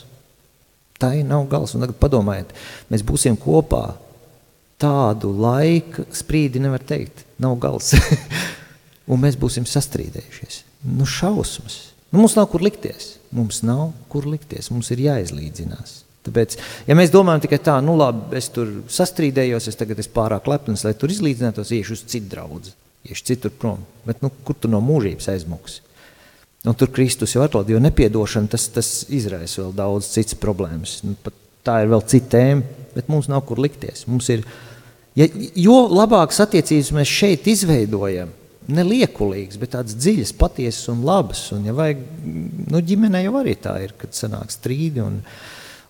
Tā 0.97 1.11
ir 1.19 1.27
nav 1.29 1.45
gals. 1.51 1.75
Un 1.75 1.85
tagad 1.85 1.99
padomājiet, 2.01 2.55
mēs 2.89 3.05
būsim 3.05 3.38
kopā 3.38 3.91
tādu 4.82 5.34
laika 5.34 6.05
sprīdi 6.13 6.61
nevar 6.63 6.84
teikt. 6.86 7.25
Nav 7.41 7.57
gals. 7.61 7.93
un 9.11 9.21
mēs 9.21 9.38
būsim 9.39 9.67
sastrīdējušies. 9.69 10.63
Nu 10.97 11.07
šausmas. 11.09 11.80
Nu, 12.11 12.21
mums 12.21 12.38
nav 12.38 12.49
kur 12.51 12.63
likties. 12.63 13.15
Mums 13.36 13.63
nav 13.67 13.91
kur 14.11 14.28
likties. 14.30 14.71
Mums 14.71 14.91
ir 14.93 15.03
jāizlīdzinās. 15.07 16.03
Tāpēc, 16.28 16.57
ja 16.89 16.95
mēs 16.97 17.11
domājam 17.13 17.45
tikai 17.45 17.59
tā, 17.63 17.78
nu 17.84 17.95
labi, 17.95 18.36
es 18.36 18.49
tur 18.51 18.82
sastrīdējos, 18.91 19.69
es 19.71 19.80
tagad 19.80 19.99
esmu 20.03 20.15
pārāk 20.17 20.49
lepns, 20.51 20.84
lai 20.84 20.91
tur 20.99 21.11
izlīdzinātos, 21.13 21.71
iešu 21.71 21.95
uz 21.95 22.03
citu 22.11 22.34
draugu, 22.34 22.73
iešu 23.07 23.28
citur 23.30 23.53
prom. 23.55 23.86
Bet 24.07 24.19
nu, 24.25 24.32
kur 24.43 24.57
tu 24.59 24.71
no 24.71 24.82
mūžības 24.84 25.30
aizmuksi? 25.32 25.84
Un 26.67 26.75
tur 26.75 26.91
Kristus 26.91 27.36
jau 27.36 27.45
atrod, 27.45 27.69
jo 27.71 27.80
nepiedošana 27.80 28.51
tas, 28.51 28.65
tas 28.75 28.89
izraisa 29.13 29.61
vēl 29.61 29.75
daudz 29.78 30.09
citas 30.11 30.36
problēmas. 30.41 30.97
Nu, 31.07 31.15
tā 31.63 31.82
ir 31.84 31.91
vēl 31.93 32.03
cita 32.11 32.34
tēma, 32.36 32.88
bet 32.95 33.11
mums 33.11 33.30
nav 33.32 33.45
kur 33.47 33.61
likties. 33.63 34.03
Mums 34.09 34.28
ir, 34.34 34.43
ja, 35.18 35.28
jo 35.57 35.78
labākas 35.91 36.41
attiecības 36.45 36.93
mēs 36.95 37.11
šeit 37.11 37.49
izveidojam, 37.51 38.32
neliekulīgas, 38.68 39.59
bet 39.59 39.74
tādas 39.76 39.95
dziļas, 39.97 40.34
patiesas 40.38 40.89
un 40.91 41.03
labas. 41.07 41.45
Un, 41.55 41.68
ja 41.68 41.76
vajag, 41.76 42.01
nu, 42.72 42.82
ģimenē 42.84 43.24
jau 43.26 43.38
arī 43.39 43.55
tā 43.59 43.78
ir, 43.86 43.95
kad 43.99 44.15
sanāk 44.15 44.51
strīdi 44.53 45.03
un, 45.03 45.22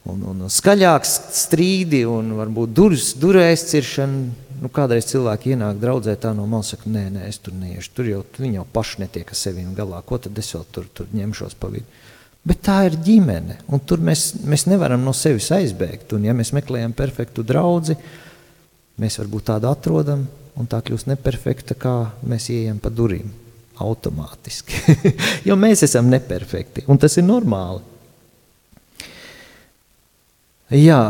un, 0.10 0.26
un 0.34 0.44
skaļāks 0.52 1.16
strīdi 1.40 2.04
un 2.10 2.36
varbūt 2.38 2.76
durvis, 2.78 3.14
durvis 3.20 3.66
ciršana. 3.72 4.44
Nu, 4.58 4.72
kādreiz 4.74 5.06
cilvēki 5.06 5.52
ienāk 5.54 5.78
draudzē 5.78 6.16
tā 6.18 6.32
no 6.34 6.48
malas, 6.50 6.72
saka, 6.74 6.90
nē, 6.90 7.04
nē, 7.14 7.28
es 7.30 7.38
tur 7.46 7.54
neiešu. 7.54 7.92
Tur 7.94 8.08
jau 8.10 8.22
viņi 8.42 8.58
jau 8.58 8.64
paši 8.74 9.04
netiek 9.04 9.30
ar 9.30 9.38
sevi 9.38 9.66
galā. 9.78 10.00
Ko 10.02 10.18
tad 10.18 10.40
es 10.42 10.50
vēl 10.56 10.64
tur, 10.74 10.88
tur 10.98 11.12
ņemšos 11.14 11.54
pa 11.62 11.70
vidu? 11.70 11.86
Bet 12.48 12.64
tā 12.66 12.80
ir 12.88 12.96
ģimene, 13.06 13.60
un 13.70 13.84
tur 13.86 14.02
mēs, 14.02 14.32
mēs 14.48 14.66
nevaram 14.66 15.04
no 15.06 15.14
sevis 15.14 15.52
aizbēgt. 15.54 16.16
Un, 16.18 16.26
ja 16.26 16.34
mēs 16.34 16.56
meklējam 16.58 16.96
perfektu 16.98 17.46
draugu, 17.46 18.00
mēs 19.02 19.20
varbūt 19.22 19.50
tādu 19.52 19.70
atrodam, 19.70 20.26
un 20.58 20.70
tā 20.70 20.82
kļūst 20.86 21.10
neperfekta, 21.12 21.78
kā 21.78 21.98
mēs 22.28 22.50
ieejam 22.54 22.80
pa 22.82 22.94
durvīm. 22.94 23.30
Automātiski. 23.78 24.96
jo 25.48 25.54
mēs 25.60 25.84
esam 25.86 26.08
neperfekti, 26.10 26.88
un 26.90 26.98
tas 26.98 27.14
ir 27.20 27.28
normāli. 27.28 27.84
Jā, 30.74 31.02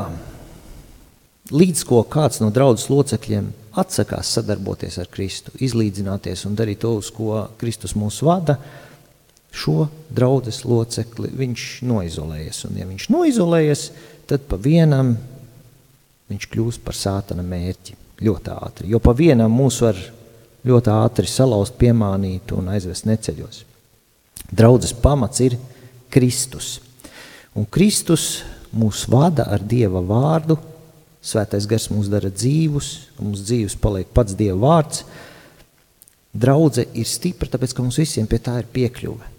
līdz 1.50 1.86
ko 1.88 2.02
kāds 2.12 2.42
no 2.44 2.52
draudzes 2.54 2.92
locekļiem 2.92 3.48
atsakās 3.78 4.34
sadarboties 4.36 5.00
ar 5.02 5.08
Kristu, 5.14 5.54
izlīdzināties 5.64 6.44
un 6.50 6.58
darīt 6.60 6.84
to, 6.84 6.92
uz 7.00 7.10
ko 7.14 7.46
Kristus 7.62 7.96
mūs 7.98 8.20
vada, 8.26 8.58
šo 9.58 9.88
draudzes 10.14 10.64
locekli 10.68 11.32
viņš 11.40 11.66
noizolējas. 11.88 12.64
Un, 12.68 12.78
ja 12.82 12.86
viņš 12.90 13.08
noizolējas, 13.14 13.88
tad 14.30 14.46
pa 14.50 14.60
vienam 14.62 15.16
viņš 16.32 16.48
kļūst 16.52 16.84
par 16.86 16.98
sātana 16.98 17.46
mērķi 17.46 17.96
ļoti 18.24 18.54
ātri. 18.54 18.92
Jo 18.92 19.02
pa 19.04 19.14
vienam 19.18 19.54
mūs 19.54 19.82
var 19.86 20.00
ļoti 20.68 20.94
ātri 20.94 21.30
salauzt, 21.32 21.78
piemānīt 21.80 22.52
un 22.56 22.72
aizvest 22.74 23.08
neceļos. 23.08 23.64
Draudzes 24.52 24.96
pamats 24.96 25.44
ir 25.44 25.58
Kristus. 26.14 26.78
Un 27.58 27.66
Kristus 27.66 28.44
mūs 28.76 29.06
vada 29.10 29.48
ar 29.52 29.64
Dieva 29.64 30.02
vārdu, 30.04 30.58
Svētais 31.28 31.66
gars 31.68 31.90
mūs 31.92 32.08
dara 32.12 32.30
dzīvus, 32.32 32.90
mums 33.20 33.42
dzīves 33.44 33.76
paliek 33.82 34.08
pats 34.16 34.36
Dieva 34.38 34.60
vārds. 34.62 35.02
Draudze 36.32 36.86
ir 36.96 37.08
stipra, 37.10 37.50
tāpēc, 37.52 37.74
ka 37.74 37.84
mums 37.84 37.98
visiem 38.00 38.30
pie 38.30 38.40
tā 38.44 38.60
ir 38.62 38.70
piekļuve. 38.72 39.34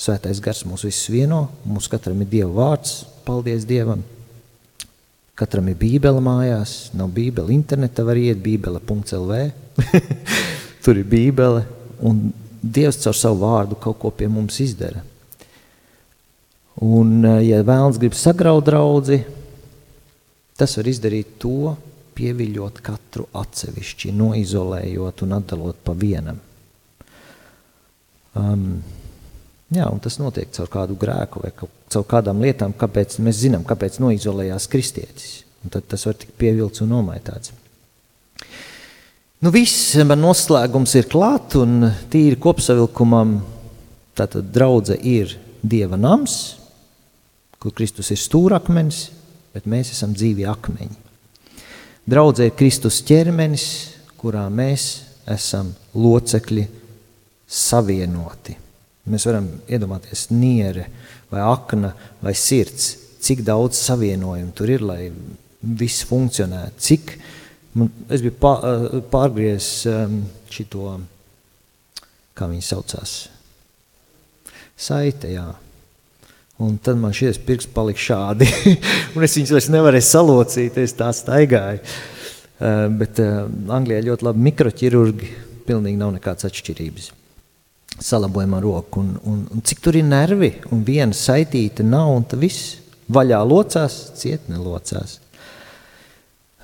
Svētais 0.00 0.40
gars 0.40 0.62
mūs 0.64 0.86
visus 0.86 1.10
vieno, 1.12 1.48
mums 1.66 1.90
katram 1.92 2.22
ir 2.24 2.30
Dieva 2.30 2.52
vārds, 2.56 3.02
paldies 3.26 3.66
Dievam. 3.68 4.04
Katram 5.40 5.70
ir 5.72 5.78
bībele 5.80 6.20
mājās, 6.20 6.90
nav 6.96 7.08
bībele 7.16 7.54
interneta, 7.54 8.04
var 8.04 8.20
iet 8.20 8.42
bībele.lv. 8.44 9.40
Tur 10.84 11.00
ir 11.00 11.08
bībele, 11.08 11.64
un 12.04 12.28
Dievs 12.60 12.98
caur 13.00 13.16
savu 13.16 13.40
vārdu 13.40 13.78
kaut 13.80 13.96
ko 14.02 14.10
pie 14.12 14.28
mums 14.28 14.58
izdara. 14.60 15.00
Un, 16.84 17.24
ja 17.40 17.62
vēlns 17.64 17.96
grib 18.00 18.12
sagraut 18.16 18.66
draudzi, 18.66 19.22
Tas 20.60 20.76
var 20.76 20.90
izdarīt 20.90 21.38
to, 21.40 21.72
pieviļot 22.18 22.82
katru 22.84 23.24
atsevišķi, 23.40 24.10
noizolējot 24.12 25.22
un 25.24 25.30
atdalot 25.38 25.78
pa 25.86 25.94
vienam. 25.96 26.36
Um, 28.36 28.66
jā, 29.74 29.86
un 29.86 30.00
tas 30.02 30.18
notiek 30.20 30.50
caur 30.54 30.70
kādu 30.70 30.96
grēku 31.00 31.42
vai 31.44 31.52
caur 31.56 32.06
kādām 32.10 32.42
lietām, 32.42 32.74
kāpēc 32.76 33.18
mēs 33.24 33.42
zinām, 33.44 33.64
kāpēc 33.66 34.00
noizolējās 34.02 34.68
kristietis. 34.70 35.30
Un 35.64 35.72
tad 35.74 35.88
tas 35.90 36.06
var 36.08 36.16
tikt 36.16 36.36
pievilts 36.40 36.82
un 36.84 36.92
nomaitāts. 36.94 37.52
Nu, 39.40 39.52
viss 39.52 39.96
man 40.04 40.20
noslēgums 40.20 40.94
ir 41.00 41.08
klāt, 41.08 41.56
un 41.56 41.90
tīri 42.12 42.36
kopsavilkumam 42.40 43.38
tātad 44.16 44.50
draudze 44.52 44.98
ir 45.00 45.36
Dieva 45.60 45.96
nams, 46.00 46.56
kur 47.60 47.72
Kristus 47.76 48.08
ir 48.12 48.20
stūrakmenis, 48.20 49.10
bet 49.52 49.68
mēs 49.68 49.92
esam 49.92 50.12
dzīvi 50.16 50.46
akmeņi. 50.48 50.96
Draudzē 52.10 52.48
ir 52.48 52.56
Kristus 52.56 53.02
ķermenis, 53.06 53.66
kurā 54.20 54.46
mēs 54.52 54.86
esam 55.28 55.72
locekļi 55.94 56.64
savienoti. 57.48 58.56
Mēs 59.08 59.24
varam 59.28 59.46
iedomāties 59.70 60.26
niere 60.34 60.88
vai 61.30 61.40
akna 61.46 61.94
vai 62.20 62.34
sirds, 62.36 62.92
cik 63.24 63.44
daudz 63.46 63.78
savienojumu 63.80 64.52
tur 64.56 64.72
ir, 64.72 64.84
lai 64.84 65.00
viss 65.60 66.04
funkcionētu. 66.08 66.84
Cik, 66.84 67.14
man, 67.78 67.90
es 68.12 68.24
biju 68.24 68.36
pārgriezis 69.12 69.88
um, 69.92 70.20
šito, 70.52 70.94
kā 72.36 72.48
viņi 72.50 72.66
saucās, 72.66 73.16
saite, 74.80 75.32
jā, 75.34 75.48
Un 76.60 76.74
tad 76.76 76.98
man 77.00 77.14
šis 77.16 77.38
pirksts 77.40 77.72
palika 77.72 78.02
šādi, 78.04 78.44
es 79.24 79.36
viņus 79.38 79.52
vairs 79.54 79.68
nevarēju 79.72 80.04
salocīt, 80.04 80.76
es 80.82 80.92
tā 80.98 81.08
staigāju. 81.16 81.80
Uh, 82.60 82.84
bet 83.00 83.16
uh, 83.24 83.46
Anglijā 83.72 84.02
ļoti 84.04 84.26
labi 84.26 84.44
mikroķirurgi, 84.50 85.30
pilnīgi 85.64 85.96
nav 85.96 86.12
nekādas 86.18 86.50
atšķirības. 86.50 87.06
Salabojam 87.98 88.54
roku, 88.62 89.00
un, 89.00 89.16
un, 89.28 89.40
un 89.50 89.64
cik 89.66 89.80
tur 89.84 89.96
ir 89.98 90.06
nervi, 90.08 90.52
un 90.72 90.84
viena 90.86 91.16
saitīta 91.16 91.84
nav, 91.84 92.12
un 92.16 92.24
tas 92.28 92.40
viss 92.40 92.76
vaļā 93.10 93.40
locās, 93.44 93.98
ciet 94.16 94.46
nelocās. 94.48 95.18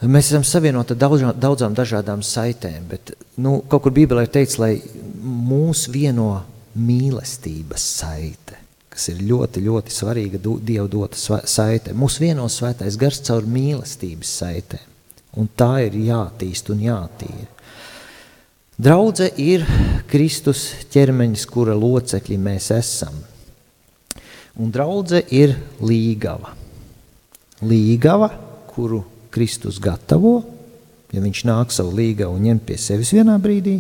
Mēs 0.05 0.29
esam 0.31 0.45
savienoti 0.45 0.93
ar 0.93 1.01
daudzām, 1.01 1.33
daudzām 1.41 1.75
dažādām 1.77 2.23
saitēm, 2.25 2.85
bet 2.89 3.15
nu, 3.41 3.59
kaut 3.69 3.87
kur 3.87 3.97
Bībelē 3.97 4.27
ir 4.27 4.33
teikts, 4.33 4.59
lai 4.61 4.77
mūs 5.25 5.87
vieno 5.93 6.31
mīlestības 6.77 7.91
saite 7.97 8.63
kas 8.97 9.11
ir 9.13 9.21
ļoti, 9.29 9.61
ļoti 9.61 9.93
svarīga 9.93 10.41
Dieva 10.41 10.87
dota 10.89 11.41
saite. 11.45 11.93
Mūs 11.93 12.17
vieno 12.23 12.47
svētais 12.49 12.97
gars 12.97 13.21
caur 13.29 13.45
mīlestības 13.45 14.31
saitē, 14.41 14.81
un 15.37 15.51
tā 15.53 15.85
ir 15.85 15.99
jātīst 16.07 16.73
un 16.73 16.81
jātīra. 16.87 17.51
Draudze 18.77 19.31
ir 19.41 19.65
Kristus 20.11 20.69
ķermeņis, 20.93 21.47
kura 21.49 21.75
locekļi 21.79 22.39
mēs 22.41 22.71
esam. 22.77 23.15
Un 24.61 24.73
draudze 24.73 25.23
ir 25.33 25.55
līgava. 25.81 26.53
Līgava, 27.65 28.31
kuru 28.73 29.03
Kristus 29.33 29.81
gatavo, 29.81 30.39
ja 31.13 31.23
viņš 31.25 31.45
nāk 31.49 31.73
savu 31.73 31.97
līgavu 31.97 32.37
un 32.37 32.49
ņem 32.51 32.61
pie 32.69 32.77
sevis 32.81 33.13
vienā 33.17 33.37
brīdī, 33.41 33.79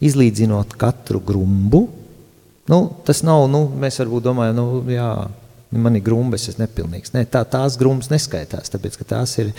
izlīdzinot 0.00 0.76
katru 0.80 1.20
grumbu, 1.24 1.86
Nu, 2.66 2.86
tas 3.04 3.24
nav, 3.26 3.48
nu, 3.50 3.64
mēs 3.78 3.98
varbūt 3.98 4.22
domājam, 4.28 4.54
nu, 4.60 4.66
jā, 4.92 5.08
man 5.74 5.98
ir 5.98 6.04
grumbas, 6.06 6.46
es 6.50 6.60
nepilnīgs. 6.60 7.10
Nē, 7.14 7.24
tā, 7.30 7.42
tās 7.48 7.74
grumbas 7.80 8.10
neskaitās, 8.12 8.70
tāpēc, 8.70 8.98
ka 9.00 9.06
tās 9.16 9.34
ir, 9.42 9.50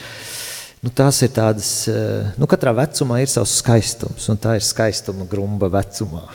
nu, 0.84 0.92
tās 0.92 1.22
ir 1.24 1.32
tādas, 1.36 1.70
eh, 1.88 2.34
nu, 2.40 2.48
katrā 2.50 2.74
vecumā 2.76 3.22
ir 3.24 3.32
savs 3.32 3.56
skaistums, 3.62 4.28
un 4.32 4.40
tā 4.42 4.58
ir 4.60 4.66
skaistuma 4.66 5.26
grumba 5.30 5.70
vecumā. 5.72 6.26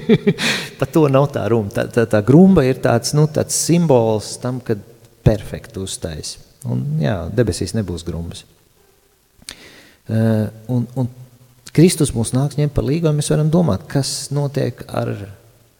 Par 0.78 0.90
to 0.94 1.08
nav 1.10 1.28
tā 1.34 1.44
runa. 1.50 1.72
Tā, 1.74 1.88
tā, 1.90 2.06
tā 2.06 2.22
grumba 2.26 2.64
ir 2.66 2.78
tāds, 2.84 3.14
nu, 3.18 3.26
tāds 3.26 3.58
simbols 3.58 4.36
tam, 4.42 4.62
kad 4.64 4.80
perfekti 5.26 5.82
uztais. 5.82 6.36
Un, 6.68 6.84
jā, 7.02 7.16
debesīs 7.34 7.74
nebūs 7.74 8.06
grumbas. 8.06 8.44
Uh, 10.10 10.48
un, 10.70 10.86
un 10.98 11.06
Kristus 11.72 12.10
mūs 12.12 12.34
nāks 12.36 12.58
ņemt 12.58 12.74
par 12.74 12.84
līgavu, 12.84 13.16
mēs 13.16 13.30
varam 13.32 13.50
domāt, 13.50 13.86
kas 13.90 14.28
notiek 14.34 14.82
ar 14.92 15.14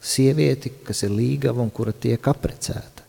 sievieti, 0.03 0.71
kas 0.83 1.03
ir 1.05 1.13
līgava 1.13 1.61
un 1.63 1.71
kura 1.71 1.93
tiek 1.93 2.27
aprecēta. 2.31 3.05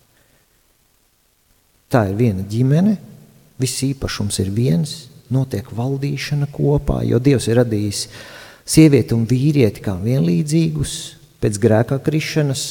Tā 1.90 2.03
ir 2.11 2.18
viena 2.18 2.45
ģimene, 2.51 2.97
viss 3.61 3.84
īpašums 3.86 4.40
ir 4.42 4.50
viens, 4.55 4.94
notiek 5.32 5.68
valdīšana 5.74 6.48
kopā, 6.52 7.02
jo 7.07 7.20
Dievs 7.22 7.48
ir 7.48 7.61
radījis 7.62 8.07
sievieti 8.64 9.16
un 9.16 9.26
vīrieti 9.28 9.84
kā 9.84 9.96
vienlīdzīgus. 10.00 10.96
Pēc 11.42 11.61
grēkā 11.61 12.00
krišanas 12.05 12.64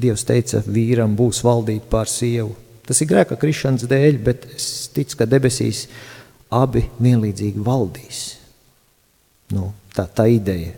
Dievs 0.00 0.24
teica, 0.24 0.62
vīram 0.64 1.16
būs 1.18 1.42
valdīt 1.44 1.88
pār 1.90 2.08
sievu. 2.08 2.54
Tas 2.86 3.02
ir 3.02 3.10
grēkā 3.10 3.36
krišanas 3.38 3.88
dēļ, 3.90 4.20
bet 4.24 4.46
es 4.54 4.88
ticu, 4.94 5.18
ka 5.18 5.26
debesīs 5.28 5.84
abi 6.50 6.86
vienlīdzīgi 7.02 7.62
valdīs. 7.66 8.22
Nu, 9.54 9.72
tā, 9.94 10.06
tā 10.06 10.26
ideja. 10.30 10.72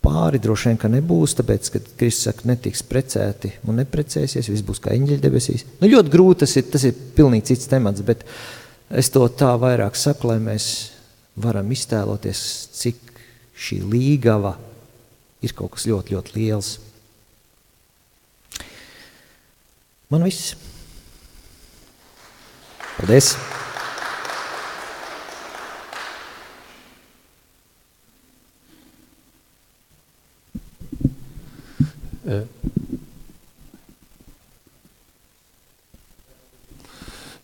Pāri 0.00 0.40
droši 0.42 0.70
vien, 0.70 0.78
ka 0.80 0.88
nebūs, 0.90 1.34
tāpēc, 1.38 1.68
ka 1.74 1.80
Kristus 1.98 2.28
saka, 2.28 2.46
netiks 2.48 2.84
precēti 2.86 3.52
un 3.68 3.80
neprecēsies, 3.82 4.48
viss 4.48 4.64
būs 4.66 4.80
kā 4.82 4.94
eņģeļa 4.94 5.22
debesīs. 5.22 5.66
Nu, 5.80 5.90
ļoti 5.90 6.12
grūti 6.12 6.44
tas 6.44 6.56
ir, 6.56 6.66
tas 6.72 6.86
ir 6.88 6.96
pilnīgi 7.16 7.50
cits 7.52 7.70
temats, 7.70 8.04
bet 8.06 8.24
es 8.88 9.10
to 9.12 9.26
tā 9.36 9.52
vairāk 9.60 9.98
saku, 9.98 10.30
lai 10.30 10.38
mēs 10.42 10.68
varam 11.42 11.68
iztēloties, 11.74 12.42
cik 12.78 13.02
šī 13.52 13.82
līgava 13.92 14.56
ir 15.42 15.54
kaut 15.58 15.74
kas 15.76 15.88
ļoti, 15.90 16.16
ļoti 16.16 16.36
liels. 16.38 16.76
Man 20.12 20.24
viss. 20.28 20.54
Paldies! 22.98 23.34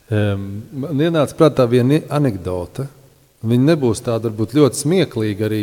Man 0.09 1.03
ienāca 1.05 1.37
prātā 1.37 1.67
viena 1.69 2.01
anekdote. 2.15 2.87
Viņa 3.45 3.71
nebūs 3.73 4.01
tāda 4.03 4.31
varbūt 4.31 4.57
ļoti 4.57 4.81
smieklīga 4.81 5.47
arī, 5.47 5.63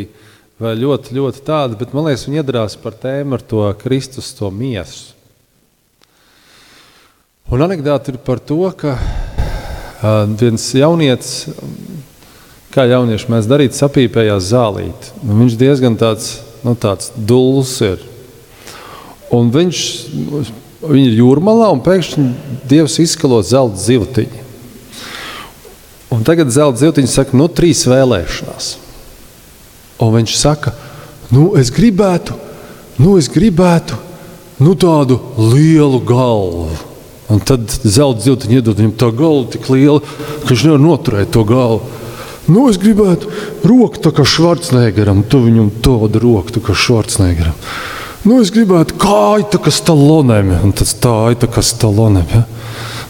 vai 0.62 0.72
ļoti, 0.78 1.12
ļoti 1.18 1.42
tāda, 1.44 1.76
bet 1.76 1.92
man 1.92 2.06
liekas, 2.08 2.24
viņa 2.28 2.40
iedarās 2.40 2.76
par 2.80 2.94
tēmu 2.96 3.36
ar 3.36 3.44
to 3.44 3.66
Kristus, 3.82 4.30
to 4.38 4.48
miesu. 4.54 5.12
Un 7.52 7.62
anekdote 7.62 8.14
ir 8.14 8.18
par 8.26 8.40
to, 8.42 8.62
ka 8.74 8.96
viens 10.40 10.64
jaunietis, 10.74 11.50
kā 12.74 12.86
jaunieši 12.88 13.30
mēs 13.32 13.50
darītu, 13.50 13.76
sapīpējās 13.78 14.50
zālīt. 14.50 15.12
Un 15.22 15.44
viņš 15.44 15.58
diezgan 15.60 15.98
tāds, 16.00 16.38
nu, 16.64 16.74
tāds 16.74 17.12
dulls 17.16 17.76
ir. 17.86 18.02
Un 19.36 19.52
viņš 19.54 19.82
Viņi 20.86 21.06
ir 21.10 21.20
jūrmalā 21.22 21.70
un 21.74 21.80
pēkšņi 21.84 22.26
Dievs 22.68 22.98
izskalo 23.02 23.40
zelta 23.46 23.80
zivtiņu. 23.80 24.42
Un 26.14 26.24
tagad 26.26 26.52
zelta 26.54 26.84
zivtiņš 26.84 27.14
saka, 27.14 27.36
nu, 27.38 27.48
trīs 27.50 27.84
vēlēšanās. 27.88 28.68
Un 30.04 30.12
viņš 30.14 30.36
saka, 30.38 30.74
nu, 31.32 31.48
es 31.58 31.72
gribētu, 31.74 32.36
nu, 33.00 33.16
es 33.18 33.30
gribētu 33.32 33.98
nu, 34.62 34.76
tādu 34.78 35.18
lielu 35.40 36.00
galvu. 36.06 36.76
Un 37.32 37.42
tad 37.42 37.66
zelta 37.82 38.28
zivtiņa 38.28 38.60
iedod 38.60 38.78
viņam 38.78 38.96
tā 39.00 39.10
galva 39.16 39.48
tik 39.50 39.66
liela, 39.72 40.02
ka 40.44 40.52
viņš 40.52 40.66
nevar 40.68 40.82
noturēt 40.84 41.32
to 41.34 41.42
galvu. 41.48 41.82
Nu, 42.46 42.68
es 42.70 42.78
gribētu 42.78 43.32
roku 43.66 43.98
tā 43.98 44.12
kā 44.14 44.22
Švarcnegeram, 44.28 45.24
tu 45.26 45.40
viņam 45.48 45.72
tādu 45.82 46.22
roku 46.22 46.54
tā 46.54 46.62
kā 46.62 46.76
Švarcnegeram. 46.78 47.56
Nu, 48.26 48.40
es 48.42 48.50
gribētu 48.50 48.96
kāju 48.98 49.44
tā 49.52 49.58
kā 49.62 49.70
stalonēm, 49.70 50.48
un 50.66 50.72
tas 50.74 50.96
tā 50.98 51.14
ir 51.30 51.36
tā 51.38 51.46
kā 51.46 51.62
stalonēm. 51.62 52.32
Ja? 52.34 52.40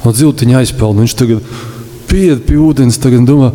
Un 0.04 0.12
ziltiņa 0.12 0.58
aizpeld, 0.60 1.00
viņš 1.00 1.14
tagad 1.16 1.54
pieiet 2.10 2.42
pie 2.44 2.58
ūdens, 2.60 2.98
tagad 3.00 3.24
domā, 3.24 3.48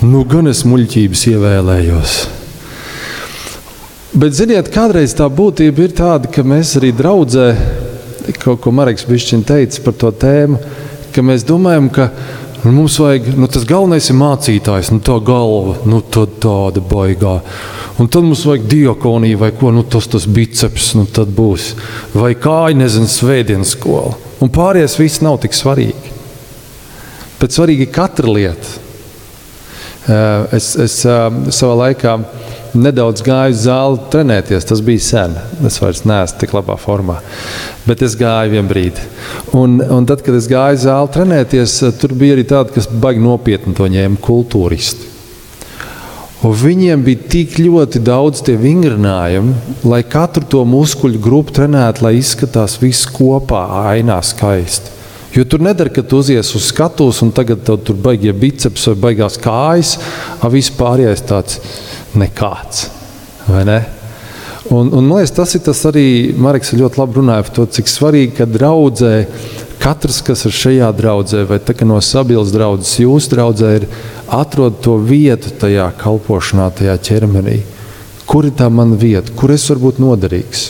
nu 0.00 0.22
gan 0.24 0.48
es 0.48 0.64
muļķības 0.64 1.26
ievēlējos. 1.34 2.14
Bet, 4.16 4.32
ziniet, 4.32 4.72
kādreiz 4.72 5.12
tā 5.18 5.28
būtība 5.28 5.84
ir 5.84 5.92
tāda, 5.92 6.32
ka 6.32 6.40
mēs 6.40 6.72
arī 6.80 6.94
draudzē, 6.96 7.50
kaut 8.40 8.62
ko 8.64 8.72
Marks 8.72 9.04
Bišķiņ 9.04 9.44
teica 9.44 9.84
par 9.84 10.00
to 10.00 10.14
tēmu, 10.24 10.62
ka 11.12 11.24
mēs 11.24 11.44
domājam, 11.44 11.92
ka 11.92 12.08
Un 12.66 12.74
mums 12.74 12.96
vajag, 12.98 13.28
nu, 13.38 13.46
tas 13.46 13.62
galvenais 13.68 14.08
ir 14.10 14.16
mācītājs, 14.18 14.88
nu, 14.90 14.98
tā 15.06 15.20
galva, 15.22 15.76
nu, 15.86 16.00
tāda 16.02 16.82
baigā. 16.82 17.36
Un 18.02 18.08
tad 18.10 18.26
mums 18.26 18.42
vajag 18.48 18.64
diakoniju 18.72 19.38
vai 19.38 19.52
ko, 19.54 19.70
nu, 19.70 19.84
tas, 19.86 20.08
tas 20.10 20.26
biceps, 20.26 20.88
nu, 20.98 21.04
tad 21.06 21.30
būs. 21.36 21.68
Vai 22.16 22.32
kāja, 22.34 22.74
nezinu, 22.80 23.06
svētdienas 23.06 23.76
skola. 23.76 24.16
Un 24.42 24.50
pārējais 24.50 24.98
viss 24.98 25.22
nav 25.22 25.38
tik 25.44 25.54
svarīgi. 25.54 26.10
Bet 27.38 27.54
svarīgi 27.54 27.86
ir 27.86 27.94
katra 27.94 28.34
lieta. 28.34 28.74
Eh, 30.06 30.56
es, 30.58 30.72
es 30.78 31.00
eh, 31.06 31.38
savā 31.54 31.78
laikā 31.84 32.18
nedaudz 32.80 33.24
gāju 33.26 33.54
uz 33.54 33.64
zāli 33.64 33.98
trenēties. 34.12 34.68
Tas 34.68 34.82
bija 34.84 35.02
sen. 35.02 35.34
Es 35.66 35.80
vairs 35.82 36.04
neesmu 36.08 36.40
tik 36.42 36.54
labā 36.56 36.78
formā. 36.80 37.18
Bet 37.86 38.04
es 38.06 38.16
gāju 38.18 38.54
vienā 38.54 38.70
brīdī. 38.70 39.04
Un, 39.56 39.80
un 39.80 40.08
tad, 40.08 40.24
kad 40.26 40.36
es 40.38 40.48
gāju 40.50 40.78
uz 40.80 40.86
zāli 40.86 41.12
trenēties, 41.16 41.76
tur 42.00 42.16
bija 42.18 42.36
arī 42.36 42.46
tādi, 42.48 42.76
kas 42.76 42.88
baigi 42.90 43.22
nopietni 43.24 43.76
to 43.76 43.88
ņēma 43.90 44.22
kultūristi. 44.24 45.12
Un 46.44 46.52
viņiem 46.52 47.00
bija 47.02 47.28
tik 47.32 47.56
ļoti 47.58 48.02
daudz 48.04 48.42
tie 48.44 48.58
vingrinājumi, 48.60 49.54
lai 49.88 50.02
katru 50.04 50.44
to 50.52 50.60
muskuļu 50.68 51.18
grupu 51.22 51.54
trenētu, 51.56 52.04
lai 52.04 52.18
izskatās 52.18 52.76
viss 52.82 53.08
kopā, 53.08 53.64
ainā 53.94 54.20
skaisti. 54.22 54.92
Jo 55.36 55.44
tur 55.44 55.60
nedara, 55.60 55.90
ka 55.92 56.00
tu 56.00 56.20
uzies 56.22 56.48
uz 56.56 56.68
skatuves 56.70 57.18
un 57.24 57.32
tagad 57.34 57.64
tur 57.66 57.96
baigie 58.00 58.32
biceps 58.32 58.86
vai 58.88 58.94
baigās 59.08 59.36
kājas, 59.40 59.96
a 60.40 60.48
viss 60.52 60.72
pārējais 60.72 61.24
tāds 61.28 61.58
nekāds. 62.18 62.88
Ne? 63.46 63.80
Un, 64.70 64.88
un, 64.90 65.04
man 65.04 65.20
liekas, 65.20 65.34
tas 65.36 65.54
ir 65.54 65.62
tas 65.62 65.84
arī 65.86 66.06
Marks 66.42 66.74
ļoti 66.74 66.98
labi 66.98 67.20
runāja 67.20 67.46
par 67.46 67.54
to, 67.54 67.66
cik 67.76 67.90
svarīgi, 67.90 68.32
ka 68.40 68.48
draudzē 68.50 69.14
katrs, 69.82 70.18
kas 70.26 70.42
ir 70.48 70.54
šajā 70.56 70.88
draudzē, 70.98 71.44
vai 71.46 71.60
no 71.86 72.00
sabiedrības 72.02 72.50
draudzes, 72.54 72.96
jūsu 73.04 73.30
draudzē, 73.36 73.70
ir 73.78 73.86
atrod 74.32 74.80
to 74.82 74.96
vietu 74.98 75.52
tajā 75.60 75.86
kalpošanā, 76.00 76.72
tajā 76.74 76.96
ķermenī. 77.10 77.60
Kur 78.26 78.48
ir 78.48 78.56
tā 78.58 78.66
mana 78.72 78.98
vieta, 78.98 79.30
kur 79.38 79.54
es 79.54 79.68
varu 79.70 79.86
būt 79.86 80.02
noderīgs? 80.02 80.66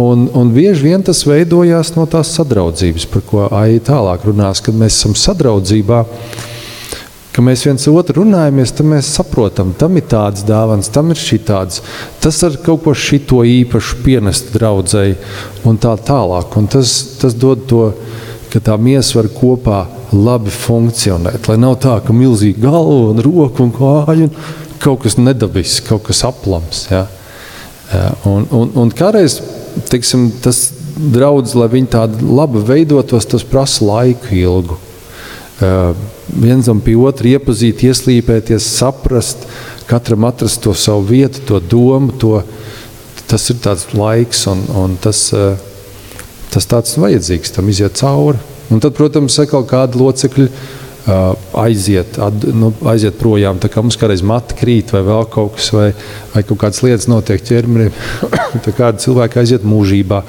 Un, 0.00 0.26
un 0.36 0.52
bieži 0.52 0.90
vien 0.90 1.04
tas 1.04 1.22
veidojās 1.24 1.94
no 1.96 2.04
tās 2.08 2.34
sadraudzības, 2.36 3.06
par 3.12 3.22
ko 3.28 3.46
Aija 3.48 3.84
tālāk 3.92 4.26
runās, 4.28 4.60
kad 4.64 4.76
mēs 4.76 4.96
esam 4.96 5.16
sadraudzībā 5.16 6.02
ka 7.36 7.42
mēs 7.44 7.66
viens 7.66 7.84
otru 7.92 8.22
runājamies, 8.22 8.70
tad 8.72 8.88
mēs 8.88 9.10
saprotam, 9.12 9.74
tam 9.76 9.98
ir 10.00 10.06
tāds 10.08 10.40
dāvans, 10.48 10.88
tam 10.88 11.12
ir 11.12 11.20
šī 11.20 11.42
tāds. 11.44 11.82
Tas 12.24 12.38
ar 12.46 12.56
kaut 12.64 12.86
ko 12.86 12.94
šito 12.96 13.42
īpašu 13.44 13.98
pienest 14.06 14.54
draudzēji 14.54 15.18
un 15.68 15.76
tā 15.76 15.92
tālāk. 16.00 16.56
Un 16.56 16.70
tas, 16.72 16.94
tas 17.20 17.36
dod 17.36 17.66
to, 17.68 17.90
ka 18.52 18.62
tā 18.64 18.78
miesa 18.80 19.18
var 19.18 19.28
kopā 19.36 19.82
labi 20.16 20.54
funkcionēt. 20.54 21.50
Lai 21.50 21.58
nav 21.60 21.76
tā, 21.84 21.98
ka 22.06 22.16
milzīgi 22.16 22.64
galva 22.64 23.12
un 23.12 23.20
roka 23.26 23.66
un 23.66 23.74
kāja 23.74 24.30
un 24.30 24.32
kaut 24.80 25.04
kas 25.04 25.18
nedabisks, 25.20 25.84
kaut 25.90 26.06
kas 26.08 26.24
aplams. 26.24 26.86
Ja? 26.88 27.04
Un, 28.24 28.48
un, 28.48 28.72
un 28.80 28.96
kādreiz 28.96 29.42
tiksim, 29.92 30.30
tas 30.40 30.70
draudz, 30.96 31.52
lai 31.52 31.68
viņi 31.76 31.92
tādu 31.92 32.32
labi 32.32 32.64
veidotos, 32.64 33.28
tas 33.28 33.44
prasa 33.44 33.84
laiku 33.84 34.32
ilgu. 34.40 34.80
Uh, 35.56 35.96
vienam 36.36 36.82
pie 36.84 36.98
otra 37.00 37.30
iepazīt, 37.30 37.80
ieslīpēties, 37.88 38.66
saprast, 38.76 39.46
katram 39.88 40.26
atrast 40.28 40.60
to 40.60 40.74
savu 40.76 41.06
vietu, 41.08 41.40
to 41.48 41.60
domu. 41.64 42.12
To, 42.20 42.42
tas 43.30 43.48
ir 43.48 43.62
tāds 43.64 43.86
laiks, 43.96 44.44
un, 44.52 44.66
un 44.76 44.98
tas, 45.00 45.22
uh, 45.32 45.56
tas 46.52 46.68
tāds 46.68 46.98
vajadzīgs, 47.00 47.54
tam 47.56 47.72
iziet 47.72 47.96
cauri. 47.96 48.42
Un 48.68 48.82
tad, 48.84 48.92
protams, 48.98 49.38
atkal 49.40 49.64
kādi 49.64 49.96
locekļi 49.96 50.46
uh, 50.50 51.32
aiziet, 51.62 52.18
ad, 52.20 52.44
nu, 52.52 52.74
aiziet 52.92 53.16
projām. 53.16 53.56
Tā 53.62 53.70
kā 53.72 53.80
mums 53.80 53.96
kādreiz 53.96 54.24
mati 54.26 54.58
krīt, 54.58 54.92
vai 54.92 55.06
vēl 55.06 55.24
kaut 55.32 55.56
kas, 55.56 55.70
vai, 55.72 55.88
vai 56.34 56.44
kaut 56.44 56.60
kādas 56.66 56.82
lietas 56.84 57.08
notiek 57.08 57.40
ķermenim, 57.46 57.96
tad 58.66 58.72
kādi 58.76 59.06
cilvēki 59.06 59.40
aiziet 59.40 59.64
mūžībā. 59.64 60.20